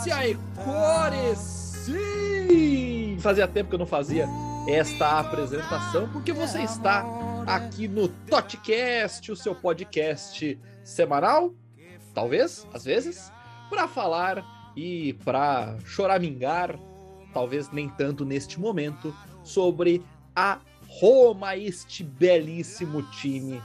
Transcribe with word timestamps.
astúcia 0.00 0.28
e 0.28 0.34
cores. 0.64 1.38
Sim! 1.84 3.18
Fazia 3.20 3.46
tempo 3.46 3.68
que 3.68 3.74
eu 3.74 3.78
não 3.78 3.86
fazia 3.86 4.26
esta 4.66 5.18
apresentação, 5.18 6.08
porque 6.08 6.32
você 6.32 6.62
está 6.62 7.04
aqui 7.46 7.86
no 7.86 8.08
Totcast, 8.08 9.30
o 9.30 9.36
seu 9.36 9.54
podcast 9.54 10.58
semanal, 10.82 11.52
talvez, 12.14 12.66
às 12.72 12.84
vezes, 12.84 13.30
para 13.68 13.86
falar 13.86 14.72
e 14.74 15.14
para 15.24 15.76
choramingar, 15.84 16.78
talvez 17.34 17.70
nem 17.70 17.88
tanto 17.88 18.24
neste 18.24 18.58
momento, 18.58 19.14
sobre 19.42 20.02
a 20.34 20.60
Roma, 20.88 21.56
este 21.56 22.02
belíssimo 22.02 23.02
time 23.10 23.62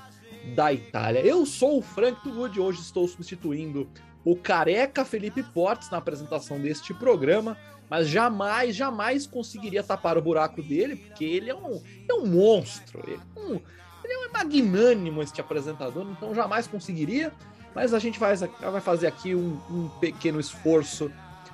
da 0.53 0.73
Itália. 0.73 1.19
Eu 1.21 1.45
sou 1.45 1.79
o 1.79 1.81
Frank 1.81 2.21
Tugud 2.23 2.57
e 2.57 2.61
hoje 2.61 2.81
estou 2.81 3.07
substituindo 3.07 3.89
o 4.25 4.35
careca 4.35 5.05
Felipe 5.05 5.43
Portes 5.43 5.89
na 5.89 5.99
apresentação 5.99 6.59
deste 6.59 6.93
programa, 6.93 7.55
mas 7.89 8.07
jamais, 8.07 8.75
jamais 8.75 9.27
conseguiria 9.27 9.83
tapar 9.83 10.17
o 10.17 10.21
buraco 10.21 10.61
dele, 10.61 10.95
porque 10.95 11.23
ele 11.23 11.49
é 11.49 11.55
um, 11.55 11.81
é 12.09 12.13
um 12.13 12.25
monstro, 12.25 13.03
ele 13.05 13.15
é, 13.15 13.39
um, 13.39 13.61
ele 14.03 14.13
é 14.13 14.27
um 14.27 14.31
magnânimo 14.33 15.21
este 15.21 15.39
apresentador, 15.39 16.07
então 16.09 16.33
jamais 16.33 16.65
conseguiria, 16.65 17.31
mas 17.75 17.93
a 17.93 17.99
gente 17.99 18.19
vai, 18.19 18.35
vai 18.35 18.81
fazer 18.81 19.05
aqui 19.05 19.35
um, 19.35 19.59
um 19.69 19.89
pequeno 19.99 20.39
esforço 20.39 21.11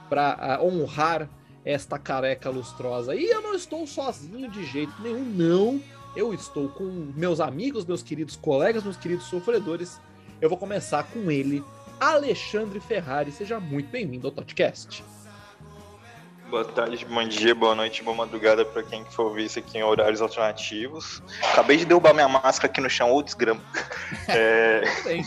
para 0.10 0.60
uh, 0.62 0.66
honrar 0.66 1.30
esta 1.66 2.00
careca 2.00 2.50
lustrosa. 2.50 3.16
E 3.16 3.26
eu 3.26 3.42
não 3.42 3.54
estou 3.54 3.86
sozinho 3.86 4.50
de 4.50 4.66
jeito 4.66 4.94
nenhum, 5.02 5.26
não 5.26 5.82
eu 6.16 6.34
estou 6.34 6.68
com 6.70 6.84
meus 7.16 7.40
amigos, 7.40 7.86
meus 7.86 8.04
queridos 8.04 8.36
colegas, 8.36 8.84
meus 8.84 8.98
queridos 8.98 9.26
sofredores. 9.28 10.00
Eu 10.42 10.50
vou 10.50 10.58
começar 10.58 11.04
com 11.04 11.32
ele, 11.32 11.64
Alexandre 12.02 12.80
Ferrari. 12.80 13.32
Seja 13.32 13.60
muito 13.60 13.92
bem-vindo 13.92 14.26
ao 14.26 14.34
podcast. 14.34 15.04
Boa 16.50 16.66
tarde, 16.66 17.06
bom 17.06 17.24
dia, 17.26 17.54
boa 17.54 17.76
noite, 17.76 18.04
boa 18.04 18.18
madrugada 18.18 18.66
para 18.66 18.82
quem 18.82 19.06
for 19.06 19.28
ouvir 19.28 19.46
isso 19.46 19.60
aqui 19.60 19.78
em 19.78 19.84
horários 19.84 20.20
alternativos. 20.20 21.22
Acabei 21.52 21.78
de 21.78 21.86
derrubar 21.86 22.14
minha 22.14 22.28
máscara 22.28 22.66
aqui 22.66 22.82
no 22.82 22.90
chão, 22.90 23.12
ou 23.12 23.22
desgrama. 23.22 23.62
É... 24.28 24.82
bem. 25.04 25.24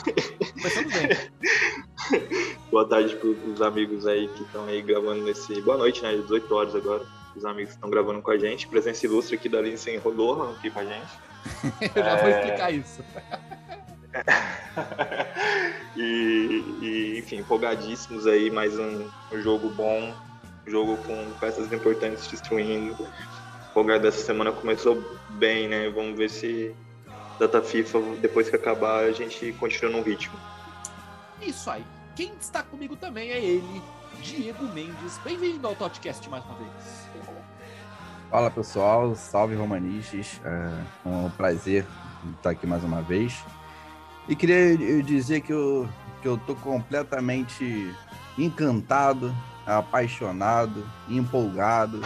bem. 2.10 2.56
boa 2.70 2.86
tarde 2.86 3.14
para 3.16 3.28
os 3.28 3.62
amigos 3.62 4.06
aí 4.06 4.28
que 4.28 4.42
estão 4.42 4.66
aí 4.66 4.82
gravando 4.82 5.22
nesse. 5.22 5.60
Boa 5.62 5.78
noite, 5.78 6.02
né? 6.02 6.12
18 6.12 6.54
horas 6.54 6.74
agora 6.74 7.06
os 7.36 7.44
amigos 7.44 7.70
que 7.70 7.76
estão 7.76 7.88
gravando 7.88 8.20
com 8.20 8.30
a 8.32 8.38
gente. 8.38 8.66
Presença 8.66 9.06
ilustre 9.06 9.36
aqui 9.36 9.48
da 9.48 9.60
Lindsay 9.60 9.96
Rodorra 9.96 10.50
aqui 10.50 10.70
com 10.70 10.80
a 10.80 10.84
gente. 10.84 11.12
Eu 11.94 12.02
já 12.02 12.10
é... 12.10 12.20
vou 12.20 12.30
explicar 12.30 12.70
isso. 12.72 13.04
e, 15.96 16.64
e, 16.80 17.18
enfim, 17.18 17.38
empolgadíssimos 17.38 18.26
aí, 18.26 18.50
mais 18.50 18.78
um, 18.78 19.08
um, 19.32 19.42
jogo 19.42 19.70
bom, 19.70 20.14
jogo 20.66 20.96
com 20.98 21.30
peças 21.40 21.72
importantes 21.72 22.26
destruindo. 22.28 23.06
Empolgado 23.70 24.02
dessa 24.02 24.24
semana 24.24 24.52
começou 24.52 25.02
bem, 25.30 25.68
né? 25.68 25.88
Vamos 25.90 26.16
ver 26.16 26.30
se 26.30 26.74
data 27.38 27.60
FIFA, 27.60 28.00
depois 28.20 28.48
que 28.48 28.56
acabar, 28.56 29.04
a 29.04 29.12
gente 29.12 29.52
continua 29.54 29.90
no 29.90 30.02
ritmo. 30.02 30.38
Isso 31.42 31.68
aí. 31.68 31.84
Quem 32.14 32.32
está 32.40 32.62
comigo 32.62 32.94
também 32.94 33.30
é 33.30 33.42
ele, 33.42 33.82
Diego 34.22 34.64
Mendes. 34.66 35.18
Bem-vindo 35.24 35.66
ao 35.66 35.74
podcast 35.74 36.28
mais 36.30 36.44
uma 36.44 36.54
vez. 36.54 37.08
Fala 38.30 38.50
pessoal, 38.50 39.14
salve 39.14 39.54
Romanistas, 39.54 40.40
é 40.44 41.08
um 41.08 41.28
prazer 41.30 41.84
estar 42.36 42.50
aqui 42.50 42.66
mais 42.66 42.82
uma 42.84 43.02
vez. 43.02 43.44
E 44.28 44.34
queria 44.34 45.02
dizer 45.02 45.42
que 45.42 45.52
eu, 45.52 45.88
que 46.22 46.28
eu 46.28 46.38
tô 46.38 46.54
completamente 46.56 47.94
encantado, 48.38 49.34
apaixonado, 49.66 50.86
empolgado 51.08 52.00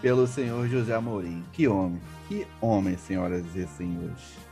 pelo 0.00 0.26
senhor 0.26 0.66
José 0.68 0.98
Mourinho. 0.98 1.44
Que 1.52 1.68
homem, 1.68 2.00
que 2.28 2.46
homem, 2.60 2.96
senhoras 2.96 3.44
e 3.54 3.66
senhores. 3.66 4.42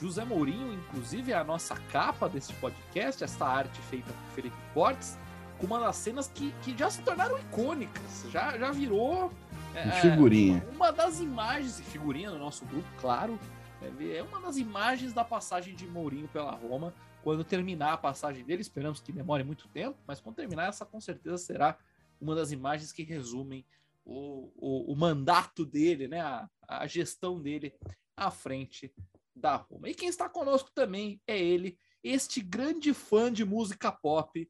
José 0.00 0.24
Mourinho, 0.24 0.72
inclusive, 0.72 1.32
é 1.32 1.36
a 1.36 1.44
nossa 1.44 1.74
capa 1.90 2.28
desse 2.28 2.52
podcast, 2.54 3.22
esta 3.22 3.46
arte 3.46 3.80
feita 3.90 4.12
por 4.12 4.34
Felipe 4.34 4.56
Portes, 4.72 5.18
com 5.58 5.66
uma 5.66 5.80
das 5.80 5.96
cenas 5.96 6.30
que, 6.32 6.52
que 6.62 6.76
já 6.76 6.90
se 6.90 7.00
tornaram 7.02 7.38
icônicas, 7.38 8.26
já, 8.30 8.58
já 8.58 8.70
virou 8.70 9.32
é, 9.74 9.90
figurinha. 10.00 10.64
Uma 10.74 10.92
das 10.92 11.20
imagens, 11.20 11.80
figurinha 11.80 12.30
no 12.30 12.38
nosso 12.38 12.64
grupo, 12.64 12.86
claro. 13.00 13.38
É, 13.84 14.22
uma 14.22 14.40
das 14.40 14.56
imagens 14.56 15.12
da 15.12 15.24
passagem 15.24 15.74
de 15.74 15.86
Mourinho 15.86 16.28
pela 16.28 16.52
Roma. 16.52 16.94
Quando 17.22 17.44
terminar 17.44 17.94
a 17.94 17.98
passagem 17.98 18.44
dele, 18.44 18.62
esperamos 18.62 19.00
que 19.00 19.12
demore 19.12 19.44
muito 19.44 19.68
tempo, 19.68 19.98
mas 20.06 20.20
quando 20.20 20.36
terminar, 20.36 20.68
essa 20.68 20.84
com 20.84 21.00
certeza 21.00 21.38
será 21.38 21.78
uma 22.20 22.34
das 22.34 22.52
imagens 22.52 22.92
que 22.92 23.02
resumem 23.02 23.64
o, 24.04 24.50
o, 24.56 24.92
o 24.92 24.96
mandato 24.96 25.64
dele, 25.64 26.08
né? 26.08 26.20
A, 26.20 26.48
a 26.68 26.86
gestão 26.86 27.40
dele 27.40 27.74
à 28.16 28.30
frente 28.30 28.92
da 29.34 29.56
Roma. 29.56 29.88
E 29.88 29.94
quem 29.94 30.08
está 30.08 30.28
conosco 30.28 30.70
também 30.74 31.20
é 31.26 31.38
ele, 31.38 31.78
este 32.02 32.40
grande 32.40 32.92
fã 32.92 33.32
de 33.32 33.44
música 33.44 33.90
pop, 33.90 34.48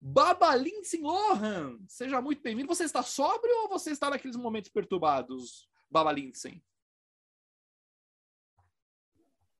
Babalin 0.00 0.82
Lohan, 1.00 1.78
seja 1.86 2.20
muito 2.20 2.42
bem-vindo. 2.42 2.66
Você 2.66 2.84
está 2.84 3.02
sóbrio 3.02 3.54
ou 3.62 3.68
você 3.68 3.90
está 3.90 4.10
naqueles 4.10 4.36
momentos 4.36 4.70
perturbados, 4.70 5.68
Babalinsen? 5.90 6.62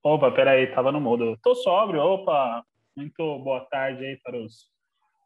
Opa, 0.05 0.33
peraí, 0.33 0.67
tava 0.67 0.91
no 0.91 1.01
mudo. 1.01 1.39
Tô 1.41 1.55
sóbrio, 1.55 2.03
opa. 2.03 2.65
Muito 2.97 3.39
boa 3.39 3.61
tarde 3.67 4.05
aí 4.05 4.17
para 4.17 4.37
os 4.37 4.65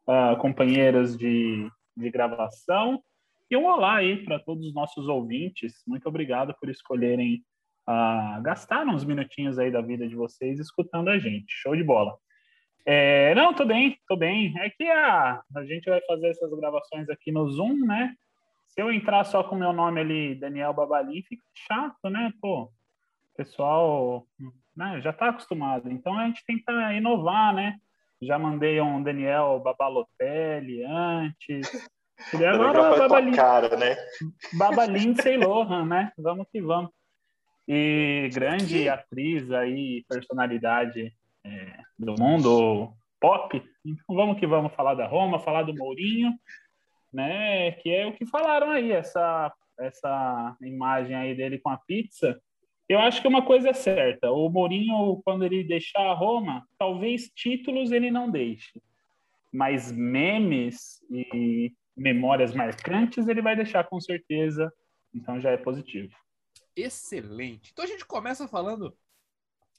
uh, 0.06 0.36
companheiros 0.38 1.16
de, 1.16 1.66
de 1.96 2.10
gravação. 2.10 3.02
E 3.50 3.56
um 3.56 3.64
olá 3.64 3.96
aí 3.96 4.22
para 4.22 4.38
todos 4.38 4.66
os 4.66 4.74
nossos 4.74 5.08
ouvintes. 5.08 5.82
Muito 5.86 6.06
obrigado 6.06 6.54
por 6.60 6.68
escolherem 6.68 7.42
uh, 7.88 8.42
gastar 8.42 8.86
uns 8.86 9.02
minutinhos 9.02 9.58
aí 9.58 9.70
da 9.70 9.80
vida 9.80 10.06
de 10.06 10.14
vocês 10.14 10.60
escutando 10.60 11.08
a 11.08 11.18
gente. 11.18 11.46
Show 11.48 11.74
de 11.74 11.82
bola. 11.82 12.14
É, 12.84 13.34
não, 13.34 13.54
tô 13.54 13.64
bem, 13.64 13.98
tô 14.06 14.14
bem. 14.14 14.52
É 14.58 14.68
que 14.68 14.84
a, 14.84 15.42
a 15.56 15.64
gente 15.64 15.88
vai 15.88 16.02
fazer 16.02 16.28
essas 16.28 16.52
gravações 16.52 17.08
aqui 17.08 17.32
no 17.32 17.48
Zoom, 17.48 17.76
né? 17.86 18.14
Se 18.68 18.82
eu 18.82 18.92
entrar 18.92 19.24
só 19.24 19.42
com 19.42 19.54
o 19.54 19.58
meu 19.58 19.72
nome 19.72 20.02
ali, 20.02 20.34
Daniel 20.34 20.74
Babalim, 20.74 21.22
fica 21.22 21.42
chato, 21.54 22.10
né? 22.10 22.30
Pô, 22.42 22.64
o 22.64 23.36
pessoal 23.38 24.26
né, 24.76 25.00
já 25.00 25.12
tá 25.12 25.30
acostumado. 25.30 25.90
Então 25.90 26.18
a 26.18 26.26
gente 26.26 26.44
tenta 26.44 26.92
inovar, 26.92 27.54
né? 27.54 27.78
Já 28.20 28.38
mandei 28.38 28.80
um 28.80 29.02
Daniel 29.02 29.60
Babalotelli 29.60 30.84
antes. 30.84 31.70
E 32.32 32.42
agora 32.46 32.96
Babalim, 32.96 33.32
cara, 33.32 33.76
né? 33.76 33.94
Babalim 34.54 35.12
Lohan, 35.36 35.84
né? 35.84 36.10
Vamos 36.16 36.46
que 36.50 36.62
vamos. 36.62 36.90
E 37.68 38.30
grande 38.32 38.88
atriz 38.88 39.50
aí, 39.50 40.02
personalidade 40.08 41.12
é, 41.44 41.78
do 41.98 42.14
mundo 42.18 42.90
pop. 43.20 43.62
Então 43.84 44.16
vamos 44.16 44.38
que 44.38 44.46
vamos 44.46 44.72
falar 44.74 44.94
da 44.94 45.06
Roma, 45.06 45.38
falar 45.38 45.64
do 45.64 45.74
Mourinho, 45.74 46.32
né? 47.12 47.72
Que 47.72 47.90
é 47.90 48.06
o 48.06 48.14
que 48.14 48.24
falaram 48.24 48.70
aí, 48.70 48.92
essa, 48.92 49.52
essa 49.78 50.56
imagem 50.62 51.14
aí 51.14 51.34
dele 51.34 51.58
com 51.58 51.68
a 51.68 51.76
pizza. 51.76 52.40
Eu 52.88 53.00
acho 53.00 53.20
que 53.20 53.26
uma 53.26 53.44
coisa 53.44 53.70
é 53.70 53.72
certa, 53.72 54.30
o 54.30 54.48
Mourinho, 54.48 55.20
quando 55.24 55.44
ele 55.44 55.64
deixar 55.64 56.02
a 56.02 56.14
Roma, 56.14 56.66
talvez 56.78 57.28
títulos 57.34 57.90
ele 57.90 58.10
não 58.12 58.30
deixe, 58.30 58.80
mas 59.52 59.90
memes 59.90 61.02
e 61.10 61.74
memórias 61.96 62.54
marcantes 62.54 63.26
ele 63.26 63.42
vai 63.42 63.56
deixar 63.56 63.82
com 63.84 64.00
certeza, 64.00 64.72
então 65.12 65.40
já 65.40 65.50
é 65.50 65.56
positivo. 65.56 66.14
Excelente. 66.76 67.70
Então 67.72 67.84
a 67.84 67.88
gente 67.88 68.04
começa 68.04 68.46
falando 68.46 68.96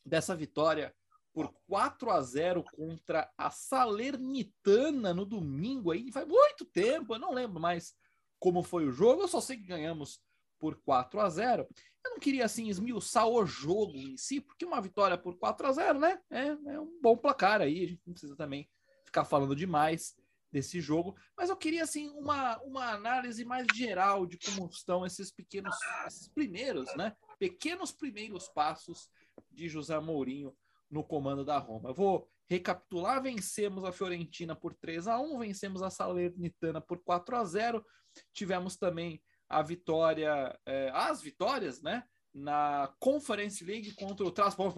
dessa 0.06 0.36
vitória 0.36 0.94
por 1.32 1.54
4 1.68 2.10
a 2.10 2.20
0 2.20 2.64
contra 2.76 3.32
a 3.38 3.50
Salernitana 3.52 5.14
no 5.14 5.26
domingo 5.26 5.92
aí, 5.92 6.12
faz 6.12 6.28
muito 6.28 6.66
tempo, 6.66 7.14
eu 7.14 7.20
não 7.20 7.32
lembro 7.32 7.60
mais 7.60 7.96
como 8.40 8.64
foi 8.64 8.86
o 8.86 8.92
jogo, 8.92 9.22
eu 9.22 9.28
só 9.28 9.40
sei 9.40 9.58
que 9.58 9.64
ganhamos 9.64 10.20
por 10.60 10.76
4 10.82 11.20
a 11.20 11.30
0. 11.30 11.68
Eu 12.06 12.12
não 12.12 12.20
queria 12.20 12.46
assim 12.46 12.70
esmiuçar 12.70 13.28
o 13.28 13.46
jogo 13.46 13.96
em 13.96 14.18
si, 14.18 14.40
porque 14.42 14.66
uma 14.66 14.82
vitória 14.82 15.18
por 15.18 15.38
4 15.38 15.68
a 15.68 15.72
0, 15.72 16.00
né? 16.00 16.20
É, 16.30 16.48
é 16.48 16.80
um 16.80 17.00
bom 17.02 17.18
placar 17.18 17.62
aí, 17.62 17.84
a 17.84 17.88
gente 17.88 18.02
não 18.06 18.14
precisa 18.14 18.36
também 18.36 18.70
ficar 19.06 19.26
falando 19.26 19.56
demais 19.56 20.16
desse 20.52 20.80
jogo, 20.80 21.16
mas 21.36 21.50
eu 21.50 21.58
queria 21.58 21.84
assim 21.84 22.10
uma, 22.12 22.58
uma 22.60 22.92
análise 22.92 23.44
mais 23.44 23.68
geral 23.76 24.26
de 24.26 24.38
como 24.38 24.68
estão 24.68 25.06
esses 25.06 25.32
pequenos, 25.32 25.76
esses 26.08 26.28
primeiros, 26.30 26.94
né? 26.96 27.16
Pequenos 27.38 27.92
primeiros 27.92 28.48
passos 28.48 29.10
de 29.52 29.68
José 29.68 30.00
Mourinho 30.00 30.56
no 30.90 31.04
comando 31.04 31.44
da 31.44 31.58
Roma. 31.58 31.90
Eu 31.90 31.94
vou 31.94 32.30
recapitular: 32.50 33.22
vencemos 33.22 33.84
a 33.84 33.92
Fiorentina 33.92 34.56
por 34.56 34.74
3 34.74 35.08
a 35.08 35.20
1 35.20 35.40
vencemos 35.40 35.84
a 35.84 35.90
Salernitana 35.90 36.82
por 36.82 37.04
4 37.04 37.36
a 37.36 37.44
0 37.44 37.86
tivemos 38.34 38.78
também 38.78 39.22
a 39.50 39.62
vitória, 39.62 40.58
é, 40.66 40.92
as 40.94 41.22
vitórias, 41.22 41.82
né? 41.82 42.04
Na 42.34 42.94
Conference 43.00 43.64
League 43.64 43.96
contra 43.96 44.26
o 44.26 44.32
Transport 44.32 44.76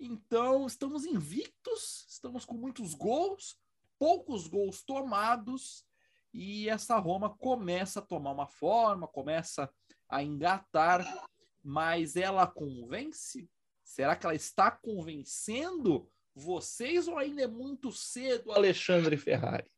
Então, 0.00 0.66
estamos 0.66 1.04
invictos, 1.04 2.06
estamos 2.08 2.44
com 2.44 2.54
muitos 2.54 2.94
gols, 2.94 3.56
poucos 3.98 4.48
gols 4.48 4.82
tomados, 4.82 5.86
e 6.34 6.68
essa 6.68 6.98
Roma 6.98 7.30
começa 7.36 8.00
a 8.00 8.02
tomar 8.02 8.32
uma 8.32 8.46
forma, 8.46 9.06
começa 9.06 9.70
a 10.08 10.22
engatar, 10.22 11.06
mas 11.62 12.16
ela 12.16 12.46
convence? 12.46 13.48
Será 13.84 14.16
que 14.16 14.26
ela 14.26 14.34
está 14.34 14.70
convencendo 14.70 16.10
vocês 16.34 17.06
ou 17.06 17.18
ainda 17.18 17.42
é 17.42 17.46
muito 17.46 17.92
cedo, 17.92 18.50
Alexandre 18.52 19.16
Ferrari? 19.16 19.70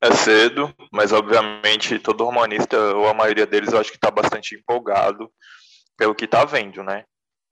É 0.00 0.12
cedo, 0.12 0.74
mas 0.92 1.12
obviamente 1.12 1.98
todo 1.98 2.24
romanista, 2.24 2.78
ou 2.94 3.08
a 3.08 3.14
maioria 3.14 3.46
deles, 3.46 3.72
eu 3.72 3.78
acho 3.78 3.90
que 3.90 3.96
está 3.96 4.10
bastante 4.10 4.54
empolgado 4.54 5.30
pelo 5.96 6.14
que 6.14 6.24
está 6.24 6.44
vendo, 6.44 6.82
né? 6.82 7.04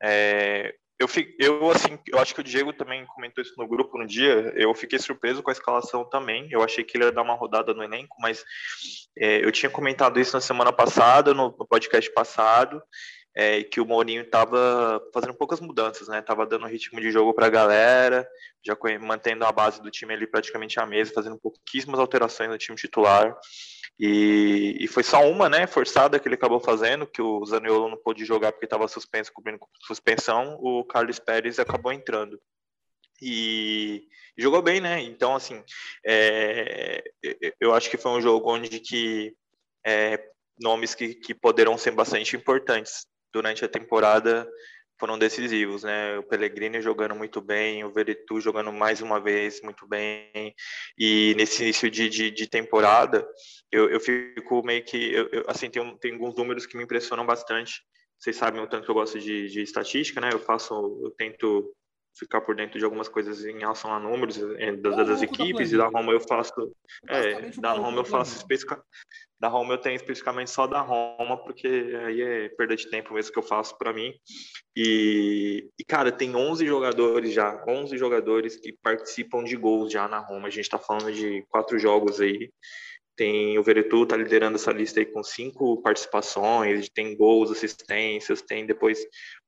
É, 0.02 0.74
eu, 1.02 1.08
eu, 1.38 1.70
assim, 1.70 1.98
eu 2.06 2.18
acho 2.18 2.34
que 2.34 2.40
o 2.40 2.44
Diego 2.44 2.72
também 2.72 3.04
comentou 3.06 3.42
isso 3.42 3.54
no 3.58 3.66
grupo 3.66 3.98
no 3.98 4.06
dia. 4.06 4.52
Eu 4.54 4.72
fiquei 4.74 4.98
surpreso 4.98 5.42
com 5.42 5.50
a 5.50 5.52
escalação 5.52 6.08
também. 6.08 6.48
Eu 6.50 6.62
achei 6.62 6.84
que 6.84 6.96
ele 6.96 7.04
ia 7.04 7.12
dar 7.12 7.22
uma 7.22 7.34
rodada 7.34 7.74
no 7.74 7.82
elenco, 7.82 8.16
mas 8.20 8.44
é, 9.18 9.44
eu 9.44 9.50
tinha 9.50 9.68
comentado 9.68 10.20
isso 10.20 10.34
na 10.34 10.40
semana 10.40 10.72
passada, 10.72 11.34
no, 11.34 11.54
no 11.58 11.66
podcast 11.66 12.08
passado, 12.12 12.80
é, 13.34 13.62
que 13.62 13.80
o 13.80 13.86
Mourinho 13.86 14.22
estava 14.22 15.02
fazendo 15.12 15.34
poucas 15.34 15.60
mudanças, 15.60 16.08
né? 16.08 16.20
Tava 16.20 16.46
dando 16.46 16.66
ritmo 16.66 17.00
de 17.00 17.10
jogo 17.10 17.32
para 17.32 17.46
a 17.46 17.50
galera, 17.50 18.28
já 18.64 18.76
mantendo 19.00 19.44
a 19.44 19.52
base 19.52 19.80
do 19.80 19.90
time 19.90 20.12
ali 20.12 20.26
praticamente 20.26 20.78
à 20.78 20.86
mesa, 20.86 21.12
fazendo 21.14 21.38
pouquíssimas 21.38 21.98
alterações 21.98 22.50
no 22.50 22.58
time 22.58 22.76
titular. 22.76 23.34
E, 23.98 24.76
e, 24.80 24.88
foi 24.88 25.02
só 25.02 25.28
uma, 25.28 25.48
né, 25.48 25.66
forçada 25.66 26.18
que 26.18 26.26
ele 26.26 26.34
acabou 26.34 26.60
fazendo, 26.60 27.06
que 27.06 27.22
o 27.22 27.44
Zaniolo 27.44 27.88
não 27.88 27.96
pôde 27.96 28.24
jogar 28.24 28.52
porque 28.52 28.66
estava 28.66 28.88
suspenso, 28.88 29.32
cobrindo 29.32 29.60
suspensão, 29.86 30.58
o 30.60 30.84
Carlos 30.84 31.18
Pérez 31.18 31.58
acabou 31.58 31.92
entrando. 31.92 32.40
E 33.20 34.08
jogou 34.36 34.60
bem, 34.60 34.80
né? 34.80 35.00
Então, 35.00 35.36
assim, 35.36 35.62
é, 36.04 37.04
eu 37.60 37.72
acho 37.72 37.88
que 37.88 37.96
foi 37.96 38.10
um 38.10 38.20
jogo 38.20 38.50
onde 38.50 38.80
que 38.80 39.34
é, 39.86 40.22
nomes 40.60 40.94
que, 40.94 41.14
que 41.14 41.34
poderão 41.34 41.78
ser 41.78 41.92
bastante 41.92 42.34
importantes 42.34 43.06
durante 43.32 43.64
a 43.64 43.68
temporada 43.68 44.48
foram 44.98 45.18
decisivos, 45.18 45.82
né? 45.82 46.16
O 46.18 46.22
Pellegrini 46.22 46.80
jogando 46.80 47.14
muito 47.14 47.40
bem, 47.40 47.82
o 47.82 47.90
Veretu 47.90 48.40
jogando 48.40 48.72
mais 48.72 49.00
uma 49.00 49.18
vez 49.20 49.60
muito 49.60 49.84
bem, 49.86 50.54
e 50.96 51.34
nesse 51.36 51.64
início 51.64 51.90
de, 51.90 52.08
de, 52.08 52.30
de 52.30 52.46
temporada, 52.46 53.26
eu, 53.70 53.90
eu 53.90 53.98
fico 53.98 54.62
meio 54.64 54.84
que, 54.84 55.12
eu, 55.12 55.28
eu, 55.32 55.44
assim, 55.48 55.68
tem, 55.68 55.96
tem 55.98 56.12
alguns 56.12 56.36
números 56.36 56.66
que 56.66 56.76
me 56.76 56.84
impressionam 56.84 57.26
bastante. 57.26 57.82
Vocês 58.16 58.36
sabem 58.36 58.62
o 58.62 58.68
tanto 58.68 58.84
que 58.84 58.90
eu 58.92 58.94
gosto 58.94 59.18
de, 59.18 59.48
de 59.48 59.62
estatística, 59.62 60.20
né? 60.20 60.30
Eu 60.32 60.38
faço, 60.38 60.72
eu 61.02 61.10
tento 61.18 61.74
ficar 62.18 62.40
por 62.40 62.54
dentro 62.54 62.78
de 62.78 62.84
algumas 62.84 63.08
coisas 63.08 63.44
em 63.44 63.58
relação 63.58 63.92
a 63.92 63.98
números 63.98 64.38
é, 64.58 64.72
das, 64.72 64.96
das 64.96 65.22
equipes 65.22 65.70
da 65.70 65.76
e 65.76 65.78
da 65.78 65.86
Roma 65.86 66.12
eu 66.12 66.20
faço 66.20 66.52
é, 67.08 67.50
da 67.58 67.72
Roma 67.72 67.98
eu 67.98 68.04
faço 68.04 68.36
especific, 68.36 68.80
da 69.42 69.48
Roma 69.48 69.74
eu 69.74 69.78
tenho 69.78 69.96
especificamente 69.96 70.50
só 70.50 70.68
da 70.68 70.80
Roma 70.80 71.36
porque 71.42 71.66
aí 71.66 72.22
é 72.22 72.48
perda 72.50 72.76
de 72.76 72.88
tempo 72.88 73.12
mesmo 73.12 73.32
que 73.32 73.38
eu 73.40 73.42
faço 73.42 73.76
para 73.76 73.92
mim. 73.92 74.14
E, 74.76 75.68
e, 75.78 75.84
cara 75.84 76.12
tem 76.12 76.36
11 76.36 76.64
jogadores 76.64 77.32
já 77.32 77.60
11 77.66 77.98
jogadores 77.98 78.56
que 78.56 78.72
participam 78.72 79.42
de 79.42 79.56
gols 79.56 79.92
já 79.92 80.06
na 80.06 80.18
Roma. 80.18 80.46
A 80.46 80.50
gente 80.50 80.64
está 80.64 80.78
falando 80.78 81.12
de 81.12 81.44
quatro 81.48 81.76
jogos 81.76 82.20
aí 82.20 82.52
tem 83.16 83.58
o 83.58 83.62
Veretu 83.62 84.06
tá 84.06 84.16
liderando 84.16 84.56
essa 84.56 84.72
lista 84.72 85.00
aí 85.00 85.06
com 85.06 85.22
cinco 85.22 85.80
participações, 85.82 86.88
tem 86.88 87.16
gols, 87.16 87.50
assistências, 87.50 88.42
tem 88.42 88.66
depois 88.66 88.98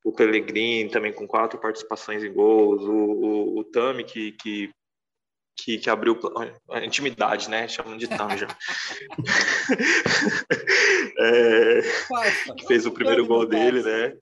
o 0.04 0.12
Pellegrini 0.12 0.90
também 0.90 1.12
com 1.12 1.26
quatro 1.26 1.58
participações 1.58 2.22
em 2.22 2.32
gols, 2.32 2.82
o, 2.82 2.92
o, 2.92 3.58
o 3.58 3.64
Tami 3.64 4.04
que, 4.04 4.32
que, 4.32 4.70
que, 5.56 5.78
que, 5.78 5.90
abriu 5.90 6.18
a 6.70 6.84
intimidade, 6.84 7.48
né? 7.48 7.66
Chamam 7.66 7.96
de 7.96 8.06
Tami 8.06 8.36
já. 8.36 8.48
é, 11.18 11.80
que 12.56 12.66
fez 12.66 12.84
o 12.84 12.92
primeiro 12.92 13.26
gol 13.26 13.46
dele, 13.46 13.82
né? 13.82 14.14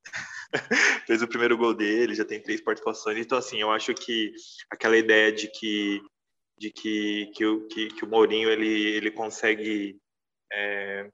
fez 1.06 1.22
o 1.22 1.28
primeiro 1.28 1.56
gol 1.56 1.74
dele, 1.74 2.14
já 2.14 2.24
tem 2.24 2.40
três 2.40 2.60
participações. 2.60 3.18
Então, 3.18 3.38
assim, 3.38 3.60
eu 3.60 3.70
acho 3.70 3.94
que 3.94 4.32
aquela 4.70 4.96
ideia 4.96 5.32
de 5.32 5.48
que 5.48 6.00
de 6.62 6.70
que, 6.70 7.26
que, 7.34 7.44
o, 7.44 7.66
que, 7.66 7.88
que 7.88 8.04
o 8.04 8.08
Mourinho 8.08 8.48
ele, 8.48 8.96
ele 8.96 9.10
consegue. 9.10 9.98
É, 10.52 11.08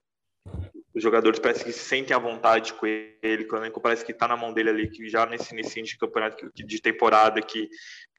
os 0.94 1.02
jogadores 1.02 1.38
parece 1.38 1.64
que 1.64 1.72
se 1.72 1.78
sentem 1.78 2.14
à 2.14 2.18
vontade 2.18 2.74
com 2.74 2.86
ele, 2.86 3.44
que 3.44 3.54
o 3.54 3.56
elenco 3.56 3.80
parece 3.80 4.04
que 4.04 4.12
está 4.12 4.26
na 4.26 4.36
mão 4.36 4.52
dele 4.52 4.70
ali, 4.70 4.90
que 4.90 5.08
já 5.08 5.24
nesse 5.24 5.54
início 5.54 5.82
de 5.82 5.96
campeonato 5.96 6.50
de 6.54 6.82
temporada, 6.82 7.40
que 7.40 7.68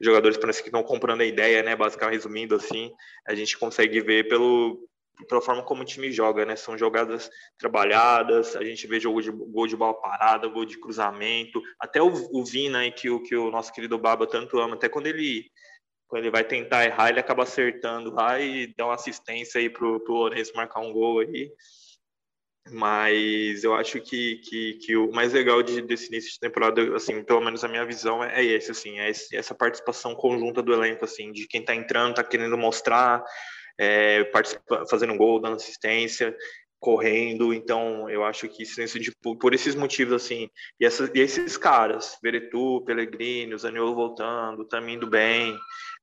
os 0.00 0.06
jogadores 0.06 0.38
parece 0.38 0.62
que 0.62 0.68
estão 0.68 0.82
comprando 0.82 1.20
a 1.20 1.26
ideia, 1.26 1.62
né? 1.62 1.76
Basicamente, 1.76 2.14
resumindo 2.14 2.56
assim, 2.56 2.90
a 3.28 3.34
gente 3.34 3.56
consegue 3.58 4.00
ver 4.00 4.28
pelo, 4.28 4.88
pela 5.28 5.40
forma 5.40 5.62
como 5.62 5.82
o 5.82 5.84
time 5.84 6.10
joga, 6.10 6.44
né? 6.44 6.56
São 6.56 6.76
jogadas 6.76 7.30
trabalhadas, 7.58 8.56
a 8.56 8.64
gente 8.64 8.86
vê 8.88 8.98
jogo 8.98 9.20
de 9.22 9.30
gol 9.30 9.66
de 9.68 9.76
bola 9.76 9.94
parada, 9.94 10.48
gol 10.48 10.64
de 10.64 10.80
cruzamento, 10.80 11.62
até 11.78 12.02
o, 12.02 12.10
o 12.32 12.44
Vina 12.44 12.90
que 12.90 13.08
o, 13.08 13.22
que 13.22 13.36
o 13.36 13.50
nosso 13.50 13.72
querido 13.72 13.98
Baba 13.98 14.26
tanto 14.26 14.58
ama, 14.58 14.74
até 14.74 14.88
quando 14.88 15.06
ele 15.06 15.50
quando 16.10 16.24
ele 16.24 16.30
vai 16.30 16.42
tentar 16.42 16.84
errar, 16.84 17.08
ele 17.08 17.20
acaba 17.20 17.44
acertando 17.44 18.12
lá 18.12 18.38
e 18.40 18.74
dá 18.76 18.84
uma 18.84 18.94
assistência 18.94 19.60
aí 19.60 19.70
pro, 19.70 20.00
pro 20.00 20.14
Lourenço 20.14 20.52
marcar 20.56 20.80
um 20.80 20.92
gol 20.92 21.20
aí. 21.20 21.52
Mas 22.68 23.62
eu 23.62 23.74
acho 23.74 24.00
que, 24.00 24.36
que, 24.38 24.74
que 24.74 24.96
o 24.96 25.10
mais 25.12 25.32
legal 25.32 25.62
de, 25.62 25.80
desse 25.80 26.08
início 26.08 26.32
de 26.32 26.40
temporada, 26.40 26.96
assim, 26.96 27.22
pelo 27.22 27.40
menos 27.40 27.62
a 27.62 27.68
minha 27.68 27.86
visão 27.86 28.22
é, 28.22 28.40
é 28.40 28.44
esse, 28.44 28.72
assim, 28.72 28.98
é 28.98 29.08
esse, 29.08 29.34
essa 29.36 29.54
participação 29.54 30.14
conjunta 30.14 30.60
do 30.60 30.72
elenco, 30.72 31.04
assim, 31.04 31.30
de 31.30 31.46
quem 31.46 31.64
tá 31.64 31.74
entrando, 31.74 32.16
tá 32.16 32.24
querendo 32.24 32.58
mostrar, 32.58 33.24
é, 33.78 34.30
fazendo 34.90 35.16
gol, 35.16 35.40
dando 35.40 35.56
assistência, 35.56 36.36
correndo, 36.80 37.52
então 37.52 38.08
eu 38.08 38.24
acho 38.24 38.48
que 38.48 38.62
isso, 38.62 38.98
tipo, 38.98 39.36
por 39.36 39.54
esses 39.54 39.74
motivos 39.74 40.14
assim, 40.14 40.48
e, 40.80 40.86
essa, 40.86 41.10
e 41.14 41.20
esses 41.20 41.58
caras, 41.58 42.16
Veretu, 42.22 42.82
Pellegrini, 42.86 43.54
o 43.54 43.58
Zaniolo 43.58 43.94
voltando, 43.94 44.66
também 44.66 44.94
indo 44.94 45.06
bem, 45.06 45.56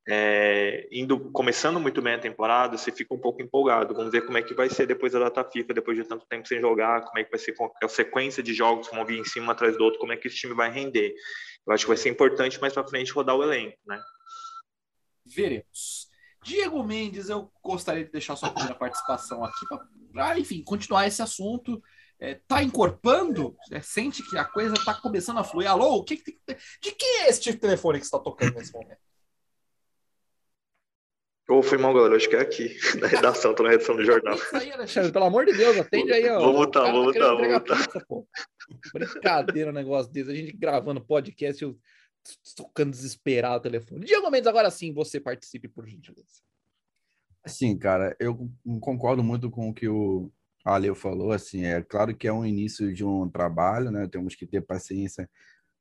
é, 0.09 0.87
indo 0.89 1.19
começando 1.31 1.81
muito 1.81 2.01
bem 2.01 2.13
a 2.13 2.19
temporada, 2.19 2.77
você 2.77 2.91
fica 2.93 3.13
um 3.13 3.19
pouco 3.19 3.41
empolgado. 3.41 3.93
Vamos 3.93 4.11
ver 4.11 4.21
como 4.21 4.37
é 4.37 4.41
que 4.41 4.53
vai 4.53 4.69
ser 4.69 4.85
depois 4.85 5.11
da 5.11 5.19
data 5.19 5.43
FIFA, 5.43 5.73
depois 5.73 5.97
de 5.97 6.05
tanto 6.05 6.25
tempo 6.27 6.47
sem 6.47 6.61
jogar, 6.61 7.01
como 7.01 7.19
é 7.19 7.25
que 7.25 7.29
vai 7.29 7.39
ser 7.39 7.53
a 7.83 7.87
sequência 7.89 8.41
de 8.41 8.53
jogos 8.53 8.87
que 8.87 8.95
vão 8.95 9.05
vir 9.05 9.19
em 9.19 9.25
cima 9.25 9.51
atrás 9.51 9.77
do 9.77 9.83
outro, 9.83 9.99
como 9.99 10.13
é 10.13 10.17
que 10.17 10.27
esse 10.27 10.37
time 10.37 10.53
vai 10.53 10.71
render. 10.71 11.13
Eu 11.65 11.73
acho 11.73 11.83
que 11.83 11.89
vai 11.89 11.97
ser 11.97 12.09
importante 12.09 12.59
mais 12.61 12.73
para 12.73 12.87
frente 12.87 13.11
rodar 13.11 13.35
o 13.35 13.43
elenco, 13.43 13.77
né? 13.85 14.01
Veremos. 15.25 16.07
Diego 16.41 16.81
Mendes, 16.81 17.27
eu 17.27 17.51
gostaria 17.61 18.05
de 18.05 18.11
deixar 18.11 18.37
sua 18.37 18.49
primeira 18.49 18.75
participação 18.75 19.43
aqui 19.43 19.65
para, 20.13 20.39
enfim, 20.39 20.63
continuar 20.63 21.05
esse 21.05 21.21
assunto. 21.21 21.83
É, 22.17 22.35
tá 22.47 22.63
encorpando? 22.63 23.55
É, 23.71 23.81
sente 23.81 24.23
que 24.23 24.37
a 24.37 24.45
coisa 24.45 24.73
tá 24.85 24.93
começando 24.93 25.39
a 25.39 25.43
fluir? 25.43 25.69
Alô? 25.69 25.97
O 25.97 26.03
que, 26.05 26.15
que, 26.15 26.39
de 26.81 26.91
que 26.93 27.05
é 27.05 27.29
este 27.29 27.53
telefone 27.53 27.99
que 27.99 28.05
está 28.05 28.17
tocando 28.17 28.55
nesse 28.55 28.71
momento? 28.71 29.06
Ou 31.49 31.63
foi 31.63 31.77
mal, 31.77 31.93
galera. 31.93 32.15
Acho 32.15 32.29
que 32.29 32.35
é 32.35 32.41
aqui, 32.41 32.77
na 32.99 33.07
redação, 33.07 33.53
tô 33.53 33.63
na 33.63 33.69
redação 33.69 33.95
do 33.95 34.03
jornal. 34.03 34.35
Isso 34.35 34.55
aí, 34.55 34.71
Alexandre, 34.71 35.11
pelo 35.11 35.25
amor 35.25 35.45
de 35.45 35.53
Deus, 35.53 35.77
atende 35.77 36.11
aí, 36.11 36.29
ó. 36.29 36.39
Vou 36.39 36.53
voltar, 36.53 36.91
vou 36.91 37.03
voltar, 37.05 37.19
tá 37.19 37.35
vou 37.35 37.49
voltar. 37.49 37.87
Pizza, 37.87 38.91
Brincadeira 38.93 39.71
um 39.71 39.73
negócio 39.73 40.11
desse. 40.11 40.29
A 40.29 40.35
gente 40.35 40.51
gravando 40.51 40.99
podcast, 40.99 41.63
eu 41.63 41.77
tocando 42.55 42.91
desesperado 42.91 43.59
o 43.59 43.61
telefone. 43.61 44.05
Diego 44.05 44.29
Mendes, 44.29 44.47
agora 44.47 44.69
sim, 44.69 44.93
você 44.93 45.19
participe, 45.19 45.69
por 45.69 45.87
gentileza. 45.87 46.41
Assim, 47.43 47.77
cara, 47.77 48.13
eu 48.19 48.49
concordo 48.81 49.23
muito 49.23 49.49
com 49.49 49.69
o 49.69 49.73
que 49.73 49.87
o 49.87 50.29
Ale 50.65 50.93
falou. 50.95 51.31
Assim, 51.31 51.63
é 51.63 51.81
claro 51.81 52.13
que 52.13 52.27
é 52.27 52.33
um 52.33 52.45
início 52.45 52.93
de 52.93 53.05
um 53.05 53.29
trabalho, 53.29 53.89
né? 53.89 54.05
Temos 54.11 54.35
que 54.35 54.45
ter 54.45 54.61
paciência 54.61 55.29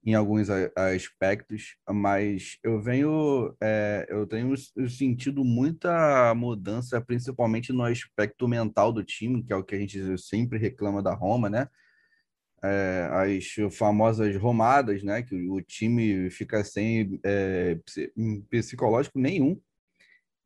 em 0.06 0.14
alguns 0.14 0.48
aspectos, 0.48 1.76
mas 1.90 2.58
eu 2.62 2.80
venho, 2.80 3.52
é, 3.60 4.06
eu 4.08 4.24
tenho 4.24 4.54
sentido 4.88 5.44
muita 5.44 6.32
mudança, 6.32 7.00
principalmente 7.00 7.72
no 7.72 7.82
aspecto 7.82 8.46
mental 8.46 8.92
do 8.92 9.02
time, 9.02 9.42
que 9.42 9.52
é 9.52 9.56
o 9.56 9.64
que 9.64 9.74
a 9.74 9.78
gente 9.78 10.16
sempre 10.16 10.60
reclama 10.60 11.02
da 11.02 11.12
Roma, 11.12 11.50
né? 11.50 11.68
É, 12.62 13.10
as 13.10 13.74
famosas 13.76 14.36
romadas, 14.36 15.02
né? 15.02 15.22
Que 15.22 15.34
o 15.48 15.60
time 15.60 16.30
fica 16.30 16.62
sem 16.62 17.20
é, 17.24 17.76
psicológico 18.48 19.18
nenhum. 19.18 19.60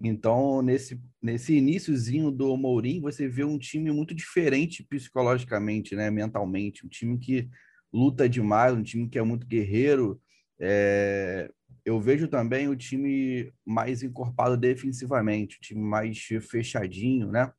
Então, 0.03 0.63
nesse, 0.63 0.99
nesse 1.21 1.55
iníciozinho 1.55 2.31
do 2.31 2.57
Mourinho, 2.57 3.03
você 3.03 3.29
vê 3.29 3.45
um 3.45 3.59
time 3.59 3.93
muito 3.93 4.15
diferente 4.15 4.83
psicologicamente, 4.83 5.95
né? 5.95 6.11
Mentalmente, 6.11 6.87
um 6.87 6.89
time 6.89 7.19
que 7.19 7.51
luta 7.93 8.29
demais, 8.29 8.75
um 8.75 8.83
time 8.83 9.09
que 9.09 9.19
é 9.19 9.23
muito 9.23 9.47
guerreiro. 9.47 10.21
É, 10.59 11.51
eu 11.85 12.01
vejo 12.01 12.29
também 12.29 12.69
o 12.69 12.77
time 12.77 13.53
mais 13.65 14.03
encorpado 14.03 14.57
defensivamente, 14.57 15.57
o 15.57 15.61
time 15.61 15.81
mais 15.81 16.19
fechadinho, 16.49 17.31
né? 17.31 17.53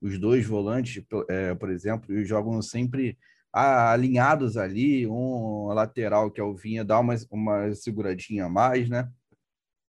Os 0.00 0.18
dois 0.18 0.44
volantes, 0.44 1.02
é, 1.28 1.54
por 1.54 1.70
exemplo, 1.70 2.24
jogam 2.24 2.60
sempre 2.60 3.16
alinhados 3.52 4.56
ali, 4.56 5.06
um 5.06 5.68
lateral 5.68 6.30
que 6.30 6.40
é 6.40 6.44
o 6.44 6.54
Vinha 6.54 6.84
dá 6.84 6.98
uma, 7.00 7.14
uma 7.30 7.74
seguradinha 7.74 8.44
a 8.44 8.48
mais, 8.48 8.88
né? 8.88 9.10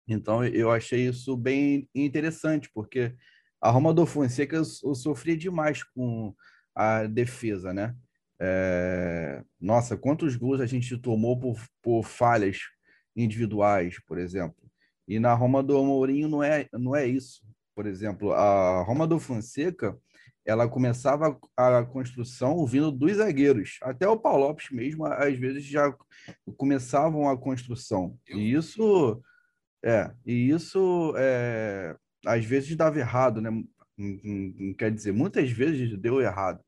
Então 0.07 0.43
eu 0.43 0.71
achei 0.71 1.07
isso 1.07 1.38
bem 1.38 1.88
interessante, 1.95 2.69
porque 2.73 3.15
a 3.62 3.69
Roma 3.69 3.93
do 3.93 4.05
Fonseca 4.05 4.63
sofria 4.63 5.38
demais 5.38 5.83
com 5.83 6.35
a 6.75 7.05
defesa, 7.05 7.73
né? 7.73 7.95
É... 8.45 9.41
Nossa, 9.59 9.95
quantos 9.95 10.35
gols 10.35 10.59
a 10.59 10.65
gente 10.65 10.97
tomou 10.97 11.39
por, 11.39 11.57
por 11.81 12.03
falhas 12.03 12.59
individuais, 13.15 14.03
por 14.05 14.17
exemplo. 14.17 14.62
E 15.07 15.17
na 15.17 15.33
Roma 15.33 15.63
do 15.63 15.81
Mourinho 15.81 16.27
não 16.27 16.43
é, 16.43 16.67
não 16.73 16.93
é 16.93 17.05
isso. 17.05 17.41
Por 17.73 17.85
exemplo, 17.85 18.33
a 18.33 18.83
Roma 18.83 19.07
do 19.07 19.17
Fonseca, 19.17 19.97
ela 20.45 20.67
começava 20.67 21.39
a 21.55 21.83
construção 21.85 22.65
vindo 22.65 22.91
dos 22.91 23.15
zagueiros. 23.15 23.79
Até 23.81 24.07
o 24.07 24.19
Paulo 24.19 24.47
Lopes 24.47 24.69
mesmo, 24.71 25.05
às 25.05 25.38
vezes, 25.38 25.63
já 25.63 25.95
começavam 26.57 27.29
a 27.29 27.38
construção. 27.38 28.17
E 28.29 28.53
isso, 28.53 29.23
é, 29.83 30.12
e 30.25 30.50
isso 30.50 31.13
é, 31.15 31.95
às 32.25 32.43
vezes 32.43 32.75
dava 32.75 33.00
errado, 33.00 33.41
né? 33.41 33.50
Quer 34.77 34.91
dizer, 34.91 35.13
muitas 35.13 35.50
vezes 35.50 35.97
deu 35.97 36.19
errado. 36.19 36.62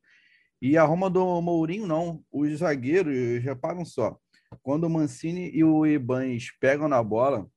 E 0.66 0.80
a 0.80 0.84
Roma 0.84 1.12
do 1.12 1.40
Mourinho, 1.44 1.86
não. 1.86 2.26
Os 2.32 2.58
zagueiros, 2.58 3.14
reparam 3.44 3.86
só, 3.86 4.18
quando 4.64 4.86
o 4.86 4.90
Mancini 4.90 5.52
e 5.54 5.64
o 5.64 5.86
Ibanez 5.86 6.50
pegam 6.60 6.88
na 6.88 7.04
bola, 7.04 7.48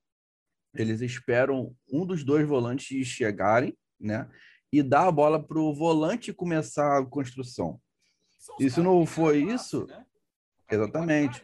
eles 0.75 1.01
esperam 1.01 1.75
um 1.91 2.05
dos 2.05 2.23
dois 2.23 2.47
volantes 2.47 3.07
chegarem, 3.07 3.75
né? 3.99 4.29
E 4.71 4.83
dar 4.83 5.07
a 5.07 5.11
bola 5.11 5.43
para 5.43 5.59
o 5.59 5.75
volante 5.75 6.35
começar 6.35 6.99
a 6.99 7.07
construção. 7.07 7.81
E 8.61 8.69
se 8.69 8.83
não 8.83 9.07
for 9.07 9.35
isso, 9.35 9.87
né? 9.87 10.05
exatamente. 10.71 11.43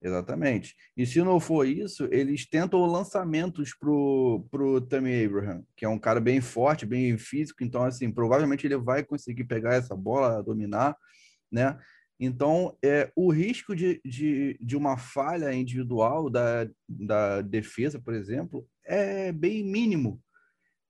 Exatamente. 0.00 0.76
E 0.96 1.04
se 1.04 1.20
não 1.22 1.40
for 1.40 1.66
isso, 1.66 2.08
eles 2.12 2.48
tentam 2.48 2.86
lançamentos 2.86 3.74
pro, 3.74 4.46
pro 4.50 4.80
Tammy 4.80 5.24
Abraham, 5.24 5.64
que 5.76 5.84
é 5.84 5.88
um 5.88 5.98
cara 5.98 6.20
bem 6.20 6.40
forte, 6.40 6.86
bem 6.86 7.18
físico, 7.18 7.64
então, 7.64 7.82
assim, 7.82 8.10
provavelmente 8.10 8.64
ele 8.66 8.76
vai 8.76 9.04
conseguir 9.04 9.44
pegar 9.44 9.74
essa 9.74 9.96
bola, 9.96 10.42
dominar, 10.42 10.96
né? 11.50 11.76
Então, 12.20 12.76
é, 12.84 13.10
o 13.14 13.30
risco 13.30 13.74
de, 13.74 14.00
de, 14.04 14.58
de 14.60 14.76
uma 14.76 14.96
falha 14.96 15.52
individual 15.52 16.28
da, 16.28 16.68
da 16.88 17.42
defesa, 17.42 18.00
por 18.00 18.14
exemplo, 18.14 18.66
é 18.84 19.30
bem 19.32 19.64
mínimo. 19.64 20.20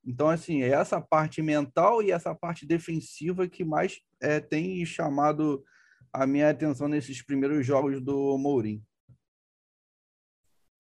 Então, 0.05 0.29
assim, 0.29 0.63
é 0.63 0.69
essa 0.71 1.01
parte 1.01 1.43
mental 1.43 2.03
e 2.03 2.11
essa 2.11 2.35
parte 2.35 2.67
defensiva 2.67 3.47
que 3.47 3.63
mais 3.65 4.01
é, 4.23 4.41
tem 4.41 4.85
chamado 4.87 5.63
a 6.13 6.27
minha 6.27 6.49
atenção 6.49 6.89
nesses 6.89 7.23
primeiros 7.23 7.67
jogos 7.67 8.01
do 8.03 8.39
Mourinho. 8.39 8.83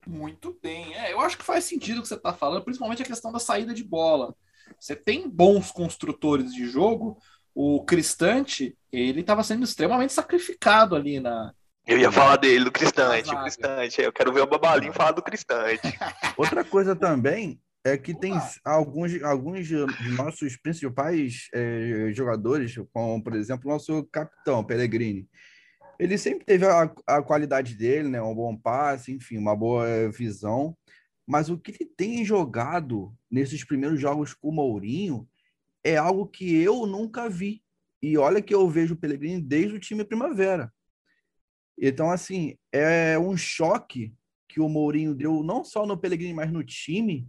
Muito 0.09 0.59
bem. 0.63 0.95
É, 0.95 1.13
eu 1.13 1.21
acho 1.21 1.37
que 1.37 1.45
faz 1.45 1.65
sentido 1.65 1.99
o 1.99 2.03
que 2.03 2.09
você 2.09 2.15
está 2.15 2.33
falando, 2.33 2.65
principalmente 2.65 3.03
a 3.03 3.07
questão 3.07 3.31
da 3.31 3.39
saída 3.39 3.75
de 3.75 3.85
bola. 3.85 4.35
Você 4.81 4.97
tem 4.97 5.29
bons 5.29 5.71
construtores 5.71 6.55
de 6.55 6.67
jogo, 6.67 7.19
o 7.55 7.85
Cristante, 7.85 8.75
ele 8.91 9.21
estava 9.21 9.43
sendo 9.43 9.65
extremamente 9.65 10.15
sacrificado 10.15 10.97
ali 10.97 11.21
na. 11.21 11.53
Eu 11.87 11.99
ia 11.99 12.11
falar 12.11 12.37
dele, 12.37 12.65
do 12.65 12.73
Cristante, 12.73 13.35
o 13.35 13.43
Cristante. 13.43 14.01
Eu 14.01 14.13
quero 14.13 14.33
ver 14.33 14.41
o 14.41 14.47
Babalinho 14.47 14.95
falar 14.95 15.13
do 15.13 15.23
Cristante. 15.23 15.83
Outra 16.39 16.65
coisa 16.65 16.97
também 16.97 17.61
é 17.85 17.99
que 17.99 18.15
tem 18.15 18.33
alguns, 18.65 19.23
alguns 19.23 19.67
de 19.67 19.77
nossos 20.17 20.57
principais 20.57 21.49
é, 21.53 22.11
jogadores, 22.15 22.75
como 22.95 23.23
por 23.23 23.35
exemplo 23.35 23.69
o 23.69 23.73
nosso 23.75 24.05
capitão, 24.11 24.65
Pellegrini. 24.65 25.29
Ele 25.99 26.17
sempre 26.17 26.45
teve 26.45 26.65
a, 26.65 26.95
a 27.07 27.23
qualidade 27.23 27.75
dele, 27.75 28.09
né? 28.09 28.23
Um 28.23 28.35
bom 28.35 28.57
passe, 28.57 29.13
enfim, 29.13 29.37
uma 29.37 29.57
boa 29.57 30.11
visão. 30.11 30.77
Mas 31.27 31.51
o 31.51 31.59
que 31.59 31.73
ele 31.73 31.91
tem 31.97 32.25
jogado 32.25 33.15
nesses 33.31 33.65
primeiros 33.65 34.01
jogos 34.01 34.33
com 34.33 34.49
o 34.49 34.53
Mourinho 34.53 35.29
é 35.85 35.97
algo 35.97 36.27
que 36.27 36.57
eu 36.57 36.87
nunca 36.87 37.29
vi. 37.29 37.63
E 38.01 38.17
olha 38.17 38.41
que 38.41 38.55
eu 38.55 38.69
vejo 38.69 38.95
o 38.95 38.97
Pellegrini 38.97 39.43
desde 39.43 39.75
o 39.75 39.81
time 39.81 40.05
Primavera. 40.05 40.73
Então, 41.77 42.11
assim, 42.11 42.57
é 42.73 43.19
um 43.19 43.37
choque 43.37 44.15
que 44.49 44.61
o 44.61 44.69
Mourinho 44.69 45.15
deu, 45.15 45.43
não 45.43 45.63
só 45.63 45.87
no 45.87 45.99
Pellegrini, 45.99 46.33
mas 46.33 46.51
no 46.51 46.65
time, 46.65 47.29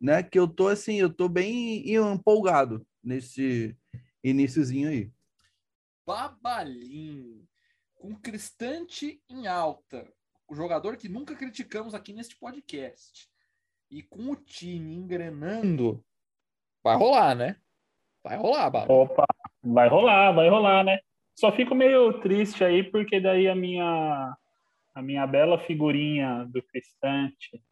né? 0.00 0.22
Que 0.22 0.38
eu 0.38 0.46
tô, 0.46 0.68
assim, 0.68 0.96
eu 0.96 1.12
tô 1.12 1.28
bem 1.28 1.90
empolgado 1.94 2.86
nesse 3.02 3.76
iníciozinho 4.22 4.88
aí. 4.88 5.10
Babalim, 6.06 7.46
com 8.00 8.14
Cristante 8.16 9.22
em 9.28 9.46
alta, 9.46 10.10
o 10.48 10.54
jogador 10.54 10.96
que 10.96 11.08
nunca 11.08 11.36
criticamos 11.36 11.94
aqui 11.94 12.14
neste 12.14 12.34
podcast, 12.34 13.28
e 13.90 14.02
com 14.02 14.30
o 14.30 14.36
time 14.36 14.94
engrenando, 14.94 16.02
vai 16.82 16.96
rolar, 16.96 17.34
né? 17.34 17.56
Vai 18.24 18.36
rolar, 18.38 18.70
Baba. 18.70 18.92
Opa, 18.92 19.26
vai 19.62 19.88
rolar, 19.88 20.32
vai 20.32 20.48
rolar, 20.48 20.82
né? 20.82 20.98
Só 21.34 21.52
fico 21.52 21.74
meio 21.74 22.20
triste 22.20 22.64
aí, 22.64 22.82
porque 22.82 23.20
daí 23.20 23.46
a 23.48 23.54
minha, 23.54 24.36
a 24.94 25.02
minha 25.02 25.26
bela 25.26 25.58
figurinha 25.58 26.46
do 26.46 26.62
Cristante, 26.62 27.62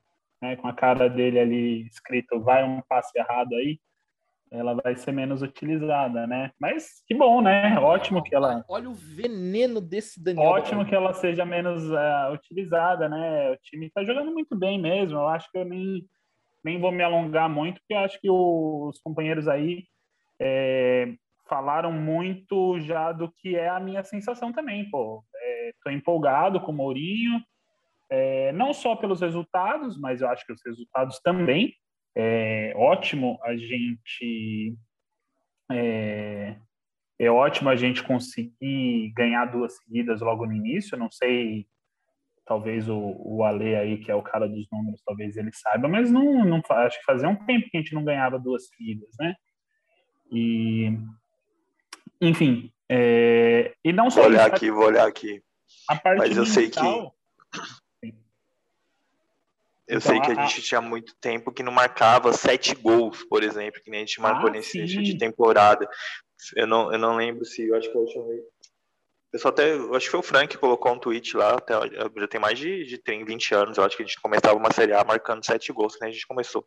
né, 0.43 0.57
com 0.57 0.69
a 0.69 0.75
cara 0.75 1.09
dele 1.09 1.39
ali 1.39 1.87
escrito 1.87 2.41
vai 2.41 2.65
um 2.65 2.83
passe 2.83 3.19
errado 3.19 3.55
aí, 3.55 3.81
ela 4.51 4.75
vai 4.75 4.97
ser 4.97 5.13
menos 5.13 5.43
utilizada, 5.43 6.27
né? 6.27 6.51
Mas 6.59 7.03
que 7.07 7.15
bom, 7.15 7.41
né? 7.41 7.79
Ótimo 7.79 8.23
que 8.23 8.35
ela. 8.35 8.65
Olha 8.69 8.89
o 8.89 8.95
veneno 8.95 9.81
desse 9.81 10.23
Daniel. 10.23 10.49
Ótimo 10.49 10.85
que 10.85 10.95
ela 10.95 11.13
seja 11.13 11.45
menos 11.45 11.85
uh, 11.91 12.33
utilizada, 12.33 13.09
né? 13.09 13.51
O 13.51 13.57
time 13.59 13.91
tá 13.91 14.05
jogando 14.05 14.33
muito 14.33 14.57
bem 14.57 14.81
mesmo. 14.81 15.19
Eu 15.19 15.29
acho 15.29 15.51
que 15.51 15.59
eu 15.59 15.65
nem, 15.65 16.05
nem 16.65 16.81
vou 16.81 16.93
me 16.93 17.03
alongar 17.03 17.49
muito, 17.49 17.81
porque 17.81 17.95
eu 17.95 17.99
acho 17.99 18.21
que 18.21 18.31
os 18.31 19.01
companheiros 19.01 19.49
aí 19.49 19.85
é, 20.41 21.13
falaram 21.49 21.93
muito 21.93 22.81
já 22.81 23.13
do 23.13 23.31
que 23.31 23.57
é 23.57 23.69
a 23.69 23.81
minha 23.81 24.05
sensação 24.05 24.53
também, 24.53 24.89
pô. 24.91 25.25
Estou 25.77 25.93
é, 25.93 25.95
empolgado 25.95 26.61
com 26.61 26.73
o 26.73 26.75
Mourinho, 26.75 27.41
é, 28.11 28.53
não 28.53 28.73
só 28.73 28.97
pelos 28.97 29.21
resultados, 29.21 29.99
mas 29.99 30.21
eu 30.21 30.29
acho 30.29 30.47
que 30.47 30.53
os 30.53 30.63
resultados 30.65 31.21
também. 31.21 31.75
É 32.21 32.73
ótimo 32.75 33.39
a 33.45 33.57
gente 33.57 34.77
é, 35.71 36.57
é 37.19 37.31
ótimo 37.31 37.69
a 37.69 37.77
gente 37.77 38.03
conseguir 38.03 39.13
ganhar 39.15 39.45
duas 39.47 39.77
seguidas 39.77 40.21
logo 40.21 40.45
no 40.45 40.53
início. 40.53 40.99
não 40.99 41.11
sei, 41.11 41.67
talvez 42.45 42.89
o, 42.89 42.97
o 42.97 43.45
Ale 43.45 43.77
aí, 43.77 43.99
que 43.99 44.11
é 44.11 44.15
o 44.15 44.23
cara 44.23 44.49
dos 44.49 44.67
números, 44.73 45.03
talvez 45.05 45.37
ele 45.37 45.53
saiba, 45.53 45.87
mas 45.87 46.11
não, 46.11 46.45
não 46.45 46.63
acho 46.71 46.99
que 46.99 47.05
fazia 47.05 47.29
um 47.29 47.37
tempo 47.37 47.69
que 47.71 47.77
a 47.77 47.81
gente 47.81 47.95
não 47.95 48.05
ganhava 48.05 48.39
duas 48.39 48.67
seguidas, 48.69 49.11
né? 49.19 49.35
E, 50.33 50.93
enfim, 52.21 52.73
é, 52.89 53.75
e 53.85 53.93
não 53.93 54.11
só 54.11 54.23
vou 54.23 54.31
olhar 54.31 54.47
aqui, 54.47 54.71
vou 54.71 54.87
olhar 54.87 55.07
aqui. 55.07 55.43
Mas 56.17 56.37
eu 56.37 56.47
sei 56.47 56.71
que 56.71 56.81
eu 59.89 59.97
então, 59.97 60.01
sei 60.13 60.21
que 60.21 60.31
a, 60.33 60.43
a, 60.43 60.47
gente 60.47 60.63
tinha 60.63 60.83
muito 60.83 61.17
tempo 61.19 61.51
que 61.51 61.63
não 61.63 61.73
marcava 61.73 62.31
sete 62.35 62.75
gols, 62.75 63.25
por 63.25 63.43
exemplo, 63.43 63.81
que 63.83 63.91
nem 63.91 64.03
a 64.03 64.05
gente 64.05 64.21
marcou 64.21 64.51
ah, 64.51 64.53
nesse 64.53 64.79
início 64.79 65.03
de 65.03 65.17
temporada. 65.17 65.89
Eu 66.55 66.67
não, 66.67 66.93
eu 66.93 66.99
não 66.99 67.17
lembro 67.17 67.45
se, 67.47 67.67
eu 67.67 67.75
acho 67.75 67.91
que 67.91 67.97
eu 67.97 68.03
última 68.03 68.27
vez. 68.27 68.45
Eu 69.33 69.49
até, 69.51 69.73
eu 69.73 69.95
acho 69.95 70.07
que 70.07 70.11
foi 70.11 70.21
o 70.21 70.23
Frank 70.23 70.49
que 70.49 70.59
colocou 70.59 70.93
um 70.93 70.99
tweet 70.99 71.35
lá, 71.37 71.55
até, 71.55 71.75
já 71.75 72.29
tem 72.29 72.41
mais 72.41 72.59
de, 72.59 72.85
de 72.85 72.99
30, 72.99 73.25
20 73.25 73.55
anos, 73.55 73.79
eu 73.79 73.85
acho 73.85 73.97
que 73.97 74.03
a 74.03 74.07
gente 74.07 74.21
começava 74.21 74.59
uma 74.59 74.73
Série 74.73 74.93
A 74.93 75.03
marcando 75.05 75.45
sete 75.45 75.73
gols, 75.73 75.95
que 75.95 76.03
nem 76.03 76.11
a 76.11 76.13
gente 76.13 76.27
começou. 76.27 76.67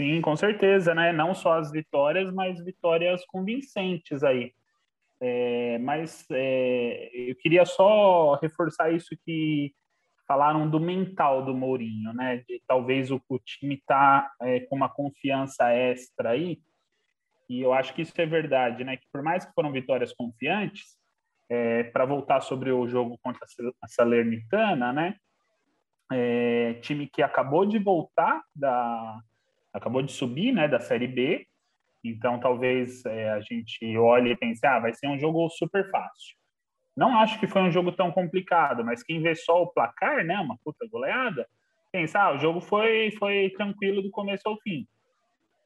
Sim, 0.00 0.20
com 0.22 0.34
certeza, 0.34 0.94
né? 0.94 1.12
Não 1.12 1.34
só 1.34 1.58
as 1.58 1.70
vitórias, 1.70 2.32
mas 2.32 2.62
vitórias 2.64 3.24
convincentes 3.26 4.22
aí. 4.22 4.52
É, 5.20 5.78
mas 5.78 6.26
é, 6.30 7.10
eu 7.12 7.36
queria 7.36 7.64
só 7.64 8.34
reforçar 8.42 8.92
isso 8.92 9.10
que 9.24 9.72
falaram 10.26 10.68
do 10.68 10.80
mental 10.80 11.44
do 11.44 11.54
Mourinho, 11.54 12.12
né? 12.12 12.42
De 12.48 12.62
talvez 12.66 13.10
o, 13.10 13.20
o 13.28 13.38
time 13.38 13.82
tá 13.86 14.30
é, 14.42 14.60
com 14.60 14.76
uma 14.76 14.88
confiança 14.88 15.70
extra 15.72 16.30
aí. 16.30 16.60
E 17.48 17.60
eu 17.60 17.72
acho 17.72 17.94
que 17.94 18.02
isso 18.02 18.12
é 18.16 18.26
verdade, 18.26 18.84
né? 18.84 18.96
Que 18.96 19.06
por 19.12 19.22
mais 19.22 19.44
que 19.44 19.52
foram 19.52 19.72
vitórias 19.72 20.12
confiantes, 20.12 20.96
é, 21.48 21.84
para 21.84 22.04
voltar 22.04 22.40
sobre 22.40 22.70
o 22.70 22.88
jogo 22.88 23.18
contra 23.22 23.46
a 23.82 23.88
Salernitana, 23.88 24.92
né? 24.92 25.16
É, 26.12 26.74
time 26.74 27.06
que 27.06 27.22
acabou 27.22 27.64
de 27.64 27.78
voltar 27.78 28.42
da 28.54 29.20
acabou 29.72 30.02
de 30.02 30.12
subir, 30.12 30.52
né, 30.52 30.68
da 30.68 30.78
Série 30.78 31.08
B. 31.08 31.48
Então, 32.04 32.38
talvez 32.38 33.04
é, 33.06 33.30
a 33.30 33.40
gente 33.40 33.98
olhe 33.98 34.30
e 34.30 34.36
pense, 34.36 34.64
ah, 34.64 34.78
vai 34.78 34.94
ser 34.94 35.08
um 35.08 35.18
jogo 35.18 35.48
super 35.50 35.90
fácil. 35.90 36.36
Não 36.96 37.18
acho 37.18 37.38
que 37.40 37.46
foi 37.46 37.62
um 37.62 37.72
jogo 37.72 37.92
tão 37.92 38.12
complicado, 38.12 38.84
mas 38.84 39.02
quem 39.02 39.20
vê 39.20 39.34
só 39.34 39.62
o 39.62 39.66
placar, 39.66 40.24
né, 40.24 40.38
uma 40.38 40.56
puta 40.64 40.86
goleada, 40.86 41.46
pensa, 41.90 42.20
ah, 42.20 42.34
o 42.34 42.38
jogo 42.38 42.60
foi, 42.60 43.10
foi 43.18 43.50
tranquilo 43.56 44.02
do 44.02 44.10
começo 44.10 44.48
ao 44.48 44.58
fim. 44.60 44.86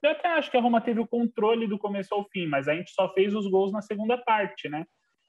Eu 0.03 0.11
até 0.11 0.29
acho 0.29 0.51
que 0.51 0.57
a 0.57 0.61
Roma 0.61 0.81
teve 0.81 1.01
o 1.01 1.07
controle 1.07 1.67
do 1.67 1.79
começo 1.79 2.15
ao 2.15 2.25
fim, 2.29 2.47
mas 2.47 2.69
a 2.69 2.75
gente 2.75 2.91
só 2.93 3.13
fez 3.13 3.35
os 3.35 3.47
gols 3.49 3.73
na 3.73 3.83
segunda 3.83 4.17
parte, 4.17 4.69
né? 4.69 4.87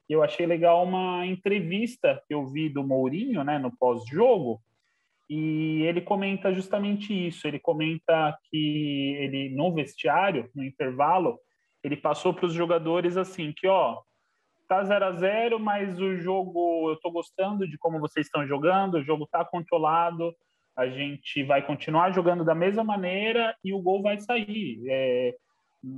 eu 0.10 0.24
achei 0.24 0.46
legal 0.46 0.84
uma 0.84 1.26
entrevista 1.26 2.22
que 2.28 2.34
eu 2.34 2.46
vi 2.48 2.68
do 2.68 2.84
Mourinho, 2.84 3.44
né, 3.44 3.60
no 3.60 3.72
pós-jogo, 3.78 4.60
e 5.30 5.84
ele 5.84 6.02
comenta 6.02 6.52
justamente 6.52 7.14
isso. 7.14 7.48
Ele 7.48 7.60
comenta 7.60 8.36
que 8.50 9.16
ele 9.20 9.50
no 9.50 9.72
vestiário, 9.72 10.50
no 10.56 10.64
intervalo, 10.64 11.38
ele 11.84 11.96
passou 11.96 12.34
para 12.34 12.48
os 12.48 12.54
jogadores 12.54 13.16
assim 13.16 13.54
que 13.56 13.68
ó 13.68 14.02
tá 14.70 14.84
0 14.84 15.06
a 15.06 15.12
0 15.14 15.60
mas 15.60 16.00
o 16.00 16.16
jogo 16.18 16.90
eu 16.90 16.94
estou 16.94 17.12
gostando 17.12 17.68
de 17.68 17.78
como 17.78 18.00
vocês 18.00 18.28
estão 18.28 18.48
jogando, 18.48 18.96
o 18.96 19.04
jogo 19.04 19.24
está 19.24 19.44
controlado, 19.44 20.34
a 20.78 20.88
gente 20.88 21.44
vai 21.44 21.66
continuar 21.66 22.12
jogando 22.12 22.46
da 22.46 22.56
mesma 22.56 22.84
maneira 22.84 23.56
e 23.64 23.74
o 23.74 23.82
gol 23.82 24.02
vai 24.02 24.20
sair. 24.20 24.80
É, 24.88 25.36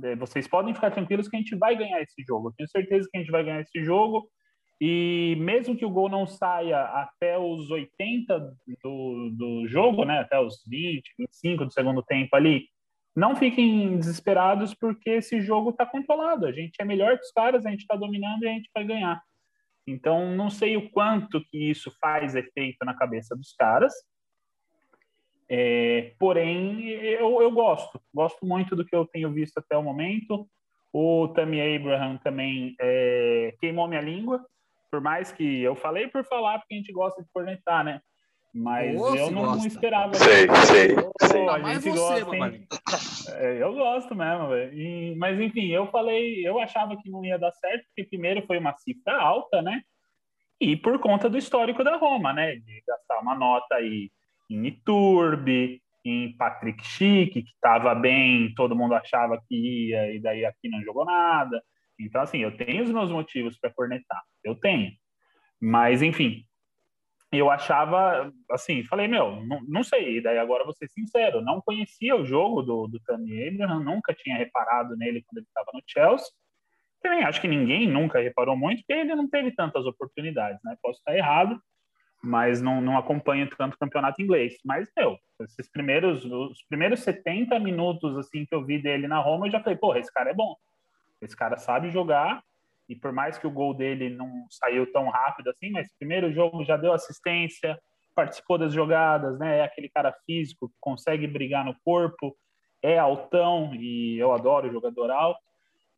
é, 0.04 0.16
vocês 0.16 0.48
podem 0.48 0.74
ficar 0.74 0.90
tranquilos 0.90 1.28
que 1.28 1.36
a 1.36 1.38
gente 1.38 1.54
vai 1.54 1.76
ganhar 1.76 2.00
esse 2.00 2.22
jogo. 2.26 2.48
Eu 2.48 2.54
tenho 2.56 2.68
certeza 2.68 3.08
que 3.10 3.16
a 3.16 3.20
gente 3.20 3.30
vai 3.30 3.44
ganhar 3.44 3.60
esse 3.60 3.84
jogo. 3.84 4.26
E 4.80 5.36
mesmo 5.38 5.76
que 5.76 5.84
o 5.84 5.90
gol 5.90 6.08
não 6.08 6.26
saia 6.26 6.80
até 6.80 7.38
os 7.38 7.70
80 7.70 8.40
do, 8.82 9.30
do 9.30 9.68
jogo, 9.68 10.04
né, 10.04 10.18
até 10.18 10.40
os 10.40 10.64
20, 10.66 11.14
25 11.16 11.66
do 11.66 11.72
segundo 11.72 12.02
tempo 12.02 12.34
ali, 12.34 12.66
não 13.14 13.36
fiquem 13.36 13.98
desesperados 13.98 14.74
porque 14.74 15.10
esse 15.10 15.40
jogo 15.40 15.70
está 15.70 15.84
controlado. 15.84 16.46
A 16.46 16.52
gente 16.52 16.74
é 16.80 16.84
melhor 16.84 17.18
que 17.18 17.24
os 17.24 17.32
caras, 17.32 17.66
a 17.66 17.70
gente 17.70 17.80
está 17.80 17.94
dominando 17.94 18.42
e 18.42 18.48
a 18.48 18.52
gente 18.52 18.70
vai 18.74 18.84
ganhar. 18.84 19.22
Então, 19.86 20.34
não 20.34 20.48
sei 20.48 20.76
o 20.76 20.90
quanto 20.90 21.44
que 21.50 21.70
isso 21.70 21.92
faz 22.00 22.34
efeito 22.34 22.84
na 22.84 22.94
cabeça 22.94 23.36
dos 23.36 23.52
caras, 23.52 23.92
é, 25.54 26.14
porém, 26.18 26.88
eu, 26.88 27.42
eu 27.42 27.50
gosto, 27.50 28.00
gosto 28.14 28.46
muito 28.46 28.74
do 28.74 28.86
que 28.86 28.96
eu 28.96 29.04
tenho 29.04 29.30
visto 29.30 29.58
até 29.58 29.76
o 29.76 29.82
momento. 29.82 30.48
O 30.90 31.28
Tammy 31.28 31.60
Abraham 31.76 32.16
também 32.18 32.74
é, 32.80 33.54
queimou 33.60 33.86
minha 33.86 34.00
língua, 34.00 34.42
por 34.90 35.02
mais 35.02 35.30
que 35.30 35.60
eu 35.60 35.74
falei 35.76 36.08
por 36.08 36.24
falar, 36.24 36.58
porque 36.58 36.74
a 36.74 36.78
gente 36.78 36.90
gosta 36.90 37.22
de 37.22 37.28
cornetar, 37.34 37.84
né? 37.84 38.00
Mas 38.54 38.94
eu 38.94 39.30
não, 39.30 39.56
não, 39.56 39.66
esperava. 39.66 40.12
Sei, 40.14 40.46
sei. 40.66 40.94
sei. 41.22 41.48
A 41.48 41.72
gente 41.72 41.90
você, 41.90 42.22
gosta, 42.22 43.36
é, 43.38 43.62
eu 43.62 43.72
gosto 43.72 44.14
mesmo, 44.14 44.48
velho. 44.48 45.16
Mas 45.16 45.40
enfim, 45.40 45.68
eu 45.68 45.86
falei, 45.86 46.46
eu 46.46 46.60
achava 46.60 46.94
que 46.96 47.10
não 47.10 47.24
ia 47.24 47.38
dar 47.38 47.52
certo, 47.52 47.84
porque 47.86 48.04
primeiro 48.10 48.46
foi 48.46 48.58
uma 48.58 48.76
cifra 48.76 49.16
alta, 49.16 49.62
né? 49.62 49.80
E 50.60 50.76
por 50.76 50.98
conta 50.98 51.30
do 51.30 51.38
histórico 51.38 51.82
da 51.82 51.96
Roma, 51.96 52.34
né? 52.34 52.56
De 52.56 52.82
gastar 52.86 53.20
uma 53.20 53.34
nota 53.34 53.76
aí 53.76 54.10
em 54.50 54.66
Iturbe, 54.66 55.82
em 56.04 56.36
Patrick 56.36 56.84
Schick, 56.84 57.42
que 57.42 57.50
estava 57.50 57.94
bem, 57.94 58.52
todo 58.54 58.76
mundo 58.76 58.94
achava 58.94 59.40
que 59.48 59.88
ia, 59.88 60.14
e 60.14 60.20
daí 60.20 60.44
aqui 60.44 60.68
não 60.68 60.82
jogou 60.82 61.06
nada. 61.06 61.62
Então, 61.98 62.20
assim, 62.20 62.38
eu 62.38 62.54
tenho 62.56 62.82
os 62.82 62.90
meus 62.90 63.10
motivos 63.10 63.58
para 63.58 63.72
cornetar, 63.72 64.22
eu 64.44 64.54
tenho. 64.56 64.90
Mas, 65.60 66.02
enfim, 66.02 66.44
eu 67.38 67.50
achava, 67.50 68.30
assim, 68.50 68.84
falei, 68.84 69.08
meu, 69.08 69.42
não, 69.46 69.60
não 69.66 69.82
sei, 69.82 70.18
e 70.18 70.20
daí 70.20 70.38
agora 70.38 70.64
vou 70.64 70.74
ser 70.74 70.88
sincero, 70.88 71.40
não 71.40 71.62
conhecia 71.62 72.14
o 72.14 72.26
jogo 72.26 72.62
do, 72.62 72.86
do 72.86 73.00
Tammy 73.00 73.48
Abraham, 73.48 73.80
nunca 73.80 74.12
tinha 74.12 74.36
reparado 74.36 74.96
nele 74.96 75.22
quando 75.22 75.38
ele 75.38 75.46
estava 75.46 75.70
no 75.72 75.82
Chelsea. 75.86 76.28
Também 77.00 77.24
acho 77.24 77.40
que 77.40 77.48
ninguém 77.48 77.88
nunca 77.88 78.20
reparou 78.20 78.56
muito, 78.56 78.78
porque 78.78 78.92
ele 78.92 79.14
não 79.14 79.28
teve 79.28 79.50
tantas 79.52 79.86
oportunidades, 79.86 80.60
né? 80.62 80.76
Posso 80.82 80.98
estar 80.98 81.16
errado, 81.16 81.58
mas 82.22 82.62
não, 82.62 82.80
não 82.80 82.96
acompanho 82.96 83.48
tanto 83.56 83.74
o 83.74 83.78
campeonato 83.78 84.22
inglês. 84.22 84.54
Mas, 84.64 84.88
meu, 84.96 85.18
esses 85.40 85.68
primeiros, 85.70 86.24
os 86.24 86.62
primeiros 86.68 87.00
70 87.00 87.58
minutos, 87.58 88.16
assim, 88.18 88.46
que 88.46 88.54
eu 88.54 88.64
vi 88.64 88.80
dele 88.80 89.08
na 89.08 89.18
Roma, 89.18 89.46
eu 89.46 89.50
já 89.50 89.60
falei, 89.60 89.76
porra, 89.76 89.98
esse 89.98 90.12
cara 90.12 90.30
é 90.30 90.34
bom. 90.34 90.54
Esse 91.20 91.36
cara 91.36 91.56
sabe 91.56 91.90
jogar, 91.90 92.42
e 92.92 92.96
por 92.96 93.10
mais 93.10 93.38
que 93.38 93.46
o 93.46 93.50
gol 93.50 93.74
dele 93.74 94.10
não 94.10 94.30
saiu 94.50 94.90
tão 94.92 95.08
rápido 95.08 95.48
assim, 95.48 95.70
mas 95.70 95.88
primeiro 95.98 96.30
jogo 96.30 96.62
já 96.62 96.76
deu 96.76 96.92
assistência, 96.92 97.78
participou 98.14 98.58
das 98.58 98.74
jogadas, 98.74 99.38
né? 99.38 99.60
É 99.60 99.64
aquele 99.64 99.88
cara 99.88 100.14
físico 100.26 100.68
que 100.68 100.74
consegue 100.78 101.26
brigar 101.26 101.64
no 101.64 101.74
corpo, 101.82 102.36
é 102.82 102.98
altão, 102.98 103.74
e 103.74 104.18
eu 104.18 104.32
adoro 104.32 104.70
jogador 104.70 105.10
alto. 105.10 105.40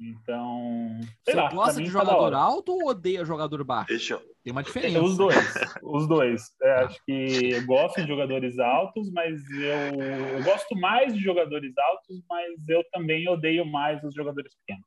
Então. 0.01 1.01
Você 1.25 1.35
lá, 1.35 1.49
gosta 1.51 1.83
de 1.83 1.87
tá 1.87 1.99
jogador 1.99 2.35
alto 2.35 2.73
ou 2.73 2.89
odeia 2.89 3.25
jogador 3.25 3.65
baixo? 3.65 3.89
Deixa 3.89 4.15
eu... 4.15 4.23
Tem 4.45 4.53
uma 4.53 4.63
diferença. 4.63 5.01
Os 5.01 5.17
dois. 5.17 5.55
Os 5.83 6.07
dois. 6.07 6.43
É, 6.63 6.73
acho 6.85 7.01
que 7.05 7.51
eu 7.55 7.67
gosto 7.67 8.01
de 8.03 8.07
jogadores 8.07 8.57
altos, 8.59 9.11
mas 9.13 9.41
eu, 9.51 10.01
eu 10.37 10.45
gosto 10.45 10.77
mais 10.77 11.13
de 11.13 11.21
jogadores 11.21 11.77
altos, 11.77 12.23
mas 12.29 12.69
eu 12.69 12.85
também 12.93 13.29
odeio 13.29 13.65
mais 13.65 14.03
os 14.05 14.15
jogadores 14.15 14.55
pequenos. 14.57 14.87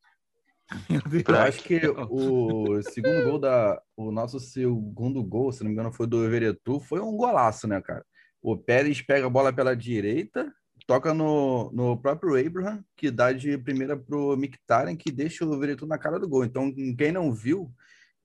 Eu 1.28 1.36
acho 1.36 1.64
que 1.64 1.80
o 1.88 2.82
segundo 2.84 3.24
gol 3.24 3.40
da. 3.40 3.82
O 3.96 4.12
nosso 4.12 4.40
segundo 4.40 5.24
gol, 5.24 5.52
se 5.52 5.62
não 5.62 5.68
me 5.68 5.74
engano, 5.74 5.92
foi 5.94 6.06
do 6.08 6.30
Veretu, 6.30 6.80
foi 6.80 7.00
um 7.00 7.16
golaço, 7.16 7.68
né, 7.68 7.82
cara? 7.82 8.06
O 8.42 8.58
Pérez 8.58 9.02
pega 9.02 9.28
a 9.28 9.30
bola 9.30 9.54
pela 9.54 9.76
direita, 9.76 10.54
toca 10.86 11.14
no, 11.14 11.72
no 11.72 11.98
próprio 11.98 12.36
Abraham, 12.36 12.84
que 12.96 13.10
dá 13.10 13.32
de 13.32 13.58
primeira 13.58 13.98
pro 13.98 14.38
Mictaren, 14.38 14.96
que 14.96 15.12
deixa 15.12 15.46
o 15.46 15.60
Veretu 15.60 15.86
na 15.88 15.98
cara 15.98 16.20
do 16.20 16.28
gol. 16.28 16.44
Então, 16.44 16.74
quem 16.98 17.12
não 17.12 17.34
viu, 17.34 17.72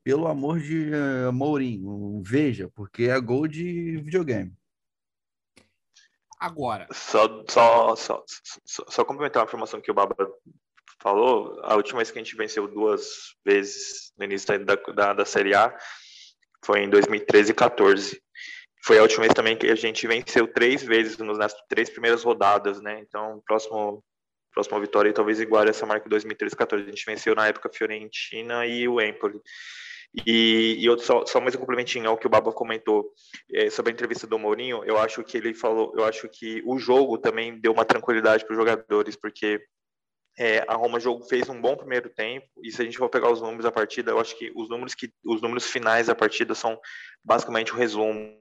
pelo 0.04 0.26
amor 0.26 0.60
de 0.60 0.90
uh, 0.90 1.32
Mourinho, 1.32 2.22
veja, 2.24 2.70
porque 2.74 3.04
é 3.04 3.20
gol 3.20 3.46
de 3.46 3.98
videogame. 3.98 4.52
Agora. 6.38 6.88
Só, 6.92 7.44
só, 7.48 7.94
só, 7.94 8.24
só, 8.26 8.84
só 8.88 9.04
complementar 9.04 9.42
uma 9.42 9.46
informação 9.46 9.80
que 9.80 9.92
o 9.92 9.94
Baba 9.94 10.16
falou. 11.02 11.60
A 11.64 11.74
última 11.74 11.98
vez 11.98 12.10
que 12.10 12.18
a 12.18 12.22
gente 12.22 12.36
venceu 12.36 12.68
duas 12.68 13.34
vezes 13.44 14.12
no 14.16 14.24
início 14.24 14.64
da, 14.64 14.76
da, 14.76 15.12
da 15.12 15.24
Série 15.24 15.54
A 15.54 15.76
foi 16.64 16.80
em 16.80 16.88
2013 16.88 17.50
e 17.50 17.54
14. 17.54 18.22
Foi 18.84 18.98
a 18.98 19.02
última 19.02 19.22
vez 19.22 19.34
também 19.34 19.56
que 19.56 19.66
a 19.66 19.74
gente 19.74 20.06
venceu 20.06 20.46
três 20.46 20.82
vezes 20.82 21.18
nas 21.18 21.54
três 21.68 21.90
primeiras 21.90 22.22
rodadas, 22.22 22.80
né? 22.80 23.00
Então, 23.00 23.42
próximo 23.46 24.02
próxima 24.54 24.78
vitória 24.78 25.14
talvez 25.14 25.40
igual 25.40 25.64
essa 25.64 25.86
marca 25.86 26.04
de 26.04 26.10
2013 26.10 26.54
14 26.54 26.84
A 26.84 26.90
gente 26.90 27.06
venceu 27.06 27.34
na 27.34 27.46
época 27.48 27.70
a 27.70 27.72
Fiorentina 27.72 28.66
e 28.66 28.86
o 28.86 29.00
Empoli. 29.00 29.40
E, 30.26 30.76
e 30.78 30.90
outro, 30.90 31.06
só, 31.06 31.24
só 31.24 31.40
mais 31.40 31.54
um 31.54 31.58
complementinho 31.58 32.06
ao 32.06 32.18
que 32.18 32.26
o 32.26 32.30
Baba 32.30 32.52
comentou 32.52 33.10
é, 33.54 33.70
sobre 33.70 33.90
a 33.90 33.94
entrevista 33.94 34.26
do 34.26 34.38
Mourinho, 34.38 34.84
eu 34.84 34.98
acho 34.98 35.24
que 35.24 35.38
ele 35.38 35.54
falou, 35.54 35.94
eu 35.96 36.04
acho 36.04 36.28
que 36.28 36.62
o 36.66 36.78
jogo 36.78 37.16
também 37.16 37.58
deu 37.58 37.72
uma 37.72 37.84
tranquilidade 37.86 38.44
para 38.44 38.52
os 38.52 38.58
jogadores, 38.58 39.16
porque 39.16 39.58
é, 40.38 40.64
a 40.66 40.74
Roma 40.74 40.98
jogo 40.98 41.24
fez 41.24 41.48
um 41.48 41.60
bom 41.60 41.76
primeiro 41.76 42.08
tempo 42.08 42.46
e 42.62 42.70
se 42.70 42.80
a 42.80 42.84
gente 42.84 42.96
for 42.96 43.08
pegar 43.10 43.30
os 43.30 43.42
números 43.42 43.64
da 43.64 43.72
partida, 43.72 44.10
eu 44.10 44.18
acho 44.18 44.36
que 44.36 44.50
os 44.54 44.68
números 44.68 44.94
que 44.94 45.12
os 45.24 45.42
números 45.42 45.66
finais 45.66 46.06
da 46.06 46.14
partida 46.14 46.54
são 46.54 46.78
basicamente 47.22 47.72
o 47.72 47.76
resumo. 47.76 48.40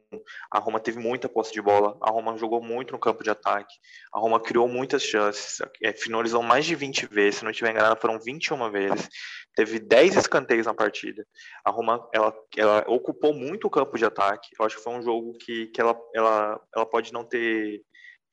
A 0.52 0.60
Roma 0.60 0.80
teve 0.80 1.00
muita 1.00 1.30
posse 1.30 1.52
de 1.54 1.62
bola, 1.62 1.98
a 2.02 2.10
Roma 2.10 2.38
jogou 2.38 2.62
muito 2.62 2.92
no 2.92 3.00
campo 3.00 3.24
de 3.24 3.30
ataque, 3.30 3.74
a 4.14 4.20
Roma 4.20 4.40
criou 4.40 4.68
muitas 4.68 5.04
chances, 5.04 5.60
é, 5.84 5.94
finalizou 5.94 6.42
mais 6.42 6.66
de 6.66 6.76
20 6.76 7.08
vezes, 7.08 7.40
se 7.40 7.44
não 7.44 7.52
estiver 7.52 7.72
enganado, 7.72 8.00
foram 8.00 8.20
21 8.20 8.72
vezes. 8.72 9.10
Teve 9.56 9.80
10 9.80 10.16
escanteios 10.16 10.66
na 10.66 10.74
partida. 10.74 11.26
A 11.64 11.72
Roma 11.72 12.08
ela, 12.14 12.34
ela 12.58 12.86
ocupou 12.88 13.34
muito 13.34 13.68
o 13.68 13.70
campo 13.70 13.98
de 13.98 14.06
ataque. 14.06 14.48
Eu 14.58 14.66
acho 14.66 14.78
que 14.78 14.84
foi 14.84 14.94
um 14.94 15.02
jogo 15.02 15.34
que, 15.40 15.68
que 15.68 15.82
ela, 15.82 15.98
ela, 16.16 16.62
ela 16.74 16.86
pode 16.86 17.12
não 17.12 17.26
ter 17.26 17.82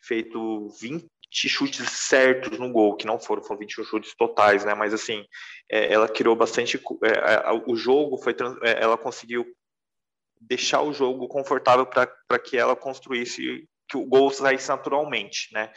feito 0.01 0.69
20 0.81 1.09
chutes 1.31 1.91
certos 1.91 2.59
no 2.59 2.73
gol, 2.73 2.97
que 2.97 3.07
não 3.07 3.19
foram, 3.19 3.43
foram 3.43 3.61
21 3.61 3.85
chutes 3.85 4.15
totais, 4.17 4.65
né? 4.65 4.75
Mas 4.75 4.95
assim, 4.95 5.25
é, 5.71 5.93
ela 5.93 6.09
criou 6.09 6.35
bastante. 6.35 6.81
É, 7.03 7.53
o 7.67 7.77
jogo 7.77 8.19
foi. 8.19 8.35
É, 8.63 8.83
ela 8.83 8.97
conseguiu 8.97 9.47
deixar 10.41 10.83
o 10.83 10.93
jogo 10.93 11.29
confortável 11.29 11.85
para 11.87 12.39
que 12.39 12.57
ela 12.57 12.77
construísse 12.77 13.69
que 13.89 13.97
o 13.97 14.05
gol 14.05 14.31
saísse 14.31 14.69
naturalmente, 14.69 15.49
né? 15.53 15.73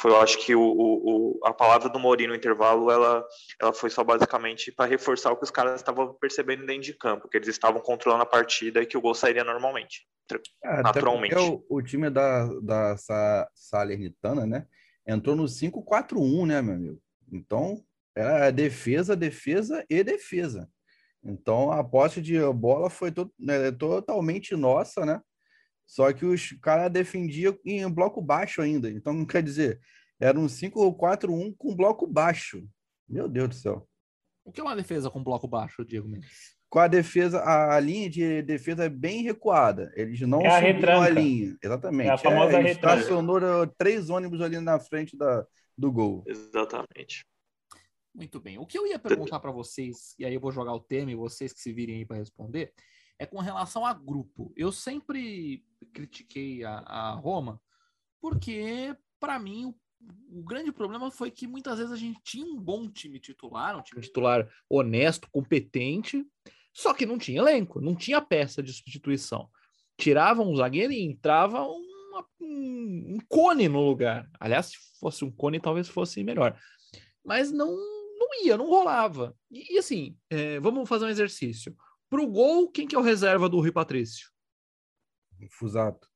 Foi, 0.00 0.10
eu 0.10 0.20
acho 0.20 0.38
que 0.38 0.54
o, 0.54 0.62
o, 0.62 1.40
a 1.44 1.52
palavra 1.52 1.90
do 1.90 1.98
Mourinho 1.98 2.30
no 2.30 2.34
intervalo, 2.34 2.90
ela, 2.90 3.22
ela 3.60 3.72
foi 3.72 3.90
só 3.90 4.02
basicamente 4.02 4.72
para 4.72 4.88
reforçar 4.88 5.30
o 5.30 5.36
que 5.36 5.44
os 5.44 5.50
caras 5.50 5.76
estavam 5.76 6.14
percebendo 6.14 6.64
dentro 6.64 6.82
de 6.82 6.94
campo, 6.94 7.28
que 7.28 7.36
eles 7.36 7.48
estavam 7.48 7.80
controlando 7.82 8.22
a 8.22 8.26
partida 8.26 8.80
e 8.80 8.86
que 8.86 8.96
o 8.96 9.00
gol 9.00 9.14
sairia 9.14 9.44
normalmente, 9.44 10.06
é, 10.64 10.80
naturalmente. 10.80 11.34
O, 11.34 11.64
o, 11.68 11.82
time 11.82 12.08
da, 12.08 12.46
da 12.62 12.96
Salernitana, 13.54 14.46
né? 14.46 14.66
Entrou 15.10 15.36
no 15.36 15.44
5-4-1, 15.44 16.46
né, 16.46 16.62
meu 16.62 16.74
amigo? 16.74 17.02
Então, 17.30 17.84
é 18.14 18.50
defesa, 18.50 19.16
defesa 19.16 19.84
e 19.88 20.02
defesa. 20.02 20.68
Então, 21.22 21.70
a 21.70 21.84
posse 21.84 22.20
de 22.20 22.38
bola 22.52 22.88
foi 22.88 23.12
to 23.12 23.32
né, 23.38 23.70
totalmente 23.72 24.56
nossa, 24.56 25.04
né? 25.04 25.20
Só 25.86 26.12
que 26.12 26.24
os 26.24 26.52
caras 26.62 26.90
defendiam 26.90 27.58
em 27.64 27.88
bloco 27.88 28.22
baixo 28.22 28.62
ainda. 28.62 28.90
Então, 28.90 29.24
quer 29.26 29.42
dizer, 29.42 29.80
era 30.18 30.38
um 30.38 30.46
5-4-1 30.46 31.54
com 31.56 31.74
bloco 31.74 32.06
baixo. 32.06 32.66
Meu 33.08 33.28
Deus 33.28 33.48
do 33.48 33.54
céu. 33.54 33.88
O 34.44 34.52
que 34.52 34.60
é 34.60 34.64
uma 34.64 34.76
defesa 34.76 35.10
com 35.10 35.22
bloco 35.22 35.46
baixo, 35.46 35.84
Diego 35.84 36.08
Mendes? 36.08 36.56
Com 36.70 36.78
a 36.78 36.86
defesa, 36.86 37.40
a, 37.40 37.74
a 37.74 37.80
linha 37.80 38.08
de 38.08 38.42
defesa 38.42 38.84
é 38.84 38.88
bem 38.88 39.22
recuada. 39.22 39.92
Eles 39.96 40.20
não 40.20 40.40
é 40.40 40.72
subiram 40.72 41.02
a, 41.02 41.04
a 41.04 41.08
linha. 41.08 41.56
Exatamente. 41.60 42.08
É 42.08 42.12
a 42.12 42.18
famosa 42.18 42.58
é, 42.58 42.70
estacionou 42.70 43.66
três 43.76 44.08
ônibus 44.08 44.40
ali 44.40 44.60
na 44.60 44.78
frente 44.78 45.16
da, 45.16 45.44
do 45.76 45.90
gol. 45.90 46.22
Exatamente. 46.26 47.26
Muito 48.14 48.38
bem. 48.40 48.56
O 48.56 48.66
que 48.66 48.78
eu 48.78 48.86
ia 48.86 49.00
perguntar 49.00 49.40
para 49.40 49.50
vocês, 49.50 50.14
e 50.16 50.24
aí 50.24 50.32
eu 50.32 50.40
vou 50.40 50.52
jogar 50.52 50.72
o 50.72 50.80
tema 50.80 51.10
e 51.10 51.16
vocês 51.16 51.52
que 51.52 51.60
se 51.60 51.72
virem 51.72 51.96
aí 51.96 52.04
para 52.04 52.18
responder, 52.18 52.72
é 53.18 53.26
com 53.26 53.38
relação 53.38 53.84
a 53.84 53.92
grupo. 53.92 54.52
Eu 54.56 54.72
sempre 54.72 55.64
critiquei 55.92 56.64
a, 56.64 56.78
a 56.78 57.10
Roma 57.14 57.60
porque, 58.20 58.96
para 59.18 59.38
mim, 59.38 59.66
o, 59.66 60.40
o, 60.40 60.42
grande 60.42 60.70
problema 60.70 61.10
foi 61.10 61.30
que 61.30 61.46
muitas 61.46 61.78
vezes 61.78 61.92
a 61.92 61.96
gente 61.96 62.20
tinha 62.22 62.46
um 62.46 62.58
bom 62.58 62.88
time 62.88 63.18
titular, 63.18 63.76
um 63.76 63.82
time 63.82 64.00
titular 64.00 64.48
honesto, 64.68 65.28
competente, 65.30 66.24
só 66.72 66.94
que 66.94 67.06
não 67.06 67.18
tinha 67.18 67.40
elenco, 67.40 67.80
não 67.80 67.94
tinha 67.94 68.20
peça 68.20 68.62
de 68.62 68.72
substituição. 68.72 69.48
Tirava 69.96 70.42
um 70.42 70.56
zagueiro 70.56 70.92
e 70.92 71.02
entrava 71.02 71.62
uma, 71.62 72.26
um, 72.40 73.16
um 73.16 73.18
cone 73.28 73.68
no 73.68 73.80
lugar. 73.80 74.28
Aliás, 74.38 74.66
se 74.66 74.76
fosse 74.98 75.24
um 75.24 75.30
cone, 75.30 75.60
talvez 75.60 75.88
fosse 75.88 76.22
melhor. 76.24 76.58
Mas 77.24 77.52
não 77.52 77.68
não 78.20 78.44
ia, 78.44 78.56
não 78.56 78.66
rolava. 78.66 79.36
E, 79.50 79.74
e 79.74 79.78
assim, 79.78 80.16
é, 80.28 80.60
vamos 80.60 80.88
fazer 80.88 81.06
um 81.06 81.10
exercício. 81.10 81.76
Pro 82.08 82.26
gol, 82.26 82.70
quem 82.70 82.86
que 82.86 82.94
é 82.94 82.98
o 82.98 83.02
reserva 83.02 83.48
do 83.48 83.58
Rui 83.58 83.72
Patrício? 83.72 84.30
Fusato. 85.50 86.08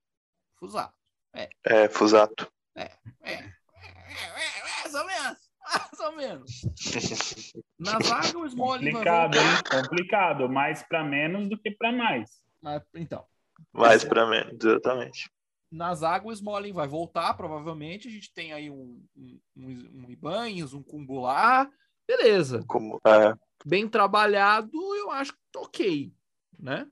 Fusato. 0.59 0.95
É, 1.35 1.49
é 1.65 1.89
Fusato. 1.89 2.53
É, 2.77 2.91
é, 3.23 3.33
é, 3.33 3.35
é, 3.35 4.63
mais 4.63 4.95
ou 4.95 5.07
menos. 5.07 5.44
Mais 5.75 6.01
ou 6.01 6.17
menos. 6.17 6.63
Na 7.79 7.99
zaga, 8.01 8.39
o 8.39 8.47
Smalling 8.47 8.93
Complicado, 8.93 9.37
hein? 9.37 9.43
Complicado. 9.71 10.49
Mais 10.49 10.83
para 10.83 11.05
menos 11.05 11.49
do 11.49 11.59
que 11.59 11.71
para 11.71 11.93
mais. 11.93 12.31
Mas, 12.63 12.83
então. 12.95 13.25
Mais 13.73 14.05
para 14.05 14.27
menos, 14.27 14.65
exatamente. 14.65 15.31
Na 15.71 15.95
zaga, 15.95 16.27
o 16.27 16.33
Smalling 16.33 16.73
vai 16.73 16.87
voltar, 16.87 17.35
provavelmente. 17.35 18.09
A 18.09 18.11
gente 18.11 18.33
tem 18.33 18.53
aí 18.53 18.71
um, 18.71 19.05
um, 19.17 19.41
um, 19.57 20.05
um 20.05 20.11
Ibanez, 20.11 20.73
um 20.73 20.83
Cumbulá 20.83 21.69
beleza. 22.07 22.63
Como, 22.67 23.01
é. 23.07 23.35
Bem 23.65 23.89
trabalhado, 23.89 24.71
eu 24.97 25.11
acho 25.11 25.33
que 25.33 25.39
tá 25.51 25.61
ok, 25.61 26.13
né? 26.59 26.87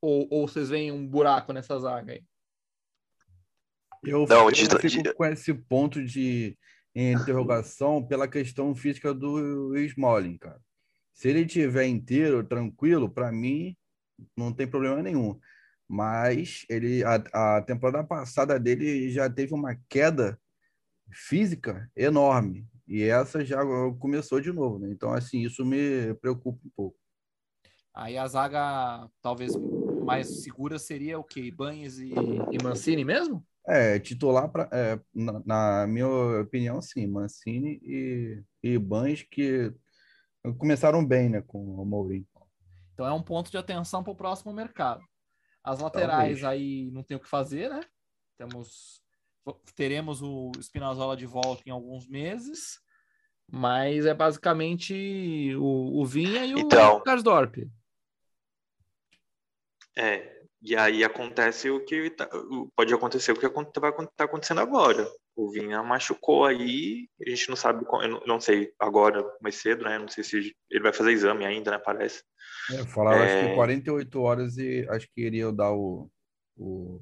Ou, 0.00 0.26
ou 0.30 0.48
vocês 0.48 0.70
veem 0.70 0.92
um 0.92 1.06
buraco 1.06 1.52
nessa 1.52 1.78
zaga 1.78 2.12
aí? 2.12 2.24
Eu, 4.04 4.26
Não, 4.26 4.48
eu 4.48 4.54
fico 4.54 5.02
de... 5.02 5.14
com 5.14 5.24
esse 5.24 5.52
ponto 5.52 6.02
de 6.04 6.56
interrogação 7.00 8.04
pela 8.04 8.26
questão 8.26 8.74
física 8.74 9.14
do 9.14 9.76
Smalling, 9.76 10.38
cara. 10.38 10.60
Se 11.12 11.28
ele 11.28 11.46
tiver 11.46 11.86
inteiro, 11.86 12.44
tranquilo, 12.44 13.10
para 13.10 13.32
mim 13.32 13.76
não 14.36 14.52
tem 14.52 14.66
problema 14.66 15.02
nenhum. 15.02 15.38
Mas 15.88 16.64
ele 16.68 17.02
a, 17.04 17.56
a 17.56 17.62
temporada 17.62 18.06
passada 18.06 18.58
dele 18.58 19.10
já 19.10 19.28
teve 19.28 19.54
uma 19.54 19.76
queda 19.88 20.38
física 21.10 21.90
enorme. 21.96 22.66
E 22.86 23.02
essa 23.02 23.44
já 23.44 23.60
começou 23.98 24.40
de 24.40 24.52
novo, 24.52 24.78
né? 24.78 24.90
Então, 24.90 25.12
assim, 25.12 25.40
isso 25.42 25.64
me 25.64 26.14
preocupa 26.14 26.58
um 26.64 26.70
pouco. 26.74 26.96
Aí 27.94 28.16
a 28.16 28.26
zaga 28.26 29.08
talvez 29.20 29.54
mais 30.04 30.42
segura 30.42 30.78
seria 30.78 31.18
o 31.18 31.24
quê? 31.24 31.50
Banhes 31.50 31.98
e, 31.98 32.12
e 32.12 32.62
Mancini 32.62 33.04
mesmo? 33.04 33.44
É, 33.68 33.98
titular, 33.98 34.50
pra, 34.50 34.66
é, 34.72 34.98
na, 35.14 35.42
na, 35.44 35.86
minha 35.86 36.08
opinião, 36.40 36.80
sim. 36.80 37.06
Mancini 37.06 37.78
e, 37.82 38.42
e 38.62 38.78
Banhes 38.78 39.22
que 39.22 39.74
começaram 40.56 41.04
bem, 41.04 41.28
né, 41.28 41.42
com 41.46 41.62
o 41.62 41.84
Mourinho. 41.84 42.26
Então 42.94 43.06
é 43.06 43.12
um 43.12 43.22
ponto 43.22 43.50
de 43.50 43.58
atenção 43.58 44.02
para 44.02 44.12
o 44.12 44.16
próximo 44.16 44.52
mercado. 44.52 45.02
As 45.62 45.80
laterais 45.80 46.40
Talvez. 46.40 46.44
aí 46.44 46.90
não 46.92 47.02
tem 47.02 47.16
o 47.16 47.20
que 47.20 47.28
fazer, 47.28 47.68
né? 47.68 47.80
Temos 48.38 49.02
teremos 49.74 50.20
o 50.22 50.50
Spinazzola 50.60 51.16
de 51.16 51.26
volta 51.26 51.62
em 51.66 51.70
alguns 51.70 52.06
meses, 52.06 52.80
mas 53.50 54.04
é 54.04 54.14
basicamente 54.14 55.54
o, 55.56 56.00
o 56.00 56.06
Vinha 56.06 56.44
e 56.44 56.52
então, 56.52 56.96
o 56.96 57.00
Karsdorp. 57.02 57.56
É, 59.96 60.37
e 60.60 60.76
aí 60.76 61.04
acontece 61.04 61.70
o 61.70 61.84
que 61.84 62.10
tá, 62.10 62.28
pode 62.76 62.92
acontecer 62.92 63.32
o 63.32 63.34
que 63.34 63.46
vai 63.46 63.64
estar 63.90 64.06
tá 64.16 64.24
acontecendo 64.24 64.60
agora. 64.60 65.08
O 65.36 65.50
Vinha 65.50 65.82
machucou 65.82 66.44
aí, 66.44 67.08
a 67.24 67.30
gente 67.30 67.48
não 67.48 67.56
sabe, 67.56 67.84
eu 68.02 68.22
não 68.26 68.40
sei 68.40 68.72
agora, 68.78 69.24
mais 69.40 69.54
cedo, 69.56 69.84
né? 69.84 69.98
Não 69.98 70.08
sei 70.08 70.24
se 70.24 70.52
ele 70.70 70.82
vai 70.82 70.92
fazer 70.92 71.12
exame 71.12 71.44
ainda, 71.44 71.70
né? 71.70 71.78
Parece. 71.78 72.22
É, 72.72 72.84
falaram 72.86 73.22
é... 73.22 73.40
acho 73.40 73.48
que 73.50 73.54
48 73.54 74.20
horas 74.20 74.58
e 74.58 74.86
acho 74.90 75.06
que 75.14 75.20
iria 75.20 75.52
dar 75.52 75.72
o, 75.72 76.10
o 76.56 77.00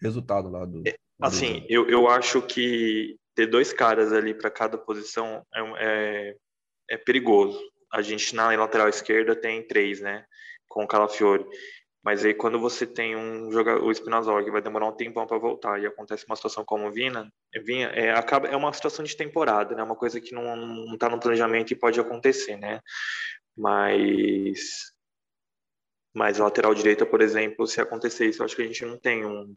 resultado 0.00 0.50
lá 0.50 0.66
do. 0.66 0.82
É, 0.86 0.94
Assim, 1.22 1.64
eu, 1.68 1.88
eu 1.88 2.08
acho 2.08 2.42
que 2.42 3.16
ter 3.34 3.46
dois 3.46 3.72
caras 3.72 4.12
ali 4.12 4.34
para 4.34 4.50
cada 4.50 4.76
posição 4.76 5.46
é, 5.54 5.60
é, 5.78 6.36
é, 6.90 6.96
perigoso. 6.96 7.60
A 7.92 8.02
gente 8.02 8.34
na 8.34 8.50
lateral 8.56 8.88
esquerda 8.88 9.36
tem 9.36 9.66
três, 9.66 10.00
né? 10.00 10.24
Com 10.68 10.82
o 10.82 10.88
Calafiore. 10.88 11.46
Mas 12.04 12.24
aí 12.24 12.34
quando 12.34 12.58
você 12.58 12.86
tem 12.86 13.16
um 13.16 13.50
jogador, 13.52 13.84
o 13.84 13.92
Spinazzola, 13.92 14.42
que 14.42 14.50
vai 14.50 14.60
demorar 14.60 14.88
um 14.88 14.96
tempão 14.96 15.26
para 15.26 15.38
voltar 15.38 15.80
e 15.80 15.86
acontece 15.86 16.26
uma 16.26 16.34
situação 16.34 16.64
como 16.64 16.90
Vina, 16.90 17.32
Vinha, 17.64 17.88
é, 17.88 18.12
acaba, 18.12 18.48
é 18.48 18.56
uma 18.56 18.72
situação 18.72 19.04
de 19.04 19.16
temporada, 19.16 19.74
né? 19.76 19.82
Uma 19.82 19.94
coisa 19.94 20.20
que 20.20 20.34
não, 20.34 20.56
não 20.56 20.98
tá 20.98 21.08
no 21.08 21.20
planejamento 21.20 21.72
e 21.72 21.76
pode 21.76 22.00
acontecer, 22.00 22.56
né? 22.56 22.80
Mas 23.56 24.92
mas 26.14 26.38
lateral 26.38 26.74
direita, 26.74 27.06
por 27.06 27.22
exemplo, 27.22 27.66
se 27.66 27.80
acontecer 27.80 28.28
isso, 28.28 28.42
eu 28.42 28.44
acho 28.44 28.54
que 28.54 28.62
a 28.62 28.66
gente 28.66 28.84
não 28.84 28.98
tem 28.98 29.24
um, 29.24 29.56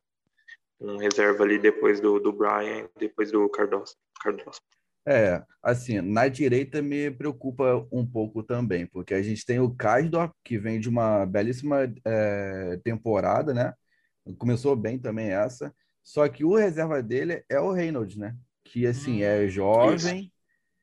um 0.79 0.97
reserva 0.97 1.43
ali 1.43 1.59
depois 1.59 1.99
do, 1.99 2.19
do 2.19 2.31
Brian, 2.31 2.89
depois 2.97 3.31
do 3.31 3.49
Cardoso. 3.49 3.95
Cardoso. 4.21 4.61
É, 5.07 5.43
assim, 5.61 6.01
na 6.01 6.27
direita 6.27 6.81
me 6.81 7.11
preocupa 7.11 7.87
um 7.91 8.05
pouco 8.05 8.41
também, 8.41 8.87
porque 8.87 9.13
a 9.13 9.21
gente 9.21 9.45
tem 9.45 9.59
o 9.59 9.73
Kasdor, 9.73 10.33
que 10.43 10.57
vem 10.57 10.79
de 10.79 10.89
uma 10.89 11.25
belíssima 11.25 11.93
é, 12.03 12.79
temporada, 12.83 13.53
né? 13.53 13.73
Começou 14.39 14.75
bem 14.75 14.97
também 14.97 15.29
essa, 15.29 15.73
só 16.03 16.27
que 16.27 16.43
o 16.43 16.55
reserva 16.55 17.03
dele 17.03 17.43
é 17.47 17.59
o 17.59 17.71
Reynolds, 17.71 18.17
né? 18.17 18.35
Que, 18.63 18.87
assim, 18.87 19.21
é 19.21 19.37
hum, 19.37 19.43
é 19.43 19.47
jovem, 19.47 20.31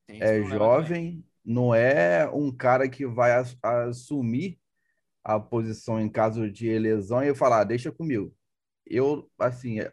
é 0.08 0.42
jovem, 0.44 1.24
não 1.44 1.74
é 1.74 2.28
um 2.32 2.52
cara 2.52 2.88
que 2.88 3.04
vai 3.04 3.32
assumir 3.62 4.58
a 5.24 5.40
posição 5.40 6.00
em 6.00 6.08
caso 6.08 6.48
de 6.50 6.78
lesão 6.78 7.22
e 7.22 7.34
falar, 7.34 7.60
ah, 7.60 7.64
deixa 7.64 7.90
comigo 7.90 8.32
eu, 8.86 9.30
assim, 9.38 9.80
é, 9.80 9.92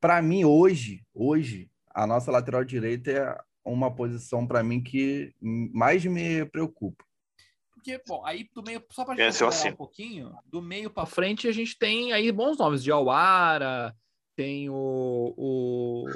para 0.00 0.20
mim 0.22 0.44
hoje, 0.44 1.04
hoje, 1.14 1.70
a 1.90 2.06
nossa 2.06 2.30
lateral 2.30 2.64
direita 2.64 3.10
é 3.10 3.38
uma 3.64 3.94
posição 3.94 4.46
para 4.46 4.62
mim 4.62 4.82
que 4.82 5.32
mais 5.40 6.04
me 6.04 6.44
preocupa. 6.46 7.04
Porque, 7.72 8.00
bom, 8.06 8.24
aí 8.24 8.48
do 8.54 8.62
meio, 8.62 8.82
só 8.90 9.04
para 9.04 9.14
gente 9.14 9.44
assim. 9.44 9.68
um 9.68 9.76
pouquinho, 9.76 10.34
do 10.46 10.62
meio 10.62 10.88
para 10.88 11.04
frente 11.04 11.46
a 11.46 11.52
gente 11.52 11.78
tem 11.78 12.12
aí 12.12 12.32
bons 12.32 12.56
nomes, 12.56 12.82
de 12.82 12.90
Alara, 12.90 13.94
tem 14.34 14.70
o, 14.70 15.34
o, 15.36 16.06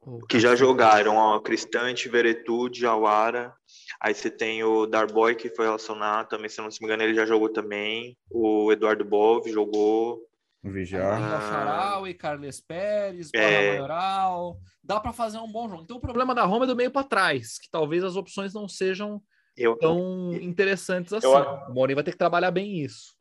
o... 0.00 0.26
que 0.26 0.38
já 0.38 0.54
jogaram, 0.54 1.16
ó, 1.16 1.40
Cristante, 1.40 2.08
Veretude, 2.08 2.86
Alara. 2.86 3.52
Aí 4.00 4.14
você 4.14 4.30
tem 4.30 4.62
o 4.62 4.86
Darboy, 4.86 5.34
que 5.34 5.50
foi 5.50 5.64
relacionado 5.66 6.28
também, 6.28 6.48
se 6.48 6.58
não 6.58 6.68
me 6.68 6.76
engano, 6.82 7.02
ele 7.02 7.14
já 7.14 7.26
jogou 7.26 7.48
também. 7.48 8.16
O 8.30 8.70
Eduardo 8.70 9.04
Bove 9.04 9.50
jogou. 9.50 10.24
Vijar. 10.62 12.06
e 12.06 12.14
Carles 12.14 12.60
Pérez, 12.60 13.30
é... 13.34 13.70
Maioral. 13.72 14.58
Dá 14.82 15.00
para 15.00 15.12
fazer 15.12 15.38
um 15.38 15.50
bom 15.50 15.68
jogo. 15.68 15.82
Então 15.82 15.96
o 15.96 16.00
problema 16.00 16.34
da 16.34 16.44
Roma 16.44 16.64
é 16.64 16.68
do 16.68 16.76
meio 16.76 16.90
para 16.90 17.06
trás, 17.06 17.58
que 17.58 17.70
talvez 17.70 18.04
as 18.04 18.16
opções 18.16 18.52
não 18.52 18.68
sejam 18.68 19.22
eu, 19.56 19.76
tão 19.76 20.32
interessantes 20.34 21.12
assim. 21.12 21.26
Eu, 21.26 21.42
o 21.68 21.72
Mourinho 21.72 21.96
vai 21.96 22.04
ter 22.04 22.12
que 22.12 22.18
trabalhar 22.18 22.50
bem 22.50 22.78
isso. 22.78 23.14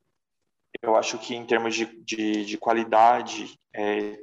Eu 0.82 0.96
acho 0.96 1.18
que 1.18 1.36
em 1.36 1.46
termos 1.46 1.76
de, 1.76 1.86
de, 2.04 2.46
de 2.46 2.58
qualidade, 2.58 3.60
é, 3.74 4.18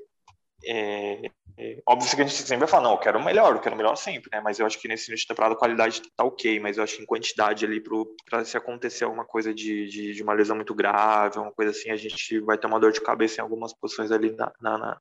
é, 0.67 1.31
é, 1.59 1.83
óbvio 1.89 2.15
que 2.15 2.21
a 2.21 2.27
gente 2.27 2.37
sempre 2.37 2.59
vai 2.59 2.69
falar, 2.69 2.83
não, 2.83 2.93
eu 2.93 2.99
quero 2.99 3.23
melhor, 3.23 3.55
eu 3.55 3.61
quero 3.61 3.77
melhor 3.77 3.97
sempre, 3.97 4.29
né? 4.31 4.41
Mas 4.41 4.59
eu 4.59 4.67
acho 4.67 4.79
que 4.79 4.87
nesse 4.87 5.11
início 5.11 5.25
de 5.25 5.29
temporada 5.29 5.55
a 5.55 5.59
qualidade 5.59 6.03
tá 6.15 6.23
ok, 6.23 6.61
mas 6.61 6.77
eu 6.77 6.85
acho 6.85 6.97
que 6.97 7.03
em 7.03 7.07
quantidade 7.07 7.65
ali 7.65 7.83
para 8.29 8.45
se 8.45 8.59
acontecer 8.59 9.05
alguma 9.05 9.25
coisa 9.25 9.55
de, 9.55 9.87
de, 9.87 10.13
de, 10.13 10.23
uma 10.23 10.35
lesão 10.35 10.55
muito 10.55 10.75
grave, 10.75 11.39
uma 11.39 11.53
coisa 11.53 11.71
assim, 11.71 11.91
a 11.91 11.97
gente 11.97 12.41
vai 12.41 12.59
ter 12.59 12.67
uma 12.67 12.79
dor 12.79 12.93
de 12.93 13.01
cabeça 13.01 13.41
em 13.41 13.43
algumas 13.43 13.73
posições 13.73 14.13
ali. 14.13 14.33
Na, 14.33 14.53
na, 14.61 14.77
na... 14.77 15.01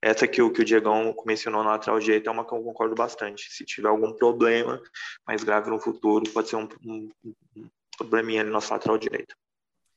Essa 0.00 0.28
que 0.28 0.40
o, 0.40 0.52
que 0.52 0.60
o 0.60 0.64
Diegão 0.64 1.12
mencionou 1.26 1.64
na 1.64 1.70
lateral 1.70 1.98
direita 1.98 2.30
é 2.30 2.32
uma 2.32 2.46
que 2.46 2.54
eu 2.54 2.62
concordo 2.62 2.94
bastante. 2.94 3.50
Se 3.50 3.64
tiver 3.64 3.88
algum 3.88 4.12
problema 4.12 4.80
mais 5.26 5.42
grave 5.42 5.70
no 5.70 5.80
futuro, 5.80 6.30
pode 6.32 6.48
ser 6.48 6.56
um, 6.56 6.68
um, 6.84 7.10
um 7.56 7.68
probleminha 7.98 8.42
ali 8.42 8.50
na 8.50 8.54
nossa 8.54 8.74
lateral 8.74 8.96
direita. 8.96 9.34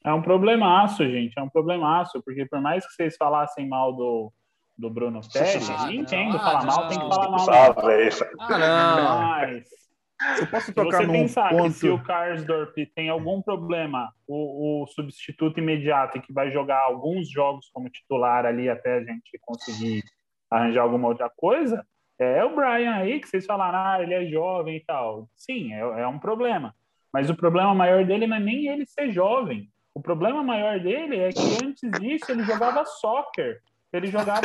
É 0.03 0.11
um 0.13 0.21
problemaço, 0.21 1.03
gente, 1.03 1.37
é 1.37 1.41
um 1.41 1.49
problemaço, 1.49 2.21
porque 2.23 2.45
por 2.45 2.59
mais 2.61 2.87
que 2.87 2.93
vocês 2.93 3.15
falassem 3.17 3.67
mal 3.67 3.93
do 3.93 4.31
do 4.79 4.89
Bruno 4.89 5.19
Pérez, 5.31 5.69
ah, 5.69 5.91
entendo 5.93 6.37
ah, 6.37 6.39
falar 6.39 6.65
mal, 6.65 6.87
tem 6.87 6.99
que 6.99 7.07
falar 7.07 7.29
mal. 7.29 7.49
Ah, 7.51 9.41
Mas 9.41 10.39
eu 10.39 10.47
posso 10.47 10.73
tocar 10.73 10.99
se 10.99 11.05
você 11.05 11.11
pensar 11.11 11.49
ponto... 11.49 11.63
que 11.63 11.71
se 11.71 11.89
o 11.89 12.01
Karsdorp 12.01 12.75
tem 12.95 13.09
algum 13.09 13.41
problema, 13.41 14.09
o, 14.25 14.83
o, 14.83 14.87
substituto 14.87 15.59
imediato 15.59 16.21
que 16.21 16.31
vai 16.31 16.49
jogar 16.51 16.81
alguns 16.81 17.29
jogos 17.29 17.69
como 17.73 17.89
titular 17.89 18.45
ali 18.45 18.69
até 18.69 18.95
a 18.95 19.03
gente 19.03 19.37
conseguir 19.41 20.01
arranjar 20.49 20.83
alguma 20.83 21.09
outra 21.09 21.29
coisa, 21.29 21.85
É 22.17 22.43
o 22.43 22.55
Brian 22.55 22.95
aí, 22.95 23.19
que 23.19 23.27
vocês 23.27 23.45
falaram, 23.45 23.79
ah, 23.79 24.01
ele 24.01 24.13
é 24.13 24.25
jovem 24.25 24.77
e 24.77 24.83
tal. 24.83 25.29
Sim, 25.35 25.73
é, 25.73 25.79
é 25.79 26.07
um 26.07 26.19
problema. 26.19 26.73
Mas 27.13 27.29
o 27.29 27.35
problema 27.35 27.73
maior 27.73 28.05
dele 28.05 28.27
não 28.27 28.37
é 28.37 28.39
nem 28.39 28.67
ele 28.67 28.85
ser 28.85 29.11
jovem. 29.11 29.69
O 29.93 30.01
problema 30.01 30.43
maior 30.43 30.79
dele 30.79 31.17
é 31.17 31.29
que 31.29 31.65
antes 31.65 31.89
disso 31.99 32.31
ele 32.31 32.43
jogava 32.43 32.85
soccer. 32.85 33.59
Ele 33.91 34.07
jogava 34.07 34.41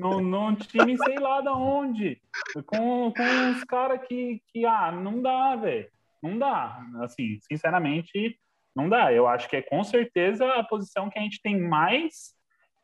num, 0.00 0.20
num 0.20 0.54
time 0.56 0.96
sei 0.98 1.18
lá 1.18 1.40
de 1.40 1.48
onde. 1.48 2.20
Com, 2.66 3.12
com 3.12 3.22
uns 3.22 3.62
caras 3.64 4.00
que, 4.08 4.42
que, 4.48 4.64
ah, 4.66 4.90
não 4.90 5.22
dá, 5.22 5.54
velho. 5.56 5.88
Não 6.22 6.36
dá. 6.36 6.80
Assim, 7.00 7.38
sinceramente, 7.40 8.38
não 8.74 8.88
dá. 8.88 9.12
Eu 9.12 9.28
acho 9.28 9.48
que 9.48 9.56
é 9.56 9.62
com 9.62 9.84
certeza 9.84 10.46
a 10.54 10.64
posição 10.64 11.08
que 11.08 11.18
a 11.18 11.22
gente 11.22 11.40
tem 11.40 11.60
mais 11.60 12.36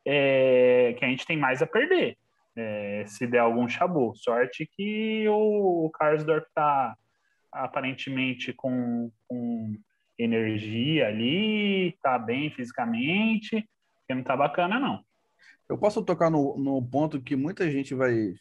é, 0.05 0.95
que 0.97 1.03
a 1.03 1.07
gente 1.07 1.25
tem 1.25 1.37
mais 1.37 1.61
a 1.61 1.67
perder. 1.67 2.17
É, 2.55 3.03
se 3.07 3.27
der 3.27 3.39
algum 3.39 3.67
chabu. 3.67 4.13
Sorte 4.15 4.69
que 4.77 5.27
o, 5.27 5.85
o 5.85 5.89
Karsdorp 5.89 6.45
está 6.45 6.95
aparentemente 7.51 8.53
com, 8.53 9.11
com 9.27 9.75
energia 10.17 11.07
ali, 11.07 11.89
está 11.89 12.17
bem 12.17 12.49
fisicamente, 12.51 13.67
que 14.07 14.13
não 14.13 14.21
está 14.21 14.35
bacana, 14.35 14.79
não. 14.79 15.03
Eu 15.67 15.77
posso 15.77 16.03
tocar 16.03 16.29
no, 16.29 16.57
no 16.57 16.81
ponto 16.81 17.21
que 17.21 17.35
muita 17.35 17.69
gente 17.71 17.93
vai 17.95 18.33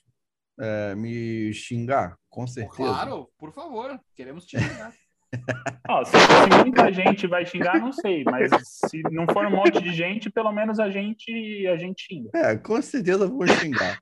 é, 0.61 0.95
me 0.95 1.53
xingar, 1.53 2.17
com 2.29 2.47
certeza. 2.47 2.77
Claro, 2.77 3.31
por 3.39 3.53
favor, 3.53 3.99
queremos 4.15 4.45
te 4.45 4.59
xingar. 4.59 4.93
Ó, 5.89 6.05
se, 6.05 6.13
se, 6.13 6.63
muita 6.63 6.93
gente 6.93 7.27
vai 7.27 7.45
xingar, 7.45 7.81
não 7.81 7.93
sei, 7.93 8.23
mas 8.25 8.51
se 8.89 9.03
não 9.11 9.27
for 9.27 9.47
um 9.47 9.51
monte 9.51 9.81
de 9.81 9.93
gente, 9.93 10.31
pelo 10.31 10.53
menos 10.53 10.79
a 10.79 10.91
gente 10.91 11.67
a 11.67 11.77
gente 11.77 12.07
xinga. 12.07 12.31
É, 12.35 12.57
com 12.57 12.81
certeza 12.81 13.27
vou 13.27 13.47
xingar. 13.47 13.99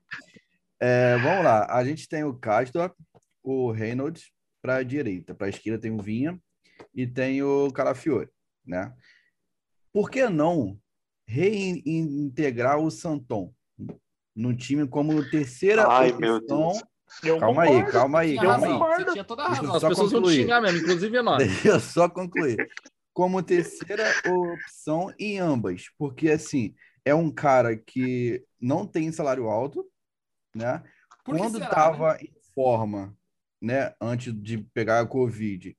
É, 0.79 1.17
vamos 1.17 1.43
lá, 1.43 1.65
a 1.69 1.83
gente 1.83 2.07
tem 2.07 2.23
o 2.23 2.33
Castro, 2.33 2.93
o 3.41 3.71
Reynolds 3.71 4.31
para 4.61 4.75
a 4.75 4.83
direita, 4.83 5.33
para 5.33 5.47
a 5.47 5.49
esquerda 5.49 5.79
tem 5.79 5.91
o 5.91 6.01
Vinha 6.01 6.37
e 6.93 7.07
tem 7.07 7.41
o 7.41 7.71
Calafiore, 7.71 8.29
né? 8.65 8.93
Por 9.91 10.09
que 10.09 10.27
não 10.27 10.77
reintegrar 11.27 12.79
o 12.79 12.91
Santon 12.91 13.53
no 14.35 14.55
time 14.55 14.87
como 14.87 15.29
terceira 15.29 15.87
Ai, 15.87 16.11
eu 17.23 17.39
calma 17.39 17.65
concordo. 17.65 17.85
aí, 17.85 17.91
calma 17.91 18.19
aí, 18.19 18.35
calma 18.35 18.67
aí. 18.67 18.95
Você 19.05 19.11
tinha 19.11 19.23
toda 19.23 19.43
a 19.43 19.49
razão. 19.49 19.75
As 19.75 19.83
pessoas 19.83 20.11
concluir. 20.11 20.21
vão 20.21 20.31
te 20.31 20.41
xingar 20.41 20.61
mesmo, 20.61 20.79
inclusive 20.79 21.21
nós. 21.21 21.37
Deixa 21.37 21.67
eu 21.67 21.79
só 21.79 22.09
concluir. 22.09 22.69
Como 23.13 23.43
terceira 23.43 24.05
opção 24.27 25.13
em 25.19 25.37
ambas, 25.37 25.85
porque 25.97 26.31
assim, 26.31 26.73
é 27.05 27.13
um 27.13 27.29
cara 27.29 27.77
que 27.77 28.43
não 28.59 28.87
tem 28.87 29.11
salário 29.11 29.47
alto, 29.47 29.85
né? 30.55 30.81
Quando 31.23 31.59
estava 31.59 32.13
né? 32.13 32.19
em 32.23 32.33
forma, 32.53 33.15
né, 33.61 33.93
antes 34.01 34.33
de 34.33 34.57
pegar 34.57 34.99
a 34.99 35.05
Covid, 35.05 35.77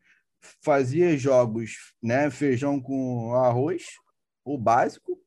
fazia 0.63 1.17
jogos, 1.17 1.95
né, 2.03 2.31
feijão 2.31 2.81
com 2.81 3.35
arroz, 3.35 3.85
o 4.45 4.57
básico, 4.57 5.21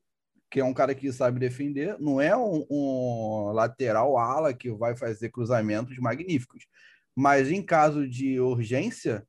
que 0.50 0.60
é 0.60 0.64
um 0.64 0.72
cara 0.72 0.94
que 0.94 1.12
sabe 1.12 1.38
defender, 1.38 1.96
não 1.98 2.20
é 2.20 2.36
um, 2.36 2.66
um, 2.70 3.52
lateral 3.52 4.16
ala 4.16 4.54
que 4.54 4.70
vai 4.70 4.96
fazer 4.96 5.30
cruzamentos 5.30 5.98
magníficos. 5.98 6.66
Mas 7.14 7.50
em 7.50 7.62
caso 7.62 8.08
de 8.08 8.40
urgência, 8.40 9.26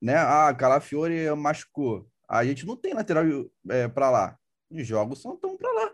né? 0.00 0.16
Ah, 0.16 0.52
Calafiore 0.52 1.30
machucou. 1.36 2.08
A 2.28 2.44
gente 2.44 2.66
não 2.66 2.76
tem 2.76 2.92
lateral 2.92 3.24
é, 3.70 3.88
para 3.88 4.10
lá. 4.10 4.38
Joga 4.70 5.12
o 5.12 5.16
Santão 5.16 5.56
para 5.56 5.72
lá. 5.72 5.92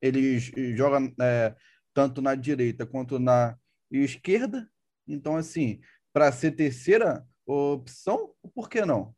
Ele 0.00 0.38
joga 0.76 1.12
é, 1.20 1.54
tanto 1.92 2.22
na 2.22 2.34
direita 2.34 2.86
quanto 2.86 3.18
na 3.18 3.58
esquerda. 3.90 4.70
Então, 5.06 5.36
assim, 5.36 5.80
para 6.12 6.30
ser 6.30 6.52
terceira 6.52 7.26
opção, 7.44 8.32
por 8.54 8.68
que 8.68 8.84
não? 8.84 9.14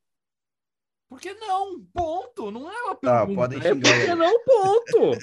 Por 1.12 1.20
que 1.20 1.34
não? 1.34 1.78
Ponto. 1.92 2.50
Não 2.50 2.72
é 2.72 2.82
uma 2.84 2.94
tá, 2.94 3.26
pergunta. 3.26 3.32
Ah, 3.32 3.36
podem 3.36 3.58
é 3.58 3.74
por 3.74 3.82
que 3.82 4.14
não, 4.14 4.44
ponto. 4.44 5.18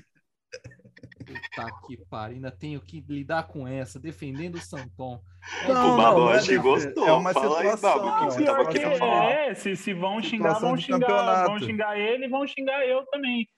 Puta 1.26 1.72
que 1.88 1.98
pariu, 2.06 2.36
ainda 2.36 2.52
tenho 2.52 2.80
que 2.80 3.04
lidar 3.10 3.48
com 3.48 3.68
essa, 3.68 4.00
defendendo 4.00 4.54
o 4.54 4.62
Santon. 4.62 5.20
É 5.64 5.68
não, 5.68 5.96
o 5.96 5.98
Babo 5.98 6.20
não, 6.20 6.34
é 6.34 6.58
gostou. 6.58 7.08
É 7.08 7.12
uma 7.12 7.34
Fala 7.34 7.58
situação. 7.58 7.90
Aí, 7.92 8.06
Babo, 8.06 8.36
que 8.36 8.44
tava 8.44 8.66
que 8.68 8.78
é, 8.78 9.54
se, 9.56 9.76
se 9.76 9.92
vão 9.92 10.22
xingar, 10.22 10.60
vão 10.60 10.78
xingar, 10.78 11.48
vão 11.48 11.58
xingar 11.58 11.98
ele, 12.00 12.28
vão 12.28 12.46
xingar 12.46 12.86
eu 12.86 13.04
também. 13.08 13.50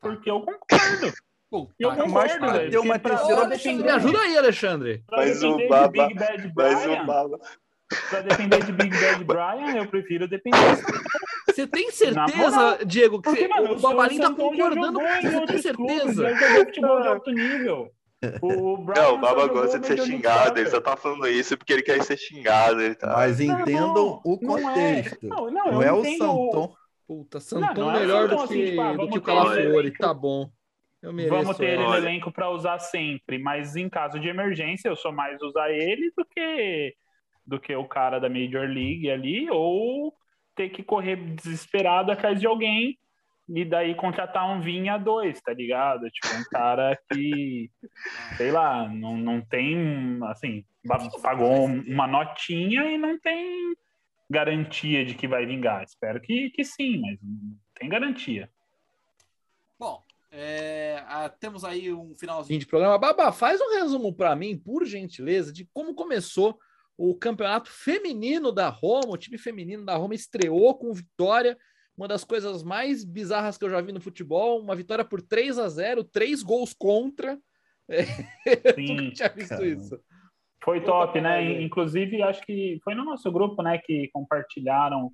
Porque 0.00 0.28
eu 0.28 0.40
concordo. 0.40 1.14
Puta, 1.48 1.74
eu 1.78 1.94
concordo, 1.94 2.50
velho. 2.50 2.82
Uma 2.82 2.98
terceira 2.98 3.46
Me 3.46 3.90
ajuda 3.90 4.18
aí, 4.18 4.36
Alexandre. 4.36 5.04
Mas 5.08 5.40
o 5.44 5.56
Baba, 5.68 6.08
mas 6.52 6.86
o 6.86 7.06
Baba, 7.06 7.38
Pra 8.10 8.20
depender 8.20 8.64
de 8.64 8.72
Big 8.72 8.90
Bad 8.90 9.24
Brian, 9.24 9.76
eu 9.76 9.86
prefiro 9.86 10.26
depender. 10.26 10.58
Você 11.56 11.66
tem 11.66 11.90
certeza, 11.90 12.84
Diego, 12.84 13.22
que 13.22 13.30
Porque, 13.30 13.48
mano, 13.48 13.72
o 13.72 13.80
Babalim 13.80 14.18
tá 14.18 14.30
concordando 14.30 15.00
com 15.00 15.06
você? 15.06 15.30
Você 15.30 15.46
tem 15.46 15.58
certeza? 15.58 16.28
Ele 16.28 16.64
futebol 16.66 17.00
de 17.00 17.08
alto 17.08 17.30
nível. 17.30 17.90
O 18.42 18.76
Brian 18.76 19.02
não, 19.02 19.14
o 19.14 19.18
Baba 19.18 19.46
gosta 19.46 19.78
de 19.78 19.86
ser 19.86 20.02
xingado, 20.02 20.58
ele 20.58 20.68
só 20.68 20.82
tá 20.82 20.96
falando 20.98 21.26
isso 21.26 21.56
porque 21.56 21.72
ele 21.72 21.82
quer 21.82 22.02
ser 22.02 22.18
xingado. 22.18 22.82
Ele 22.82 22.94
tá... 22.94 23.08
Mas 23.08 23.40
entendam 23.40 23.94
não, 23.94 24.20
o 24.22 24.38
contexto. 24.38 25.26
Não, 25.26 25.50
não, 25.50 25.72
não 25.72 25.82
é 25.82 25.92
o 25.92 26.04
Santon. 26.04 26.74
Puta, 27.08 27.40
Santon 27.40 27.90
é 27.90 28.00
melhor 28.00 28.28
do 28.28 28.48
que, 28.48 28.66
tipo, 28.66 28.80
ah, 28.82 28.92
do 28.92 29.08
que 29.08 29.18
o 29.18 29.22
Calafori, 29.22 29.92
tá 29.92 30.12
bom. 30.12 30.50
Vamos 31.02 31.56
ter 31.56 31.70
ele 31.70 31.84
no 31.84 31.94
elenco 31.94 32.30
para 32.30 32.50
usar 32.50 32.78
sempre, 32.80 33.38
mas 33.38 33.76
em 33.76 33.88
caso 33.88 34.20
de 34.20 34.28
emergência 34.28 34.88
eu 34.88 34.96
sou 34.96 35.12
mais 35.12 35.40
usar 35.40 35.70
ele 35.70 36.12
do 36.14 36.24
que 36.26 36.94
do 37.46 37.60
que 37.60 37.74
o 37.74 37.86
cara 37.86 38.18
da 38.18 38.28
Major 38.28 38.66
League 38.66 39.08
ali, 39.08 39.48
ou 39.50 40.12
ter 40.56 40.70
que 40.70 40.82
correr 40.82 41.16
desesperado 41.16 42.10
atrás 42.10 42.40
de 42.40 42.46
alguém 42.46 42.98
e 43.48 43.64
daí 43.64 43.94
contratar 43.94 44.50
um 44.50 44.60
Vinha 44.60 44.98
dois, 44.98 45.40
tá 45.40 45.52
ligado? 45.52 46.10
Tipo, 46.10 46.34
um 46.34 46.44
cara 46.50 46.98
que, 47.12 47.70
sei 48.36 48.50
lá, 48.50 48.88
não, 48.88 49.16
não 49.16 49.40
tem, 49.40 50.18
assim, 50.24 50.64
pagou 51.22 51.66
uma 51.66 52.06
notinha 52.08 52.90
e 52.90 52.98
não 52.98 53.18
tem 53.20 53.76
garantia 54.28 55.04
de 55.04 55.14
que 55.14 55.28
vai 55.28 55.46
vingar. 55.46 55.84
Espero 55.84 56.20
que, 56.20 56.50
que 56.50 56.64
sim, 56.64 57.00
mas 57.00 57.18
não 57.22 57.56
tem 57.78 57.88
garantia. 57.88 58.50
Bom, 59.78 60.02
é, 60.32 61.04
a, 61.06 61.28
temos 61.28 61.64
aí 61.64 61.92
um 61.92 62.14
finalzinho 62.16 62.58
de 62.58 62.66
programa. 62.66 62.98
Baba, 62.98 63.30
faz 63.30 63.60
um 63.60 63.74
resumo 63.74 64.12
para 64.12 64.34
mim, 64.34 64.58
por 64.58 64.84
gentileza, 64.84 65.52
de 65.52 65.64
como 65.72 65.94
começou 65.94 66.58
o 66.96 67.14
campeonato 67.14 67.70
feminino 67.70 68.50
da 68.50 68.68
Roma, 68.68 69.12
o 69.12 69.16
time 69.16 69.36
feminino 69.38 69.84
da 69.84 69.96
Roma 69.96 70.14
estreou 70.14 70.76
com 70.76 70.92
vitória, 70.92 71.56
uma 71.96 72.08
das 72.08 72.24
coisas 72.24 72.62
mais 72.62 73.04
bizarras 73.04 73.56
que 73.56 73.64
eu 73.64 73.70
já 73.70 73.80
vi 73.80 73.92
no 73.92 74.00
futebol, 74.00 74.60
uma 74.60 74.74
vitória 74.74 75.04
por 75.04 75.22
3 75.22 75.58
a 75.58 75.68
0, 75.68 76.04
três 76.04 76.42
gols 76.42 76.74
contra. 76.74 77.38
Sim, 78.74 79.10
tinha 79.10 79.28
visto 79.28 79.48
caramba. 79.48 79.66
isso. 79.66 80.00
Foi 80.62 80.82
top, 80.82 81.20
né? 81.20 81.62
Inclusive, 81.62 82.22
acho 82.22 82.42
que 82.44 82.80
foi 82.82 82.94
no 82.94 83.04
nosso 83.04 83.30
grupo, 83.30 83.62
né, 83.62 83.78
que 83.78 84.08
compartilharam 84.12 85.12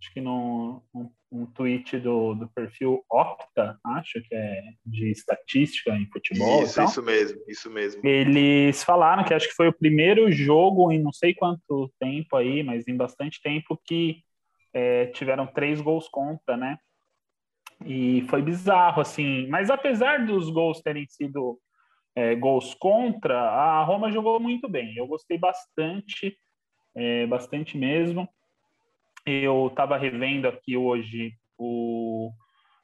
acho 0.00 0.12
que 0.14 0.20
no 0.20 0.82
um, 0.94 1.10
um 1.30 1.46
tweet 1.46 1.98
do, 1.98 2.34
do 2.34 2.48
perfil 2.48 3.04
Opta, 3.10 3.78
acho 3.84 4.20
que 4.22 4.34
é 4.34 4.62
de 4.84 5.10
estatística 5.10 5.90
em 5.90 6.06
futebol. 6.06 6.62
Isso, 6.62 6.82
isso 6.82 7.02
mesmo, 7.02 7.40
isso 7.46 7.70
mesmo. 7.70 8.00
Eles 8.04 8.82
falaram 8.82 9.22
que 9.22 9.34
acho 9.34 9.48
que 9.48 9.54
foi 9.54 9.68
o 9.68 9.72
primeiro 9.72 10.32
jogo 10.32 10.90
em 10.90 10.98
não 10.98 11.12
sei 11.12 11.34
quanto 11.34 11.92
tempo 12.00 12.34
aí, 12.34 12.62
mas 12.62 12.88
em 12.88 12.96
bastante 12.96 13.40
tempo 13.42 13.78
que 13.86 14.22
é, 14.72 15.06
tiveram 15.06 15.46
três 15.46 15.80
gols 15.80 16.08
contra, 16.08 16.56
né? 16.56 16.78
E 17.84 18.22
foi 18.28 18.40
bizarro, 18.40 19.02
assim. 19.02 19.46
Mas 19.48 19.68
apesar 19.70 20.24
dos 20.24 20.48
gols 20.48 20.80
terem 20.80 21.06
sido 21.08 21.58
é, 22.14 22.34
gols 22.34 22.74
contra, 22.74 23.38
a 23.38 23.84
Roma 23.84 24.10
jogou 24.10 24.40
muito 24.40 24.68
bem. 24.68 24.96
Eu 24.96 25.06
gostei 25.06 25.36
bastante, 25.36 26.36
é, 26.94 27.26
bastante 27.26 27.76
mesmo 27.76 28.28
eu 29.26 29.68
estava 29.68 29.96
revendo 29.96 30.48
aqui 30.48 30.76
hoje 30.76 31.32
o, 31.58 32.30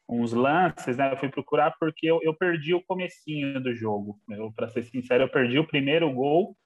uns 0.09 0.33
lances, 0.33 0.97
né? 0.97 1.13
Eu 1.13 1.17
fui 1.17 1.29
procurar 1.29 1.75
porque 1.79 2.07
eu, 2.07 2.21
eu 2.23 2.35
perdi 2.35 2.75
o 2.75 2.85
comecinho 2.85 3.61
do 3.61 3.75
jogo. 3.75 4.19
Para 4.55 4.69
ser 4.69 4.85
sincero, 4.85 5.25
eu 5.25 5.29
perdi 5.29 5.59
o 5.59 5.67
primeiro 5.67 6.13
gol. 6.13 6.57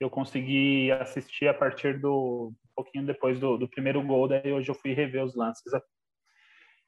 Eu 0.00 0.08
consegui 0.08 0.90
assistir 0.92 1.48
a 1.48 1.54
partir 1.54 2.00
do 2.00 2.52
um 2.52 2.74
pouquinho 2.74 3.04
depois 3.04 3.38
do, 3.40 3.56
do 3.56 3.68
primeiro 3.68 4.02
gol. 4.02 4.28
Daí 4.28 4.52
hoje 4.52 4.68
eu 4.68 4.74
fui 4.74 4.92
rever 4.92 5.24
os 5.24 5.34
lances. 5.34 5.72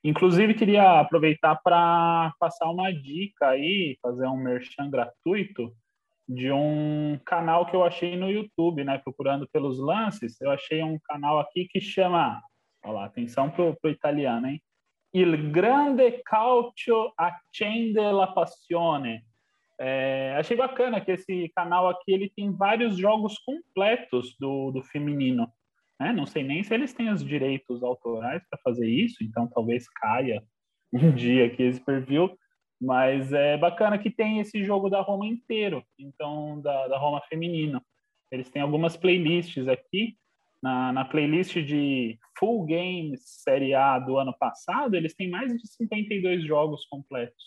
Inclusive 0.02 0.54
queria 0.54 1.00
aproveitar 1.00 1.56
para 1.62 2.32
passar 2.38 2.70
uma 2.70 2.90
dica 2.92 3.48
aí, 3.48 3.98
fazer 4.00 4.26
um 4.26 4.36
merchan 4.36 4.90
gratuito 4.90 5.74
de 6.30 6.52
um 6.52 7.18
canal 7.26 7.66
que 7.66 7.74
eu 7.74 7.82
achei 7.82 8.16
no 8.16 8.30
YouTube, 8.30 8.84
né? 8.84 8.98
Procurando 8.98 9.48
pelos 9.52 9.80
lances, 9.80 10.40
eu 10.40 10.48
achei 10.52 10.80
um 10.80 10.96
canal 11.04 11.40
aqui 11.40 11.66
que 11.68 11.80
chama, 11.80 12.40
olha 12.84 12.92
lá, 12.92 13.04
atenção 13.06 13.50
pro, 13.50 13.76
pro 13.80 13.90
italiano, 13.90 14.46
hein? 14.46 14.62
Il 15.12 15.50
grande 15.50 16.22
calcio 16.24 17.12
accende 17.18 17.98
la 17.98 18.28
passione. 18.28 19.24
É, 19.80 20.36
achei 20.38 20.56
bacana 20.56 21.00
que 21.00 21.10
esse 21.10 21.50
canal 21.56 21.88
aqui 21.88 22.12
ele 22.12 22.30
tem 22.30 22.52
vários 22.52 22.96
jogos 22.96 23.36
completos 23.38 24.36
do, 24.38 24.70
do 24.70 24.84
feminino. 24.84 25.52
Né? 25.98 26.12
Não 26.12 26.26
sei 26.26 26.44
nem 26.44 26.62
se 26.62 26.72
eles 26.72 26.92
têm 26.92 27.10
os 27.10 27.24
direitos 27.24 27.82
autorais 27.82 28.40
para 28.48 28.60
fazer 28.62 28.88
isso, 28.88 29.24
então 29.24 29.48
talvez 29.48 29.88
caia 29.88 30.44
um 30.92 31.10
dia 31.10 31.46
aqui 31.46 31.64
esse 31.64 31.84
perfil. 31.84 32.38
Mas 32.80 33.32
é 33.32 33.58
bacana 33.58 33.98
que 33.98 34.10
tem 34.10 34.40
esse 34.40 34.64
jogo 34.64 34.88
da 34.88 35.02
Roma 35.02 35.26
inteiro, 35.26 35.84
então 35.98 36.60
da, 36.62 36.88
da 36.88 36.98
Roma 36.98 37.20
feminino. 37.28 37.82
Eles 38.32 38.48
têm 38.48 38.62
algumas 38.62 38.96
playlists 38.96 39.68
aqui. 39.68 40.16
Na, 40.62 40.92
na 40.92 41.04
playlist 41.06 41.54
de 41.54 42.18
Full 42.38 42.66
Games 42.66 43.22
Série 43.24 43.74
A 43.74 43.98
do 43.98 44.18
ano 44.18 44.34
passado, 44.38 44.94
eles 44.94 45.14
têm 45.14 45.30
mais 45.30 45.50
de 45.52 45.66
52 45.66 46.44
jogos 46.44 46.84
completos 46.84 47.42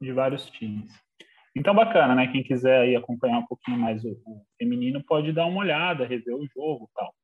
de 0.00 0.12
vários 0.12 0.48
times. 0.50 0.90
Então, 1.56 1.74
bacana, 1.74 2.14
né? 2.14 2.28
Quem 2.28 2.42
quiser 2.42 2.80
aí 2.80 2.96
acompanhar 2.96 3.38
um 3.38 3.46
pouquinho 3.46 3.78
mais 3.78 4.04
o, 4.04 4.10
o 4.26 4.44
feminino 4.58 5.02
pode 5.04 5.32
dar 5.32 5.46
uma 5.46 5.60
olhada, 5.60 6.06
rever 6.06 6.34
o 6.34 6.46
jogo 6.46 6.90
tal. 6.94 7.14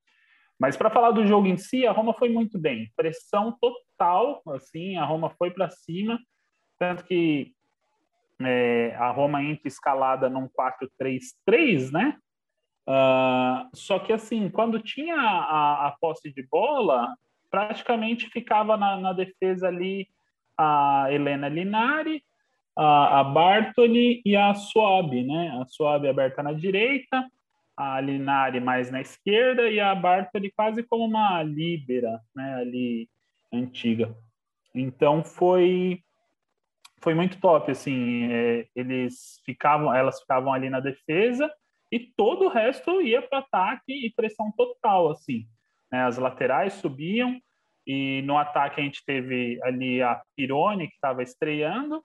Mas 0.58 0.76
para 0.76 0.90
falar 0.90 1.10
do 1.12 1.26
jogo 1.26 1.46
em 1.46 1.56
si, 1.56 1.86
a 1.86 1.92
Roma 1.92 2.12
foi 2.12 2.28
muito 2.28 2.58
bem. 2.58 2.90
Pressão 2.94 3.56
total, 3.60 4.42
assim, 4.48 4.96
a 4.96 5.04
Roma 5.04 5.30
foi 5.30 5.50
para 5.50 5.70
cima, 5.70 6.20
tanto 6.80 7.04
que 7.04 7.52
é, 8.40 8.96
a 8.96 9.10
Roma 9.10 9.44
entra 9.44 9.68
escalada 9.68 10.30
num 10.30 10.48
4-3-3, 10.48 11.92
né? 11.92 12.16
Uh, 12.88 13.68
só 13.74 13.98
que 13.98 14.12
assim, 14.12 14.48
quando 14.48 14.80
tinha 14.80 15.14
a, 15.14 15.88
a, 15.88 15.96
posse 16.00 16.32
de 16.32 16.42
bola, 16.50 17.14
praticamente 17.50 18.30
ficava 18.30 18.78
na, 18.78 18.96
na 18.96 19.12
defesa 19.12 19.68
ali 19.68 20.08
a 20.56 21.06
Helena 21.10 21.48
Linari, 21.48 22.24
a, 22.74 23.20
a 23.20 23.24
Bartoli 23.24 24.22
e 24.24 24.34
a 24.34 24.54
Suabe, 24.54 25.22
né? 25.22 25.54
A 25.60 25.66
Suabe 25.66 26.08
aberta 26.08 26.42
na 26.42 26.54
direita, 26.54 27.30
a 27.76 28.00
Linari 28.00 28.58
mais 28.58 28.90
na 28.90 29.02
esquerda 29.02 29.68
e 29.68 29.78
a 29.78 29.94
Bartoli 29.94 30.50
quase 30.50 30.82
como 30.82 31.04
uma 31.04 31.42
líbera, 31.42 32.20
né? 32.34 32.54
Ali 32.54 33.08
antiga. 33.52 34.16
Então 34.74 35.22
foi 35.22 36.02
foi 37.00 37.14
muito 37.14 37.40
top, 37.40 37.70
assim, 37.70 38.30
é, 38.30 38.66
eles 38.76 39.40
ficavam, 39.44 39.94
elas 39.94 40.20
ficavam 40.20 40.52
ali 40.52 40.68
na 40.68 40.80
defesa 40.80 41.50
e 41.90 41.98
todo 41.98 42.44
o 42.44 42.48
resto 42.48 43.00
ia 43.00 43.22
para 43.22 43.38
ataque 43.38 44.06
e 44.06 44.12
pressão 44.12 44.52
total, 44.56 45.10
assim. 45.10 45.46
Né? 45.90 46.04
As 46.04 46.18
laterais 46.18 46.74
subiam 46.74 47.40
e 47.86 48.22
no 48.22 48.36
ataque 48.36 48.80
a 48.80 48.84
gente 48.84 49.04
teve 49.04 49.58
ali 49.62 50.02
a 50.02 50.20
Pirone, 50.36 50.88
que 50.88 50.94
estava 50.94 51.22
estreando, 51.22 52.04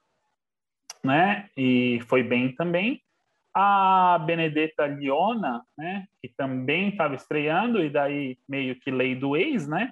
né? 1.03 1.47
E 1.55 1.99
foi 2.07 2.23
bem 2.23 2.55
também. 2.55 3.01
A 3.53 4.17
Benedetta 4.25 4.87
Liona, 4.87 5.63
né? 5.77 6.07
Que 6.21 6.29
também 6.29 6.89
estava 6.89 7.13
estreando 7.15 7.83
e 7.83 7.89
daí 7.89 8.37
meio 8.47 8.79
que 8.79 8.89
lei 8.89 9.13
do 9.13 9.35
ex, 9.35 9.67
né? 9.67 9.91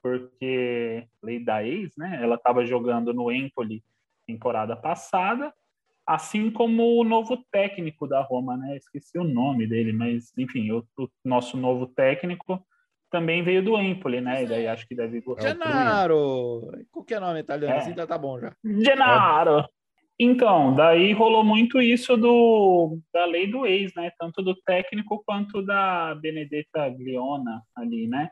Porque 0.00 1.06
lei 1.22 1.44
da 1.44 1.62
ex, 1.62 1.94
né? 1.96 2.20
Ela 2.22 2.36
estava 2.36 2.64
jogando 2.64 3.12
no 3.12 3.30
Empoli 3.30 3.82
temporada 4.28 4.76
passada 4.76 5.52
assim 6.08 6.50
como 6.50 6.98
o 6.98 7.04
novo 7.04 7.36
técnico 7.52 8.06
da 8.08 8.22
Roma, 8.22 8.56
né? 8.56 8.78
Esqueci 8.78 9.18
o 9.18 9.24
nome 9.24 9.66
dele, 9.66 9.92
mas 9.92 10.32
enfim, 10.38 10.70
o, 10.70 10.82
o 10.98 11.08
nosso 11.22 11.54
novo 11.58 11.86
técnico 11.86 12.66
também 13.10 13.42
veio 13.42 13.62
do 13.62 13.78
Empoli, 13.78 14.18
né? 14.18 14.42
E 14.42 14.46
daí 14.46 14.66
acho 14.66 14.88
que 14.88 14.94
deve 14.94 15.20
gostar. 15.20 15.50
Gennaro! 15.50 16.72
Qualquer 16.90 17.20
nome 17.20 17.40
italiano 17.40 17.74
é. 17.74 17.78
assim 17.78 17.92
tá, 17.92 18.06
tá 18.06 18.16
bom 18.16 18.40
já. 18.40 18.56
Gennaro! 18.64 19.68
Então, 20.18 20.74
daí 20.74 21.12
rolou 21.12 21.44
muito 21.44 21.80
isso 21.80 22.16
do, 22.16 22.98
da 23.12 23.26
lei 23.26 23.46
do 23.46 23.66
ex, 23.66 23.92
né? 23.94 24.10
Tanto 24.18 24.42
do 24.42 24.54
técnico 24.62 25.22
quanto 25.26 25.60
da 25.62 26.14
Benedetta 26.14 26.88
Gliona 26.88 27.62
ali, 27.76 28.08
né? 28.08 28.30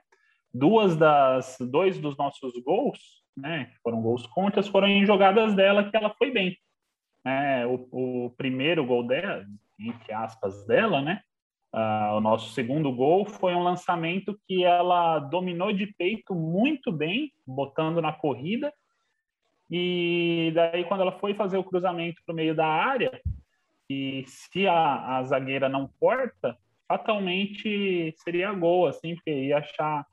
Duas 0.53 0.97
das, 0.97 1.59
dois 1.61 1.99
dos 1.99 2.17
nossos 2.17 2.55
gols, 2.65 2.99
né? 3.37 3.71
Foram 3.83 4.01
gols 4.01 4.27
contas, 4.27 4.69
foram 4.69 4.89
em 4.89 5.05
jogadas 5.05 5.55
dela 5.55 5.91
que 5.91 5.97
ela 5.97 6.15
foi 6.19 6.31
bem 6.31 6.57
né, 7.27 7.67
o, 7.67 7.89
o, 7.91 8.31
primeiro 8.37 8.87
gol 8.87 9.05
dela, 9.05 9.45
entre 9.81 10.13
aspas, 10.13 10.65
dela, 10.65 11.03
né? 11.03 11.21
Uh, 11.75 12.15
o 12.15 12.21
nosso 12.21 12.55
segundo 12.55 12.93
gol 12.93 13.27
foi 13.27 13.53
um 13.53 13.65
lançamento 13.65 14.39
que 14.47 14.63
ela 14.65 15.19
dominou 15.19 15.73
de 15.73 15.89
peito 15.89 16.37
muito 16.37 16.93
bem, 16.93 17.33
botando 17.45 18.01
na 18.01 18.13
corrida. 18.13 18.73
E 19.69 20.53
daí, 20.55 20.85
quando 20.85 21.01
ela 21.01 21.19
foi 21.19 21.35
fazer 21.35 21.59
o 21.59 21.65
cruzamento 21.65 22.23
para 22.25 22.33
o 22.33 22.37
meio 22.37 22.55
da 22.55 22.65
área, 22.65 23.21
e 23.91 24.25
se 24.29 24.69
a, 24.69 25.17
a 25.17 25.25
zagueira 25.25 25.69
não 25.69 25.91
corta, 25.99 26.57
fatalmente 26.87 28.15
seria 28.19 28.53
gol, 28.53 28.87
assim, 28.87 29.17
porque 29.17 29.33
ia 29.33 29.59
achar, 29.59 30.07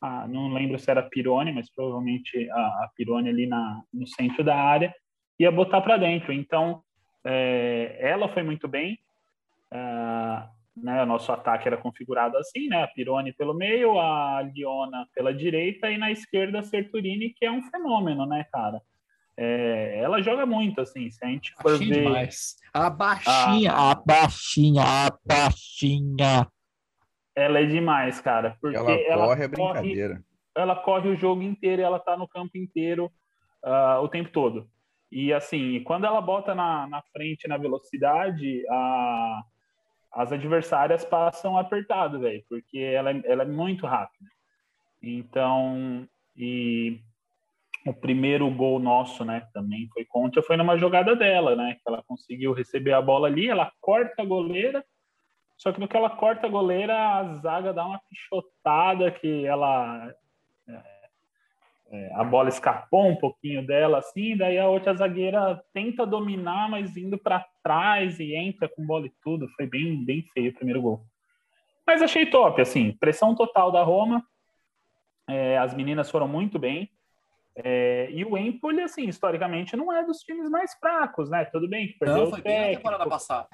a, 0.00 0.26
não 0.28 0.52
lembro 0.52 0.78
se 0.78 0.90
era 0.90 1.02
Pirone, 1.02 1.52
mas 1.52 1.70
provavelmente 1.70 2.48
a, 2.50 2.58
a 2.58 2.90
Pirone 2.96 3.28
ali 3.28 3.46
na, 3.46 3.82
no 3.92 4.06
centro 4.06 4.44
da 4.44 4.56
área, 4.56 4.94
ia 5.38 5.50
botar 5.50 5.80
para 5.80 5.96
dentro. 5.96 6.32
Então, 6.32 6.82
é, 7.24 7.96
ela 8.00 8.28
foi 8.28 8.42
muito 8.42 8.68
bem. 8.68 8.98
Uh, 9.72 10.56
né, 10.76 11.02
o 11.02 11.06
nosso 11.06 11.32
ataque 11.32 11.66
era 11.66 11.76
configurado 11.76 12.36
assim, 12.36 12.68
né? 12.68 12.82
A 12.82 12.88
Pirone 12.88 13.32
pelo 13.32 13.54
meio, 13.54 13.98
a 13.98 14.42
Liona 14.42 15.06
pela 15.14 15.32
direita 15.32 15.90
e 15.90 15.96
na 15.96 16.10
esquerda 16.10 16.60
a 16.60 16.62
Serturini, 16.62 17.30
que 17.30 17.46
é 17.46 17.50
um 17.50 17.62
fenômeno, 17.62 18.26
né, 18.26 18.44
cara? 18.52 18.80
É, 19.38 20.00
ela 20.00 20.22
joga 20.22 20.46
muito, 20.46 20.80
assim, 20.80 21.10
se 21.10 21.24
a 21.24 21.28
gente 21.28 21.52
for 21.54 21.72
baixinha 21.72 21.94
ver... 21.94 22.04
Demais. 22.04 22.56
A 22.72 22.90
baixinha, 22.90 23.72
a... 23.72 23.90
a 23.90 23.94
baixinha, 23.94 24.82
a 24.82 25.18
baixinha. 25.26 26.48
Ela 27.36 27.60
é 27.60 27.66
demais, 27.66 28.18
cara, 28.20 28.56
porque 28.60 28.76
ela, 28.76 28.90
ela 28.90 29.26
corre 29.26 29.44
a 29.44 29.48
brincadeira. 29.48 30.14
Corre, 30.14 30.24
ela 30.56 30.76
corre 30.76 31.08
o 31.10 31.16
jogo 31.16 31.42
inteiro, 31.42 31.82
ela 31.82 31.98
tá 31.98 32.16
no 32.16 32.26
campo 32.26 32.56
inteiro 32.56 33.12
uh, 33.62 34.00
o 34.02 34.08
tempo 34.08 34.30
todo. 34.30 34.66
E 35.12 35.32
assim, 35.32 35.82
quando 35.84 36.06
ela 36.06 36.20
bota 36.20 36.54
na, 36.54 36.88
na 36.88 37.02
frente 37.12 37.46
na 37.46 37.58
velocidade, 37.58 38.64
a, 38.68 39.42
as 40.12 40.32
adversárias 40.32 41.04
passam 41.04 41.58
apertado, 41.58 42.20
velho, 42.20 42.42
porque 42.48 42.78
ela, 42.78 43.10
é, 43.10 43.22
ela 43.26 43.42
é 43.42 43.46
muito 43.46 43.86
rápida. 43.86 44.28
Então, 45.02 46.08
e 46.34 47.00
o 47.86 47.92
primeiro 47.92 48.50
gol 48.50 48.80
nosso, 48.80 49.24
né, 49.24 49.46
também 49.52 49.88
foi 49.92 50.04
contra, 50.04 50.42
foi 50.42 50.56
numa 50.56 50.76
jogada 50.76 51.14
dela, 51.14 51.54
né, 51.54 51.74
que 51.74 51.82
ela 51.86 52.02
conseguiu 52.06 52.52
receber 52.52 52.92
a 52.92 53.02
bola 53.02 53.28
ali, 53.28 53.48
ela 53.48 53.70
corta 53.80 54.22
a 54.22 54.24
goleira, 54.24 54.84
só 55.56 55.72
que 55.72 55.80
no 55.80 55.88
que 55.88 55.96
ela 55.96 56.10
corta 56.10 56.46
a 56.46 56.50
goleira, 56.50 56.94
a 56.96 57.34
zaga 57.36 57.72
dá 57.72 57.84
uma 57.86 58.00
pichotada 58.08 59.10
que 59.10 59.46
ela 59.46 60.14
é, 61.90 62.12
a 62.14 62.24
bola 62.24 62.48
escapou 62.48 63.06
um 63.06 63.16
pouquinho 63.16 63.64
dela 63.64 63.98
assim, 63.98 64.36
daí 64.36 64.58
a 64.58 64.68
outra 64.68 64.94
zagueira 64.94 65.62
tenta 65.72 66.04
dominar, 66.04 66.68
mas 66.68 66.96
indo 66.96 67.16
para 67.16 67.46
trás 67.62 68.18
e 68.18 68.34
entra 68.34 68.68
com 68.68 68.84
bola 68.84 69.06
e 69.06 69.12
tudo. 69.22 69.48
Foi 69.50 69.66
bem, 69.66 70.04
bem 70.04 70.22
feio 70.34 70.50
o 70.50 70.54
primeiro 70.54 70.82
gol. 70.82 71.04
Mas 71.86 72.02
achei 72.02 72.26
top, 72.26 72.60
assim, 72.60 72.92
pressão 72.98 73.36
total 73.36 73.70
da 73.70 73.82
Roma. 73.84 74.22
É, 75.28 75.58
as 75.58 75.74
meninas 75.74 76.10
foram 76.10 76.26
muito 76.26 76.58
bem. 76.58 76.90
É, 77.54 78.10
e 78.10 78.24
o 78.24 78.36
Empoli, 78.36 78.82
assim, 78.82 79.08
historicamente 79.08 79.76
não 79.76 79.92
é 79.92 80.04
dos 80.04 80.18
times 80.18 80.50
mais 80.50 80.74
fracos, 80.74 81.30
né? 81.30 81.44
Tudo 81.46 81.68
bem 81.68 81.86
que 81.86 81.98
perdeu 81.98 82.24
não, 82.24 82.30
foi 82.30 82.40
o 82.40 82.42
técnico, 82.42 82.60
bem 82.60 82.70
na 82.70 82.76
temporada 82.76 83.08
passada. 83.08 83.48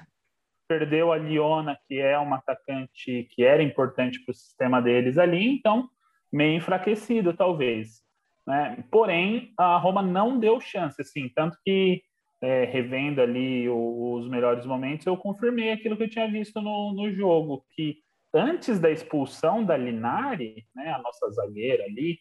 Perdeu 0.67 1.11
a 1.11 1.17
Liona, 1.17 1.77
que 1.87 1.99
é 1.99 2.17
uma 2.17 2.37
atacante 2.37 3.27
que 3.31 3.43
era 3.43 3.61
importante 3.61 4.23
para 4.23 4.31
o 4.31 4.35
sistema 4.35 4.81
deles 4.81 5.17
ali, 5.17 5.47
então 5.47 5.89
meio 6.31 6.57
enfraquecido, 6.57 7.33
talvez. 7.33 8.01
Né? 8.47 8.83
Porém, 8.91 9.53
a 9.57 9.77
Roma 9.77 10.01
não 10.01 10.39
deu 10.39 10.59
chance, 10.59 11.01
assim, 11.01 11.29
tanto 11.29 11.57
que 11.63 12.01
é, 12.41 12.65
revendo 12.65 13.21
ali 13.21 13.69
o, 13.69 14.15
os 14.15 14.27
melhores 14.27 14.65
momentos, 14.65 15.05
eu 15.05 15.15
confirmei 15.15 15.71
aquilo 15.71 15.95
que 15.95 16.03
eu 16.03 16.09
tinha 16.09 16.29
visto 16.29 16.59
no, 16.61 16.93
no 16.93 17.09
jogo, 17.13 17.65
que 17.71 17.97
antes 18.33 18.79
da 18.79 18.89
expulsão 18.89 19.63
da 19.63 19.77
Linari, 19.77 20.65
né, 20.75 20.91
a 20.91 21.01
nossa 21.01 21.29
zagueira 21.31 21.83
ali, 21.85 22.17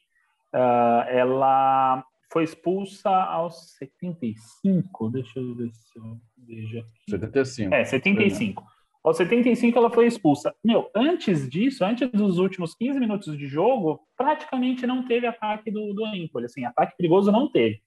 uh, 0.54 1.08
ela 1.08 2.04
foi 2.32 2.44
expulsa 2.44 3.10
aos 3.10 3.76
75, 3.76 5.10
deixa 5.10 5.38
eu 5.38 5.54
ver 5.54 5.70
se 5.70 5.98
eu 5.98 6.16
vejo 6.38 6.82
75. 7.08 7.74
É, 7.74 7.84
75. 7.84 8.64
Aos 9.04 9.16
75 9.18 9.78
ela 9.78 9.90
foi 9.90 10.06
expulsa. 10.06 10.54
Meu, 10.64 10.90
antes 10.94 11.48
disso, 11.48 11.84
antes 11.84 12.08
dos 12.10 12.38
últimos 12.38 12.74
15 12.74 12.98
minutos 12.98 13.36
de 13.36 13.46
jogo, 13.46 14.00
praticamente 14.16 14.86
não 14.86 15.06
teve 15.06 15.26
ataque 15.26 15.70
do, 15.70 15.92
do 15.92 16.06
Empoli. 16.06 16.46
Assim, 16.46 16.64
ataque 16.64 16.96
perigoso 16.96 17.30
não 17.30 17.50
teve. 17.50 17.82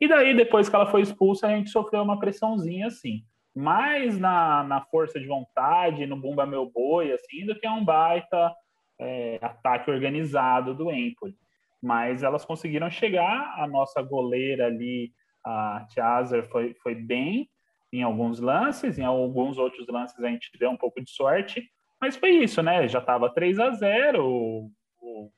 E 0.00 0.08
daí, 0.08 0.34
depois 0.34 0.68
que 0.68 0.76
ela 0.76 0.86
foi 0.86 1.02
expulsa, 1.02 1.48
a 1.48 1.50
gente 1.50 1.70
sofreu 1.70 2.02
uma 2.02 2.18
pressãozinha 2.18 2.86
assim. 2.86 3.24
Mais 3.54 4.18
na, 4.18 4.62
na 4.62 4.80
força 4.80 5.18
de 5.18 5.26
vontade, 5.26 6.06
no 6.06 6.16
Bumba 6.16 6.46
Meu 6.46 6.70
Boi, 6.70 7.12
assim, 7.12 7.44
do 7.44 7.58
que 7.58 7.68
um 7.68 7.84
baita 7.84 8.54
é, 8.98 9.38
ataque 9.42 9.90
organizado 9.90 10.72
do 10.72 10.90
Empoli. 10.90 11.34
Mas 11.82 12.22
elas 12.22 12.44
conseguiram 12.44 12.90
chegar, 12.90 13.54
a 13.58 13.66
nossa 13.66 14.02
goleira 14.02 14.66
ali, 14.66 15.12
a 15.44 15.86
Chazer, 15.94 16.48
foi, 16.50 16.74
foi 16.82 16.94
bem, 16.94 17.48
em 17.92 18.02
alguns 18.02 18.40
lances, 18.40 18.98
em 18.98 19.04
alguns 19.04 19.56
outros 19.58 19.86
lances 19.88 20.22
a 20.22 20.28
gente 20.28 20.50
deu 20.58 20.70
um 20.70 20.76
pouco 20.76 21.02
de 21.02 21.10
sorte, 21.10 21.64
mas 22.00 22.16
foi 22.16 22.30
isso, 22.30 22.62
né? 22.62 22.86
Já 22.86 22.98
estava 22.98 23.32
3 23.32 23.58
a 23.58 23.70
0 23.70 24.24
o, 24.24 24.70
o, 25.00 25.30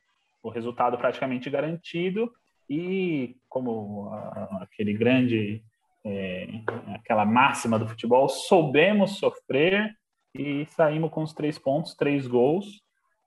o, 0.42 0.48
resultado 0.50 0.98
praticamente 0.98 1.48
garantido, 1.48 2.30
e 2.68 3.36
como 3.48 4.10
a, 4.12 4.62
aquele 4.62 4.92
grande, 4.92 5.62
é, 6.04 6.48
aquela 6.94 7.24
máxima 7.24 7.78
do 7.78 7.88
futebol, 7.88 8.28
soubemos 8.28 9.18
sofrer 9.18 9.94
e 10.34 10.66
saímos 10.66 11.10
com 11.10 11.22
os 11.22 11.32
três 11.32 11.58
pontos, 11.58 11.94
três 11.94 12.26
gols. 12.26 12.82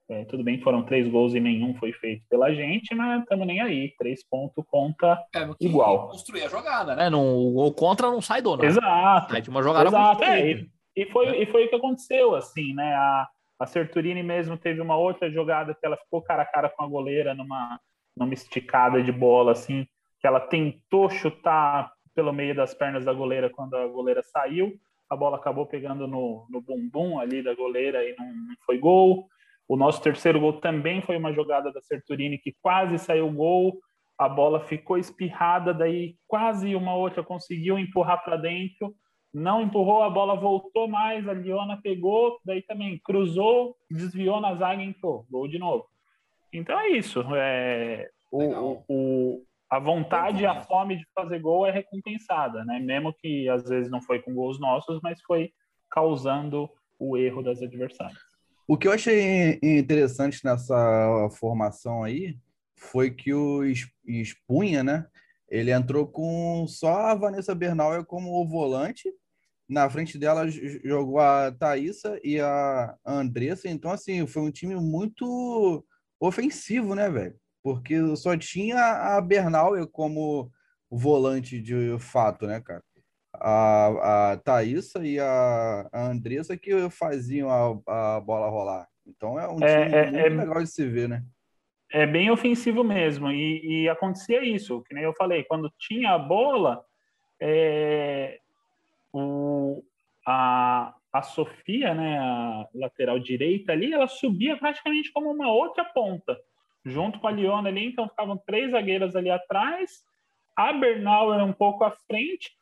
É, 0.10 0.26
tudo 0.26 0.44
bem, 0.44 0.60
foram 0.62 0.84
três 0.84 1.08
gols 1.08 1.34
e 1.34 1.40
nenhum 1.40 1.74
foi 1.76 1.94
feito 1.94 2.24
pela 2.30 2.54
gente, 2.54 2.94
mas 2.94 3.22
estamos 3.22 3.48
nem 3.48 3.62
aí. 3.62 3.94
Três 3.98 4.24
pontos 4.28 4.64
conta 4.68 5.18
é, 5.34 5.48
igual. 5.62 6.10
Construir 6.10 6.44
a 6.44 6.50
jogada, 6.50 6.96
né? 6.96 7.10
Não, 7.10 7.56
o 7.56 7.72
contra 7.72 8.12
não 8.12 8.22
sai 8.22 8.42
do 8.42 8.52
nada. 8.52 8.66
Exato. 8.66 9.32
Sai 9.32 9.42
de 9.42 9.50
uma 9.50 9.64
jogada 9.64 9.88
Exato. 9.88 10.24
É, 10.24 10.52
e, 10.52 10.70
e, 10.96 11.06
foi, 11.06 11.42
e 11.42 11.46
foi 11.46 11.66
o 11.66 11.70
que 11.70 11.76
aconteceu, 11.76 12.36
assim, 12.36 12.74
né? 12.74 12.94
A, 12.96 13.28
a 13.60 13.66
Serturini 13.66 14.22
mesmo 14.22 14.58
teve 14.58 14.82
uma 14.82 14.98
outra 14.98 15.32
jogada 15.32 15.74
que 15.74 15.86
ela 15.86 15.96
ficou 15.96 16.22
cara 16.22 16.44
a 16.44 16.46
cara 16.46 16.70
com 16.70 16.84
a 16.84 16.88
goleira 16.88 17.34
numa, 17.34 17.80
numa 18.16 18.34
esticada 18.34 19.02
de 19.02 19.12
bola, 19.12 19.54
assim, 19.54 19.88
que 20.20 20.28
ela 20.28 20.42
tentou 20.42 21.10
chutar 21.10 21.92
pelo 22.14 22.34
meio 22.34 22.54
das 22.54 22.74
pernas 22.74 23.06
da 23.06 23.14
goleira 23.14 23.50
quando 23.50 23.76
a 23.76 23.88
goleira 23.88 24.22
saiu. 24.22 24.74
A 25.10 25.16
bola 25.16 25.38
acabou 25.38 25.66
pegando 25.66 26.08
no, 26.08 26.46
no 26.50 26.62
bumbum 26.62 27.20
ali 27.20 27.42
da 27.42 27.56
goleira 27.56 28.04
e 28.04 28.16
não, 28.18 28.26
não 28.26 28.56
foi 28.66 28.78
gol. 28.78 29.28
O 29.68 29.76
nosso 29.76 30.02
terceiro 30.02 30.40
gol 30.40 30.54
também 30.54 31.02
foi 31.02 31.18
uma 31.18 31.34
jogada 31.34 31.72
da 31.72 31.82
Serturini 31.82 32.38
que 32.38 32.56
quase 32.62 32.98
saiu 32.98 33.32
gol, 33.32 33.80
a 34.18 34.30
bola 34.30 34.60
ficou 34.60 34.98
espirrada, 34.98 35.74
daí 35.74 36.16
quase 36.28 36.76
uma 36.76 36.96
outra 36.96 37.24
conseguiu 37.24 37.80
empurrar 37.80 38.24
para 38.24 38.38
dentro, 38.38 38.94
não 39.34 39.62
empurrou, 39.62 40.04
a 40.04 40.10
bola 40.10 40.36
voltou 40.36 40.88
mais, 40.88 41.28
a 41.28 41.34
Liona 41.34 41.80
pegou, 41.82 42.40
daí 42.46 42.62
também 42.62 43.00
cruzou, 43.04 43.76
desviou 43.90 44.40
na 44.40 44.54
zaga 44.56 44.84
e 44.84 44.86
entrou, 44.86 45.26
gol 45.30 45.48
de 45.48 45.58
novo. 45.58 45.88
Então 46.52 46.80
é 46.80 46.90
isso. 46.90 47.24
É, 47.36 48.10
o, 48.32 48.84
o, 48.88 49.44
a 49.70 49.80
vontade 49.80 50.44
e 50.44 50.46
a 50.46 50.62
fome 50.62 50.98
de 50.98 51.06
fazer 51.16 51.40
gol 51.40 51.66
é 51.66 51.72
recompensada, 51.72 52.64
né? 52.64 52.80
Mesmo 52.80 53.12
que 53.12 53.50
às 53.50 53.68
vezes 53.68 53.90
não 53.90 54.02
foi 54.02 54.22
com 54.22 54.36
gols 54.36 54.60
nossos, 54.60 55.00
mas 55.02 55.20
foi 55.24 55.52
causando 55.90 56.70
o 57.00 57.18
erro 57.18 57.42
das 57.42 57.62
adversárias. 57.62 58.33
O 58.66 58.78
que 58.78 58.88
eu 58.88 58.94
achei 58.94 59.60
interessante 59.62 60.44
nessa 60.44 61.30
formação 61.38 62.04
aí 62.04 62.38
foi 62.78 63.12
que 63.12 63.34
o 63.34 63.62
Espunha, 64.06 64.84
né? 64.84 65.06
Ele 65.50 65.72
entrou 65.72 66.08
com 66.08 66.66
só 66.68 67.08
a 67.08 67.16
Vanessa 67.16 67.54
Bernal 67.54 68.06
como 68.06 68.48
volante. 68.48 69.14
Na 69.68 69.90
frente 69.90 70.18
dela 70.18 70.48
jogou 70.48 71.20
a 71.20 71.52
Thaísa 71.52 72.20
e 72.24 72.40
a 72.40 72.96
Andressa. 73.06 73.68
Então, 73.68 73.92
assim, 73.92 74.26
foi 74.26 74.42
um 74.42 74.52
time 74.52 74.76
muito 74.76 75.86
ofensivo, 76.20 76.96
né, 76.96 77.10
velho? 77.10 77.36
Porque 77.62 78.16
só 78.16 78.36
tinha 78.38 78.80
a 78.80 79.22
Bernal 79.22 79.88
como 79.88 80.50
volante 80.90 81.62
de 81.62 81.98
fato, 82.00 82.48
né, 82.48 82.62
cara? 82.62 82.84
A, 83.34 84.32
a 84.32 84.38
Thaísa 84.38 85.06
e 85.06 85.20
a, 85.20 85.90
a 85.92 86.08
Andressa 86.08 86.58
que 86.58 86.90
faziam 86.90 87.50
a, 87.50 88.16
a 88.16 88.20
bola 88.20 88.50
rolar. 88.50 88.88
Então 89.06 89.40
é 89.40 89.48
um 89.48 89.58
é, 89.62 89.84
time 89.84 89.96
é, 89.96 90.30
muito 90.30 90.42
é, 90.42 90.46
legal 90.46 90.64
de 90.64 90.70
se 90.70 90.88
ver, 90.88 91.10
né? 91.10 91.24
É 91.92 92.08
bem 92.08 92.32
ofensivo 92.32 92.84
mesmo. 92.84 93.32
E, 93.32 93.84
e, 93.84 93.90
acontecia 93.90 94.44
isso, 94.44 94.82
que 94.84 94.96
nem 94.96 95.04
eu 95.04 95.14
falei, 95.14 95.44
quando 95.44 95.72
tinha 95.78 96.12
a 96.12 96.18
bola, 96.18 96.84
é, 97.40 98.40
o, 99.12 99.84
a, 100.26 100.96
a 101.12 101.22
Sofia, 101.22 101.94
né, 101.94 102.18
a 102.18 102.68
lateral 102.74 103.20
direita 103.20 103.72
ali, 103.72 103.94
ela 103.94 104.08
subia 104.08 104.58
praticamente 104.58 105.12
como 105.12 105.30
uma 105.32 105.52
outra 105.52 105.86
ponta, 105.86 106.36
junto 106.84 107.20
com 107.20 107.28
a 107.28 107.32
Liona 107.32 107.70
ali, 107.70 107.86
então 107.86 108.10
ficavam 108.10 108.38
três 108.38 108.72
zagueiras 108.72 109.16
ali 109.16 109.30
atrás, 109.30 110.04
a 110.56 110.74
Bernal 110.74 111.34
era 111.34 111.44
um 111.46 111.54
pouco 111.54 111.84
à 111.84 111.92
frente, 111.92 112.58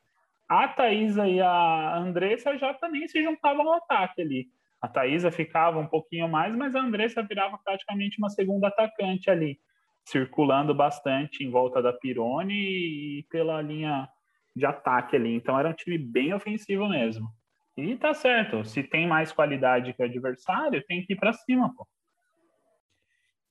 a 0.52 0.68
Thaisa 0.68 1.26
e 1.30 1.40
a 1.40 1.96
Andressa 1.98 2.58
já 2.58 2.74
também 2.74 3.08
se 3.08 3.24
juntavam 3.24 3.70
ao 3.70 3.76
ataque 3.76 4.22
ali. 4.22 4.48
A 4.82 4.88
Thaisa 4.90 5.32
ficava 5.32 5.80
um 5.80 5.88
pouquinho 5.88 6.28
mais, 6.28 6.54
mas 6.54 6.76
a 6.76 6.82
Andressa 6.82 7.24
virava 7.24 7.58
praticamente 7.64 8.18
uma 8.18 8.30
segunda 8.30 8.68
atacante 8.68 9.30
ali, 9.30 9.58
circulando 10.04 10.76
bastante 10.76 11.42
em 11.42 11.50
volta 11.50 11.82
da 11.82 11.94
Pirone 11.94 12.54
e 12.54 13.26
pela 13.30 13.62
linha 13.62 14.10
de 14.54 14.66
ataque 14.66 15.16
ali. 15.16 15.34
Então 15.34 15.58
era 15.58 15.70
um 15.70 15.74
time 15.74 15.98
bem 15.98 16.34
ofensivo 16.34 16.90
mesmo. 16.90 17.30
E 17.78 17.96
tá 17.96 18.14
certo, 18.14 18.66
se 18.66 18.84
tem 18.84 19.08
mais 19.08 19.32
qualidade 19.32 19.94
que 19.94 20.04
o 20.04 20.06
adversário, 20.06 20.84
tem 20.86 21.06
que 21.06 21.14
ir 21.14 21.16
para 21.16 21.32
cima, 21.32 21.74
pô. 21.74 21.88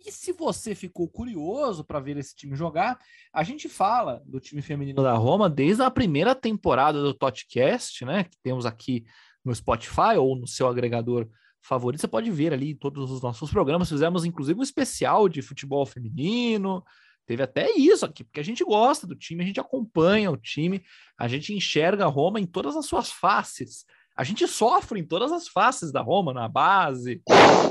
E 0.04 0.10
se 0.10 0.32
você 0.32 0.74
ficou 0.74 1.06
curioso 1.08 1.84
para 1.84 2.00
ver 2.00 2.16
esse 2.16 2.34
time 2.34 2.56
jogar, 2.56 2.98
a 3.32 3.42
gente 3.42 3.68
fala 3.68 4.22
do 4.24 4.40
time 4.40 4.62
feminino 4.62 5.02
da 5.02 5.14
Roma 5.14 5.48
desde 5.48 5.82
a 5.82 5.90
primeira 5.90 6.34
temporada 6.34 7.02
do 7.02 7.12
Totcast, 7.12 8.04
né? 8.04 8.24
Que 8.24 8.36
temos 8.42 8.64
aqui 8.64 9.04
no 9.44 9.54
Spotify 9.54 10.16
ou 10.18 10.36
no 10.36 10.46
seu 10.46 10.68
agregador 10.68 11.28
favorito. 11.62 12.00
Você 12.00 12.08
pode 12.08 12.30
ver 12.30 12.52
ali 12.52 12.74
todos 12.74 13.10
os 13.10 13.20
nossos 13.20 13.50
programas. 13.50 13.88
Fizemos 13.88 14.24
inclusive 14.24 14.58
um 14.58 14.62
especial 14.62 15.28
de 15.28 15.42
futebol 15.42 15.84
feminino. 15.84 16.82
Teve 17.26 17.42
até 17.42 17.70
isso 17.76 18.04
aqui, 18.04 18.24
porque 18.24 18.40
a 18.40 18.44
gente 18.44 18.64
gosta 18.64 19.06
do 19.06 19.14
time, 19.14 19.42
a 19.42 19.46
gente 19.46 19.60
acompanha 19.60 20.30
o 20.30 20.36
time, 20.36 20.82
a 21.16 21.28
gente 21.28 21.54
enxerga 21.54 22.04
a 22.04 22.08
Roma 22.08 22.40
em 22.40 22.46
todas 22.46 22.76
as 22.76 22.86
suas 22.86 23.12
faces. 23.12 23.84
A 24.16 24.24
gente 24.24 24.46
sofre 24.48 24.98
em 24.98 25.06
todas 25.06 25.30
as 25.30 25.46
faces 25.46 25.92
da 25.92 26.02
Roma, 26.02 26.34
na 26.34 26.48
base, 26.48 27.22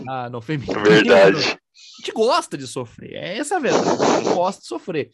na, 0.03 0.29
no 0.29 0.39
feminino. 0.39 0.81
Verdade. 0.81 1.59
A 1.73 2.01
gente 2.01 2.11
gosta 2.11 2.57
de 2.57 2.67
sofrer, 2.67 3.13
é 3.13 3.37
essa 3.37 3.57
a 3.57 3.59
verdade, 3.59 4.03
a 4.03 4.19
gente 4.19 4.33
gosta 4.33 4.61
de 4.61 4.67
sofrer. 4.67 5.11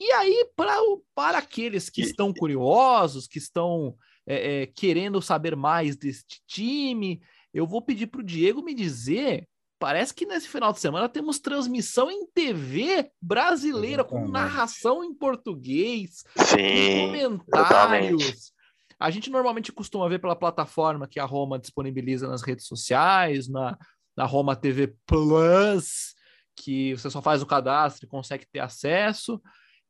E 0.00 0.12
aí, 0.12 0.48
pra, 0.56 0.76
para 1.14 1.38
aqueles 1.38 1.90
que 1.90 2.00
estão 2.00 2.32
curiosos, 2.32 3.26
que 3.26 3.38
estão 3.38 3.94
é, 4.26 4.62
é, 4.62 4.66
querendo 4.66 5.20
saber 5.20 5.54
mais 5.54 5.96
deste 5.96 6.40
time, 6.46 7.20
eu 7.52 7.66
vou 7.66 7.82
pedir 7.82 8.06
para 8.06 8.20
o 8.20 8.24
Diego 8.24 8.62
me 8.62 8.74
dizer. 8.74 9.46
Parece 9.78 10.14
que 10.14 10.26
nesse 10.26 10.46
final 10.46 10.72
de 10.72 10.80
semana 10.80 11.08
temos 11.08 11.38
transmissão 11.38 12.10
em 12.10 12.26
TV 12.26 13.10
brasileira, 13.20 14.04
com 14.04 14.28
narração 14.28 15.02
em 15.02 15.14
português, 15.14 16.22
Sim, 16.36 17.06
comentários. 17.06 18.22
Exatamente. 18.22 18.52
A 18.98 19.10
gente 19.10 19.30
normalmente 19.30 19.72
costuma 19.72 20.06
ver 20.06 20.18
pela 20.18 20.36
plataforma 20.36 21.08
que 21.08 21.18
a 21.18 21.24
Roma 21.24 21.58
disponibiliza 21.58 22.28
nas 22.28 22.42
redes 22.42 22.66
sociais, 22.66 23.48
na, 23.48 23.78
na 24.16 24.24
Roma 24.24 24.56
TV 24.56 24.94
Plus, 25.06 26.14
que 26.54 26.94
você 26.94 27.10
só 27.10 27.22
faz 27.22 27.42
o 27.42 27.46
cadastro 27.46 28.06
e 28.06 28.08
consegue 28.08 28.46
ter 28.46 28.60
acesso. 28.60 29.40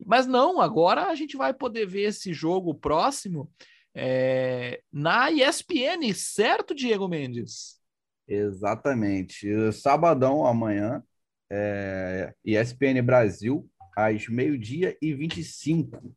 Mas 0.04 0.26
não, 0.26 0.60
agora 0.60 1.06
a 1.06 1.14
gente 1.14 1.36
vai 1.36 1.52
poder 1.52 1.86
ver 1.86 2.08
esse 2.08 2.32
jogo 2.32 2.74
próximo 2.74 3.50
é, 3.94 4.80
na 4.92 5.30
ESPN, 5.30 6.12
certo, 6.14 6.74
Diego 6.74 7.08
Mendes? 7.08 7.80
Exatamente. 8.26 9.48
Sabadão, 9.72 10.46
amanhã, 10.46 11.02
é, 11.50 12.32
ESPN 12.44 13.02
Brasil, 13.02 13.68
às 13.96 14.28
meio-dia 14.28 14.96
e 15.02 15.12
25, 15.12 16.14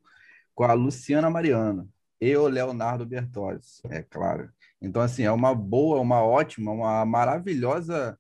com 0.54 0.64
a 0.64 0.74
Luciana 0.74 1.30
Mariana 1.30 1.88
e 2.22 2.38
o 2.38 2.48
Leonardo 2.48 3.06
Bertozzi, 3.06 3.82
é 3.90 4.02
claro. 4.02 4.50
Então, 4.84 5.02
assim, 5.02 5.24
é 5.24 5.32
uma 5.32 5.56
boa, 5.56 6.02
uma 6.02 6.22
ótima, 6.22 6.72
uma 6.72 7.06
maravilhosa 7.06 8.20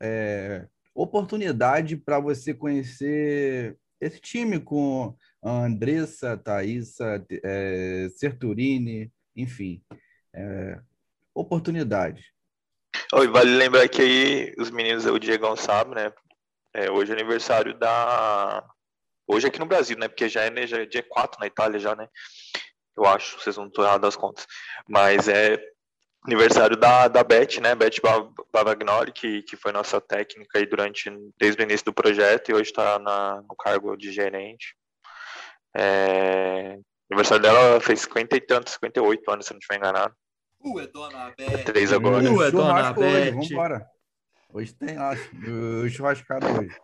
é, 0.00 0.68
oportunidade 0.94 1.96
para 1.96 2.20
você 2.20 2.54
conhecer 2.54 3.76
esse 4.00 4.20
time 4.20 4.60
com 4.60 5.12
a 5.42 5.50
Andressa, 5.64 6.36
Thaisa, 6.36 7.26
é, 7.42 8.08
Serturini, 8.14 9.12
enfim. 9.34 9.82
É, 10.32 10.78
oportunidade. 11.34 12.32
Oh, 13.12 13.28
vale 13.32 13.56
lembrar 13.56 13.88
que 13.88 14.02
aí 14.02 14.54
os 14.58 14.70
meninos, 14.70 15.04
o 15.04 15.18
Diegão 15.18 15.56
sabe, 15.56 15.96
né? 15.96 16.12
É, 16.72 16.90
hoje 16.92 17.10
é 17.10 17.14
aniversário 17.14 17.76
da. 17.76 18.64
Hoje 19.26 19.48
aqui 19.48 19.58
no 19.58 19.66
Brasil, 19.66 19.98
né? 19.98 20.06
Porque 20.06 20.28
já 20.28 20.42
é, 20.42 20.50
né, 20.50 20.64
já 20.64 20.78
é 20.80 20.86
dia 20.86 21.02
4 21.02 21.40
na 21.40 21.46
Itália, 21.46 21.80
já, 21.80 21.96
né? 21.96 22.08
Eu 22.96 23.04
acho, 23.06 23.40
vocês 23.40 23.56
não 23.56 23.66
estão 23.66 23.84
errados 23.84 24.02
das 24.02 24.16
contas. 24.16 24.46
Mas 24.86 25.26
é 25.28 25.71
aniversário 26.24 26.76
da, 26.76 27.08
da 27.08 27.24
Beth, 27.24 27.60
né? 27.60 27.74
Beth 27.74 27.96
Bavagnoli, 28.52 29.12
que, 29.12 29.42
que 29.42 29.56
foi 29.56 29.72
nossa 29.72 30.00
técnica 30.00 30.58
aí 30.58 30.66
durante, 30.66 31.10
desde 31.38 31.60
o 31.60 31.64
início 31.64 31.86
do 31.86 31.92
projeto 31.92 32.50
e 32.50 32.54
hoje 32.54 32.70
está 32.70 32.98
no 32.98 33.56
cargo 33.56 33.96
de 33.96 34.12
gerente. 34.12 34.76
É, 35.74 36.78
aniversário 37.10 37.42
dela 37.42 37.80
fez 37.80 38.00
50 38.02 38.36
e 38.36 38.40
tantos, 38.40 38.74
58 38.74 39.30
anos, 39.30 39.46
se 39.46 39.52
não 39.52 39.58
estiver 39.58 39.78
enganado. 39.78 40.14
Uh, 40.60 40.80
é 40.80 40.86
dona 40.86 41.34
Beth. 41.36 41.52
É 41.52 41.58
três 41.64 41.92
agora. 41.92 42.30
Uh, 42.30 42.42
é 42.42 42.50
dona 42.50 42.92
Beth. 42.92 43.34
Hoje, 43.34 43.48
vambora. 43.48 43.86
Hoje 44.52 44.74
tem, 44.74 44.96
acho, 44.96 45.30
o 45.34 45.88
churrascado 45.88 46.46
hoje. 46.46 46.76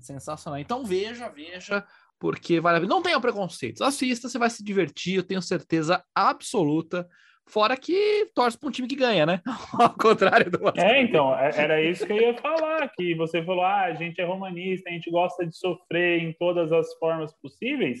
Sensacional. 0.00 0.58
Então 0.58 0.84
veja, 0.84 1.28
veja 1.28 1.86
porque 2.18 2.60
vale 2.60 2.78
a 2.78 2.80
pena. 2.80 2.94
Não 2.94 3.02
tenha 3.02 3.20
preconceitos, 3.20 3.82
assista, 3.82 4.28
você 4.28 4.38
vai 4.38 4.50
se 4.50 4.64
divertir, 4.64 5.16
eu 5.16 5.22
tenho 5.22 5.42
certeza 5.42 6.02
absoluta. 6.14 7.08
Fora 7.46 7.76
que 7.76 8.30
torce 8.34 8.58
para 8.58 8.68
um 8.68 8.72
time 8.72 8.88
que 8.88 8.96
ganha, 8.96 9.26
né? 9.26 9.42
Ao 9.78 9.94
contrário 9.94 10.50
do. 10.50 10.58
É, 10.76 11.02
então, 11.02 11.36
é, 11.38 11.50
era 11.56 11.82
isso 11.82 12.06
que 12.06 12.12
eu 12.12 12.20
ia 12.20 12.36
falar. 12.38 12.88
Que 12.96 13.14
você 13.14 13.42
falou, 13.44 13.64
ah, 13.64 13.84
a 13.84 13.94
gente 13.94 14.20
é 14.20 14.24
romanista, 14.24 14.88
a 14.88 14.92
gente 14.92 15.10
gosta 15.10 15.46
de 15.46 15.56
sofrer 15.56 16.22
em 16.22 16.32
todas 16.32 16.72
as 16.72 16.92
formas 16.94 17.32
possíveis. 17.34 18.00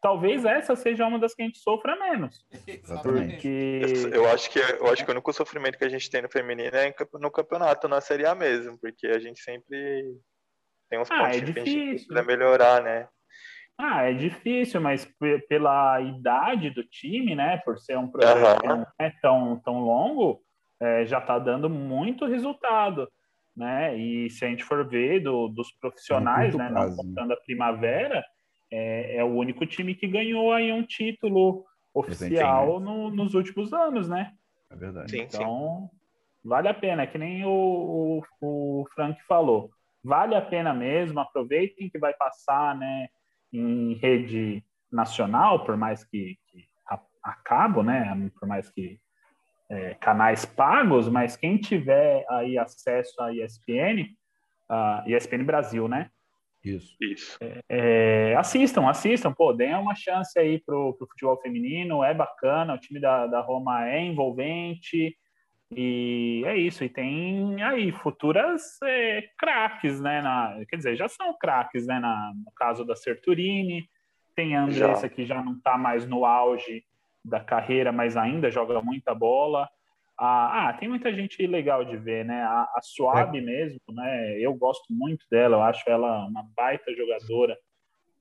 Talvez 0.00 0.44
essa 0.44 0.76
seja 0.76 1.06
uma 1.06 1.18
das 1.18 1.34
que 1.34 1.42
a 1.42 1.44
gente 1.44 1.58
sofra 1.58 1.96
menos. 1.96 2.46
Porque... 3.02 3.80
Eu 4.12 4.28
acho 4.28 4.48
que 4.48 4.60
eu 4.60 4.86
acho 4.86 5.04
que 5.04 5.10
o 5.10 5.12
único 5.12 5.32
sofrimento 5.32 5.76
que 5.76 5.84
a 5.84 5.88
gente 5.88 6.08
tem 6.08 6.22
no 6.22 6.30
feminino 6.30 6.76
é 6.76 6.94
no 7.14 7.30
campeonato, 7.32 7.88
na 7.88 8.00
Série 8.00 8.24
A 8.24 8.32
mesmo, 8.32 8.78
porque 8.78 9.08
a 9.08 9.18
gente 9.18 9.40
sempre 9.40 10.04
tem 10.88 11.00
uns 11.00 11.10
ah, 11.10 11.18
pontos 11.18 11.36
é 11.36 11.40
que 11.40 11.52
difícil. 11.52 12.06
para 12.08 12.22
melhorar, 12.22 12.80
né? 12.80 13.08
Ah, 13.80 14.02
é 14.10 14.12
difícil, 14.12 14.80
mas 14.80 15.08
pela 15.48 16.00
idade 16.00 16.68
do 16.70 16.82
time, 16.82 17.36
né, 17.36 17.58
por 17.58 17.78
ser 17.78 17.96
um 17.96 18.08
projeto 18.10 18.66
né, 18.98 19.12
tão, 19.22 19.60
tão 19.60 19.78
longo, 19.80 20.42
é, 20.80 21.06
já 21.06 21.18
está 21.18 21.38
dando 21.38 21.70
muito 21.70 22.26
resultado, 22.26 23.08
né? 23.56 23.96
E 23.96 24.28
se 24.30 24.44
a 24.44 24.48
gente 24.48 24.64
for 24.64 24.84
ver 24.88 25.20
do- 25.20 25.48
dos 25.48 25.70
profissionais, 25.80 26.50
curto 26.52 26.58
né, 26.58 26.68
não 26.70 26.74
prazo, 26.82 26.96
né? 26.96 27.02
contando 27.04 27.32
a 27.32 27.40
primavera, 27.40 28.24
é, 28.70 29.16
é 29.18 29.24
o 29.24 29.28
único 29.28 29.64
time 29.64 29.94
que 29.94 30.06
ganhou 30.08 30.52
aí 30.52 30.72
um 30.72 30.82
título 30.82 31.64
oficial 31.94 32.80
no- 32.80 33.10
nos 33.10 33.34
últimos 33.34 33.72
anos, 33.72 34.08
né? 34.08 34.32
É 34.70 34.76
verdade. 34.76 35.10
Sim, 35.10 35.18
sim. 35.18 35.36
Então, 35.36 35.90
vale 36.44 36.68
a 36.68 36.74
pena, 36.74 37.02
é 37.02 37.06
que 37.06 37.16
nem 37.18 37.44
o, 37.44 38.22
o, 38.40 38.80
o 38.82 38.86
Frank 38.94 39.20
falou. 39.24 39.70
Vale 40.02 40.34
a 40.34 40.42
pena 40.42 40.74
mesmo, 40.74 41.18
aproveitem 41.20 41.88
que 41.90 41.98
vai 41.98 42.12
passar 42.14 42.76
né, 42.76 43.08
em 43.52 43.94
rede 43.94 44.64
nacional, 44.90 45.64
por 45.64 45.76
mais 45.76 46.04
que, 46.04 46.36
que 46.46 46.64
a, 46.88 47.00
a 47.22 47.32
cabo, 47.44 47.82
né? 47.82 48.30
Por 48.38 48.48
mais 48.48 48.68
que 48.70 48.98
é, 49.70 49.94
canais 49.94 50.44
pagos, 50.44 51.08
mas 51.08 51.36
quem 51.36 51.58
tiver 51.58 52.24
aí 52.30 52.56
acesso 52.58 53.20
à 53.20 53.32
ESPN, 53.32 54.06
a 54.68 55.04
ESPN 55.06 55.44
Brasil, 55.44 55.88
né? 55.88 56.10
Isso. 56.64 56.96
Isso. 57.00 57.38
É, 57.68 58.34
assistam, 58.36 58.88
assistam, 58.88 59.32
pô, 59.32 59.52
deem 59.52 59.74
uma 59.76 59.94
chance 59.94 60.38
aí 60.38 60.60
pro, 60.60 60.94
pro 60.94 61.06
futebol 61.06 61.40
feminino, 61.40 62.02
é 62.02 62.12
bacana, 62.12 62.74
o 62.74 62.78
time 62.78 63.00
da, 63.00 63.26
da 63.26 63.40
Roma 63.40 63.88
é 63.88 64.00
envolvente, 64.00 65.16
e 65.70 66.42
é 66.46 66.56
isso, 66.56 66.82
e 66.82 66.88
tem 66.88 67.62
aí 67.62 67.92
futuras 67.92 68.78
é, 68.82 69.22
craques, 69.38 70.00
né, 70.00 70.22
na, 70.22 70.64
quer 70.68 70.76
dizer, 70.76 70.96
já 70.96 71.08
são 71.08 71.36
craques, 71.38 71.86
né, 71.86 71.98
na, 71.98 72.32
no 72.34 72.52
caso 72.56 72.84
da 72.84 72.96
Serturini, 72.96 73.88
tem 74.34 74.56
a 74.56 74.62
Andressa 74.62 75.02
Já. 75.02 75.08
que 75.08 75.26
já 75.26 75.42
não 75.42 75.60
tá 75.60 75.76
mais 75.76 76.06
no 76.06 76.24
auge 76.24 76.84
da 77.24 77.40
carreira, 77.40 77.92
mas 77.92 78.16
ainda 78.16 78.50
joga 78.50 78.80
muita 78.80 79.14
bola, 79.14 79.68
ah, 80.18 80.68
ah, 80.68 80.72
tem 80.72 80.88
muita 80.88 81.14
gente 81.14 81.46
legal 81.46 81.84
de 81.84 81.96
ver, 81.96 82.24
né? 82.24 82.42
A, 82.42 82.62
a 82.74 82.80
Suave 82.82 83.40
mesmo, 83.40 83.80
né? 83.90 84.36
Eu 84.40 84.52
gosto 84.52 84.92
muito 84.92 85.24
dela, 85.30 85.58
eu 85.58 85.62
acho 85.62 85.88
ela 85.88 86.26
uma 86.26 86.44
baita 86.56 86.92
jogadora. 86.92 87.56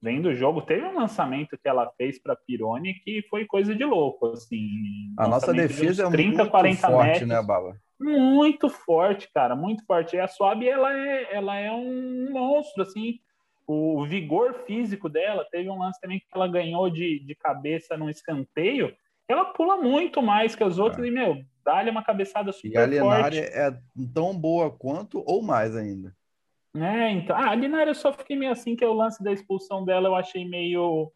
Vendo 0.01 0.29
o 0.29 0.35
jogo, 0.35 0.61
teve 0.61 0.85
um 0.85 0.95
lançamento 0.95 1.57
que 1.57 1.67
ela 1.67 1.91
fez 1.97 2.21
para 2.21 2.35
Pironi 2.35 2.93
que 3.03 3.23
foi 3.29 3.45
coisa 3.45 3.75
de 3.75 3.83
louco, 3.83 4.27
assim. 4.27 4.69
A 5.17 5.27
nossa 5.27 5.47
Lançamento 5.47 5.69
de 5.69 5.75
defesa 5.75 6.03
é 6.03 6.07
uns 6.07 6.15
muito 6.15 6.75
forte, 6.79 7.25
né, 7.25 7.41
Bala? 7.41 7.75
muito 7.99 8.69
forte, 8.69 9.29
cara, 9.33 9.55
muito 9.55 9.83
forte. 9.85 10.15
E 10.15 10.19
a 10.19 10.27
Suave, 10.27 10.67
ela 10.67 10.93
é, 10.93 11.35
ela 11.35 11.57
é 11.57 11.71
um 11.71 12.29
monstro, 12.31 12.83
assim. 12.83 13.19
O 13.65 14.05
vigor 14.05 14.53
físico 14.65 15.09
dela, 15.09 15.45
teve 15.51 15.69
um 15.69 15.79
lance 15.79 15.99
também 15.99 16.19
que 16.19 16.25
ela 16.33 16.47
ganhou 16.47 16.89
de, 16.89 17.19
de 17.19 17.35
cabeça 17.35 17.97
num 17.97 18.09
escanteio. 18.09 18.95
Ela 19.27 19.45
pula 19.45 19.77
muito 19.77 20.21
mais 20.21 20.55
que 20.55 20.63
as 20.63 20.77
outras 20.77 21.05
e, 21.05 21.11
meu, 21.11 21.43
dá-lhe 21.65 21.89
uma 21.89 22.03
cabeçada 22.03 22.53
super 22.53 22.89
E 22.89 22.97
a 22.97 23.01
forte. 23.01 23.39
é 23.39 23.77
tão 24.13 24.37
boa 24.37 24.71
quanto 24.71 25.21
ou 25.25 25.41
mais 25.41 25.75
ainda. 25.75 26.15
É, 26.81 27.11
então. 27.11 27.35
Ah, 27.35 27.51
a 27.51 27.55
Linari 27.55 27.89
eu 27.89 27.95
só 27.95 28.13
fiquei 28.13 28.35
meio 28.35 28.51
assim, 28.51 28.75
que 28.75 28.85
o 28.85 28.93
lance 28.93 29.23
da 29.23 29.31
expulsão 29.31 29.83
dela 29.83 30.07
eu 30.07 30.15
achei 30.15 30.45
meio, 30.45 31.11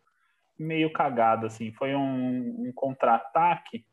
meio 0.57 0.91
cagado, 0.91 1.45
assim. 1.45 1.71
Foi 1.73 1.93
um, 1.95 2.67
um 2.67 2.71
contra-ataque 2.73 3.85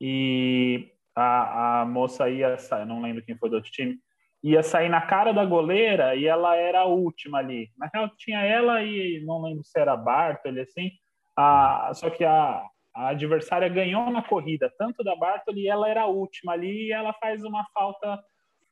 e 0.00 0.90
a, 1.14 1.82
a 1.82 1.86
moça 1.86 2.28
ia 2.30 2.56
sair, 2.58 2.86
não 2.86 3.02
lembro 3.02 3.22
quem 3.24 3.36
foi 3.36 3.50
do 3.50 3.56
outro 3.56 3.70
time, 3.70 3.98
ia 4.42 4.62
sair 4.62 4.88
na 4.88 5.00
cara 5.00 5.32
da 5.32 5.44
goleira 5.44 6.16
e 6.16 6.26
ela 6.26 6.56
era 6.56 6.80
a 6.80 6.86
última 6.86 7.38
ali. 7.38 7.70
Na 7.76 7.88
real, 7.92 8.08
tinha 8.16 8.40
ela 8.42 8.82
e 8.82 9.22
não 9.24 9.42
lembro 9.42 9.62
se 9.64 9.78
era 9.78 9.96
Bartoli, 9.96 10.60
assim. 10.60 10.90
A, 11.36 11.92
só 11.94 12.10
que 12.10 12.24
a, 12.24 12.62
a 12.94 13.08
adversária 13.08 13.68
ganhou 13.68 14.10
na 14.10 14.22
corrida, 14.22 14.72
tanto 14.78 15.04
da 15.04 15.14
Bartoli, 15.14 15.62
e 15.62 15.68
ela 15.68 15.88
era 15.88 16.02
a 16.02 16.06
última 16.06 16.52
ali 16.52 16.88
e 16.88 16.92
ela 16.92 17.12
faz 17.14 17.44
uma 17.44 17.64
falta 17.72 18.18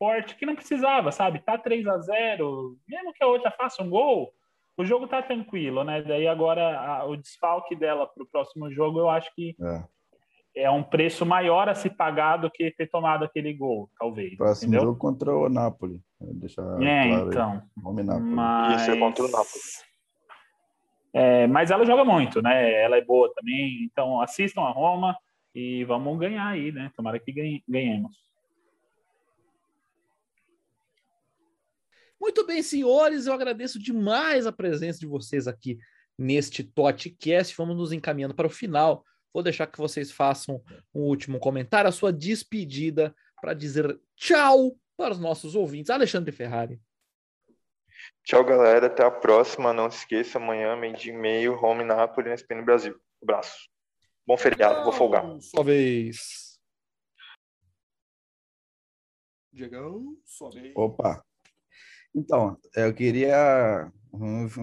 forte 0.00 0.34
que 0.34 0.46
não 0.46 0.54
precisava, 0.56 1.12
sabe? 1.12 1.40
Tá 1.40 1.58
3 1.58 1.86
a 1.86 1.98
0 1.98 2.74
mesmo 2.88 3.12
que 3.12 3.22
a 3.22 3.26
outra 3.26 3.50
faça 3.50 3.82
um 3.82 3.90
gol, 3.90 4.32
o 4.78 4.82
jogo 4.84 5.06
tá 5.06 5.20
tranquilo, 5.20 5.84
né? 5.84 6.00
Daí 6.00 6.26
agora 6.26 6.80
a- 6.80 7.04
o 7.04 7.14
desfalque 7.18 7.76
dela 7.76 8.06
pro 8.06 8.26
próximo 8.26 8.70
jogo, 8.72 8.98
eu 8.98 9.10
acho 9.10 9.30
que 9.34 9.54
É. 10.56 10.62
é 10.64 10.70
um 10.70 10.82
preço 10.82 11.26
maior 11.26 11.68
a 11.68 11.74
se 11.74 11.90
pagar 11.90 12.38
do 12.38 12.50
que 12.50 12.70
ter 12.70 12.86
tomado 12.88 13.26
aquele 13.26 13.52
gol, 13.52 13.90
talvez. 13.98 14.34
Próximo 14.38 14.70
entendeu? 14.72 14.88
jogo 14.88 14.98
contra 14.98 15.36
o 15.36 15.50
Napoli. 15.50 16.00
Vou 16.18 16.32
deixar 16.34 16.62
É, 16.82 17.08
claro 17.08 17.28
então. 17.28 17.62
Nome 17.76 18.02
Napoli. 18.02 18.24
Mas... 18.30 18.80
Isso, 18.82 18.90
é 18.92 18.96
contra 18.98 19.22
o 19.24 19.28
Napoli. 19.30 19.60
É, 21.12 21.46
mas 21.46 21.70
ela 21.70 21.84
joga 21.84 22.04
muito, 22.04 22.40
né? 22.40 22.72
Ela 22.82 22.96
é 22.96 23.04
boa 23.04 23.30
também. 23.34 23.82
Então 23.84 24.20
assistam 24.22 24.62
a 24.62 24.70
Roma 24.70 25.14
e 25.54 25.84
vamos 25.84 26.18
ganhar 26.18 26.46
aí, 26.46 26.72
né? 26.72 26.90
Tomara 26.96 27.18
que 27.18 27.32
ganhe- 27.32 27.62
ganhemos. 27.68 28.16
Muito 32.20 32.46
bem, 32.46 32.62
senhores, 32.62 33.26
eu 33.26 33.32
agradeço 33.32 33.78
demais 33.78 34.46
a 34.46 34.52
presença 34.52 34.98
de 34.98 35.06
vocês 35.06 35.48
aqui 35.48 35.78
neste 36.18 36.62
Totcast. 36.62 37.56
Vamos 37.56 37.76
nos 37.76 37.92
encaminhando 37.92 38.34
para 38.34 38.46
o 38.46 38.50
final. 38.50 39.04
Vou 39.32 39.42
deixar 39.42 39.66
que 39.66 39.78
vocês 39.78 40.10
façam 40.12 40.62
um 40.94 41.02
último 41.02 41.38
comentário, 41.38 41.88
a 41.88 41.92
sua 41.92 42.12
despedida, 42.12 43.14
para 43.40 43.54
dizer 43.54 43.98
tchau 44.16 44.76
para 44.96 45.12
os 45.12 45.18
nossos 45.18 45.54
ouvintes. 45.54 45.88
Alexandre 45.88 46.30
Ferrari. 46.30 46.78
Tchau, 48.22 48.44
galera. 48.44 48.88
Até 48.88 49.02
a 49.02 49.10
próxima. 49.10 49.72
Não 49.72 49.90
se 49.90 49.98
esqueça, 49.98 50.38
amanhã, 50.38 50.76
meio 50.76 50.94
de 50.94 51.12
meio, 51.12 51.54
Home 51.54 51.84
Napoli 51.84 52.28
na 52.28 52.34
SPN 52.34 52.62
Brasil. 52.62 53.00
Abraço. 53.22 53.70
Bom 54.26 54.36
feriado, 54.36 54.84
vou 54.84 54.92
folgar. 54.92 55.24
Sua 55.40 55.64
vez. 55.64 56.60
Diegão, 59.52 60.16
sua 60.24 60.50
vez. 60.50 60.72
Opa! 60.76 61.24
Então, 62.14 62.56
eu 62.74 62.92
queria 62.92 63.90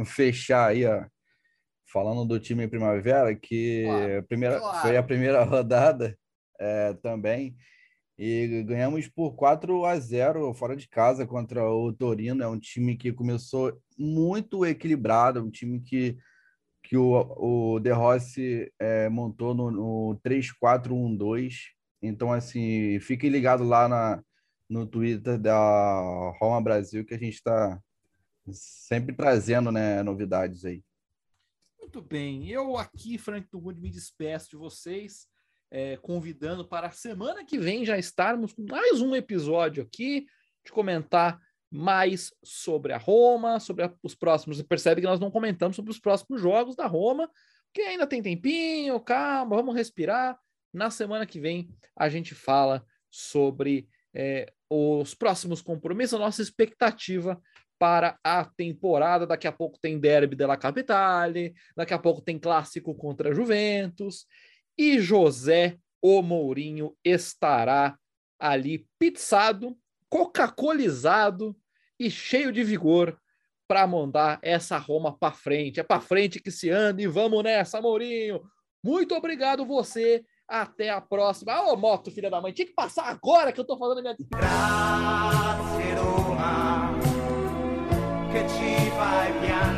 fechar 0.06 0.68
aí, 0.68 0.86
ó, 0.86 1.06
falando 1.91 2.26
do 2.26 2.39
time 2.39 2.68
Primavera, 2.68 3.34
que 3.36 3.84
Claro, 3.86 4.18
a 4.18 4.24
primeira, 4.24 4.60
claro. 4.60 4.82
foi 4.82 4.98
a 4.98 5.04
primeira 5.04 5.43
rodada 5.45 6.18
é, 6.60 6.93
também, 6.95 7.56
e 8.18 8.64
ganhamos 8.64 9.08
por 9.08 9.36
4 9.36 9.86
a 9.86 9.98
0 10.00 10.54
fora 10.54 10.76
de 10.76 10.89
casa 10.89 11.26
contra 11.26 11.70
o 11.70 11.93
Torino. 11.93 12.43
É 12.43 12.48
um 12.48 12.60
time 12.60 12.98
que 12.98 13.14
começou 13.14 13.80
muito 13.98 14.66
equilibrado, 14.66 15.43
um 15.43 15.52
time 15.52 15.80
que, 15.80 16.18
que 16.84 16.98
o, 16.98 17.76
o 17.76 17.80
De 17.80 17.91
Rossi 17.91 18.72
é, 18.80 19.08
montou 19.08 19.54
no, 19.54 19.70
no 19.70 20.20
3-4-1-2. 20.26 21.54
Então, 22.02 22.34
assim, 22.34 23.00
fiquem 23.00 23.30
ligados 23.30 23.68
lá 23.68 23.88
na, 23.88 24.24
no 24.70 24.86
Twitter 24.86 25.38
da 25.38 26.32
Roma 26.39 26.61
Brasil, 26.61 27.05
que 27.05 27.13
a 27.13 27.18
gente 27.18 27.36
está 27.36 27.82
sempre 28.51 29.15
trazendo 29.15 29.72
né, 29.72 30.03
novidades 30.03 30.65
aí. 30.65 30.84
Muito 31.80 32.01
bem, 32.01 32.49
eu 32.49 32.78
aqui, 32.78 33.18
Frank 33.18 33.47
Tugud, 33.47 33.80
me 33.80 33.89
despeço 33.89 34.49
de 34.49 34.57
vocês, 34.57 35.28
é, 35.72 35.95
convidando 35.97 36.68
para 36.68 36.88
a 36.88 36.91
semana 36.91 37.45
que 37.45 37.57
vem 37.57 37.86
já 37.86 37.97
estarmos 37.97 38.53
com 38.53 38.65
mais 38.70 39.01
um 39.01 39.15
episódio 39.15 39.84
aqui, 39.84 40.26
de 40.65 40.72
comentar 40.72 41.39
mais 41.70 42.34
sobre 42.43 42.93
a 42.93 42.97
Roma, 42.97 43.59
sobre 43.59 43.86
a- 43.86 43.93
os 44.03 44.15
próximos. 44.15 44.57
Você 44.57 44.63
percebe 44.63 45.01
que 45.01 45.07
nós 45.07 45.20
não 45.20 45.32
comentamos 45.32 45.76
sobre 45.76 45.91
os 45.91 45.99
próximos 45.99 46.41
jogos 46.41 46.76
da 46.76 46.88
Roma, 46.88 47.30
porque 47.65 47.82
ainda 47.82 48.07
tem 48.07 48.22
tempinho, 48.22 48.99
calma, 48.99 49.55
vamos 49.55 49.76
respirar. 49.76 50.38
Na 50.74 50.89
semana 50.89 51.26
que 51.26 51.39
vem 51.39 51.70
a 51.95 52.07
gente 52.09 52.34
fala 52.36 52.86
sobre 53.09 53.88
é, 54.13 54.51
os 54.70 55.13
próximos 55.13 55.61
compromissos, 55.61 56.15
a 56.15 56.24
nossa 56.24 56.41
expectativa 56.41 57.39
para 57.80 58.18
a 58.24 58.45
temporada. 58.45 59.28
Daqui 59.28 59.47
a 59.47 59.51
pouco 59.51 59.80
tem 59.80 59.99
Derby 59.99 60.36
della 60.36 60.57
Capitale, 60.57 61.53
daqui 61.76 61.93
a 61.93 61.99
pouco 61.99 62.22
tem 62.22 62.39
clássico 62.39 62.95
contra 62.95 63.34
Juventus 63.34 64.26
e 64.78 64.99
José 64.99 65.78
o 66.01 66.22
Mourinho 66.22 66.95
estará 67.03 67.97
ali 68.39 68.88
pizzado, 68.99 69.76
coca-colizado 70.09 71.57
e 71.99 72.09
cheio 72.09 72.51
de 72.51 72.63
vigor 72.63 73.20
para 73.68 73.86
mandar 73.88 74.39
essa 74.41 74.78
Roma 74.78 75.18
para 75.18 75.34
frente. 75.34 75.80
É 75.80 75.84
para 75.84 75.99
frente 75.99 76.39
que 76.39 76.51
se 76.51 76.70
anda 76.70 77.01
e 77.01 77.07
vamos 77.07 77.43
nessa, 77.43 77.82
Mourinho. 77.82 78.41
Muito 78.84 79.15
obrigado 79.15 79.65
você. 79.65 80.24
Até 80.48 80.89
a 80.89 81.02
próxima. 81.02 81.62
Ô, 81.64 81.76
moto, 81.76 82.10
filha 82.10 82.30
da 82.30 82.39
mãe, 82.39 82.54
tinha 82.54 82.68
que 82.68 82.74
passar 82.74 83.06
agora 83.10 83.52
que 83.52 83.60
eu 83.60 83.66
tô 83.66 83.78
falando 83.78 83.98
a 83.98 84.02
minha. 84.02 84.16
Grazie, 84.32 85.93
Roma, 85.95 86.95
ci 88.48 88.91
fai 88.91 89.34
piangere. 89.39 89.77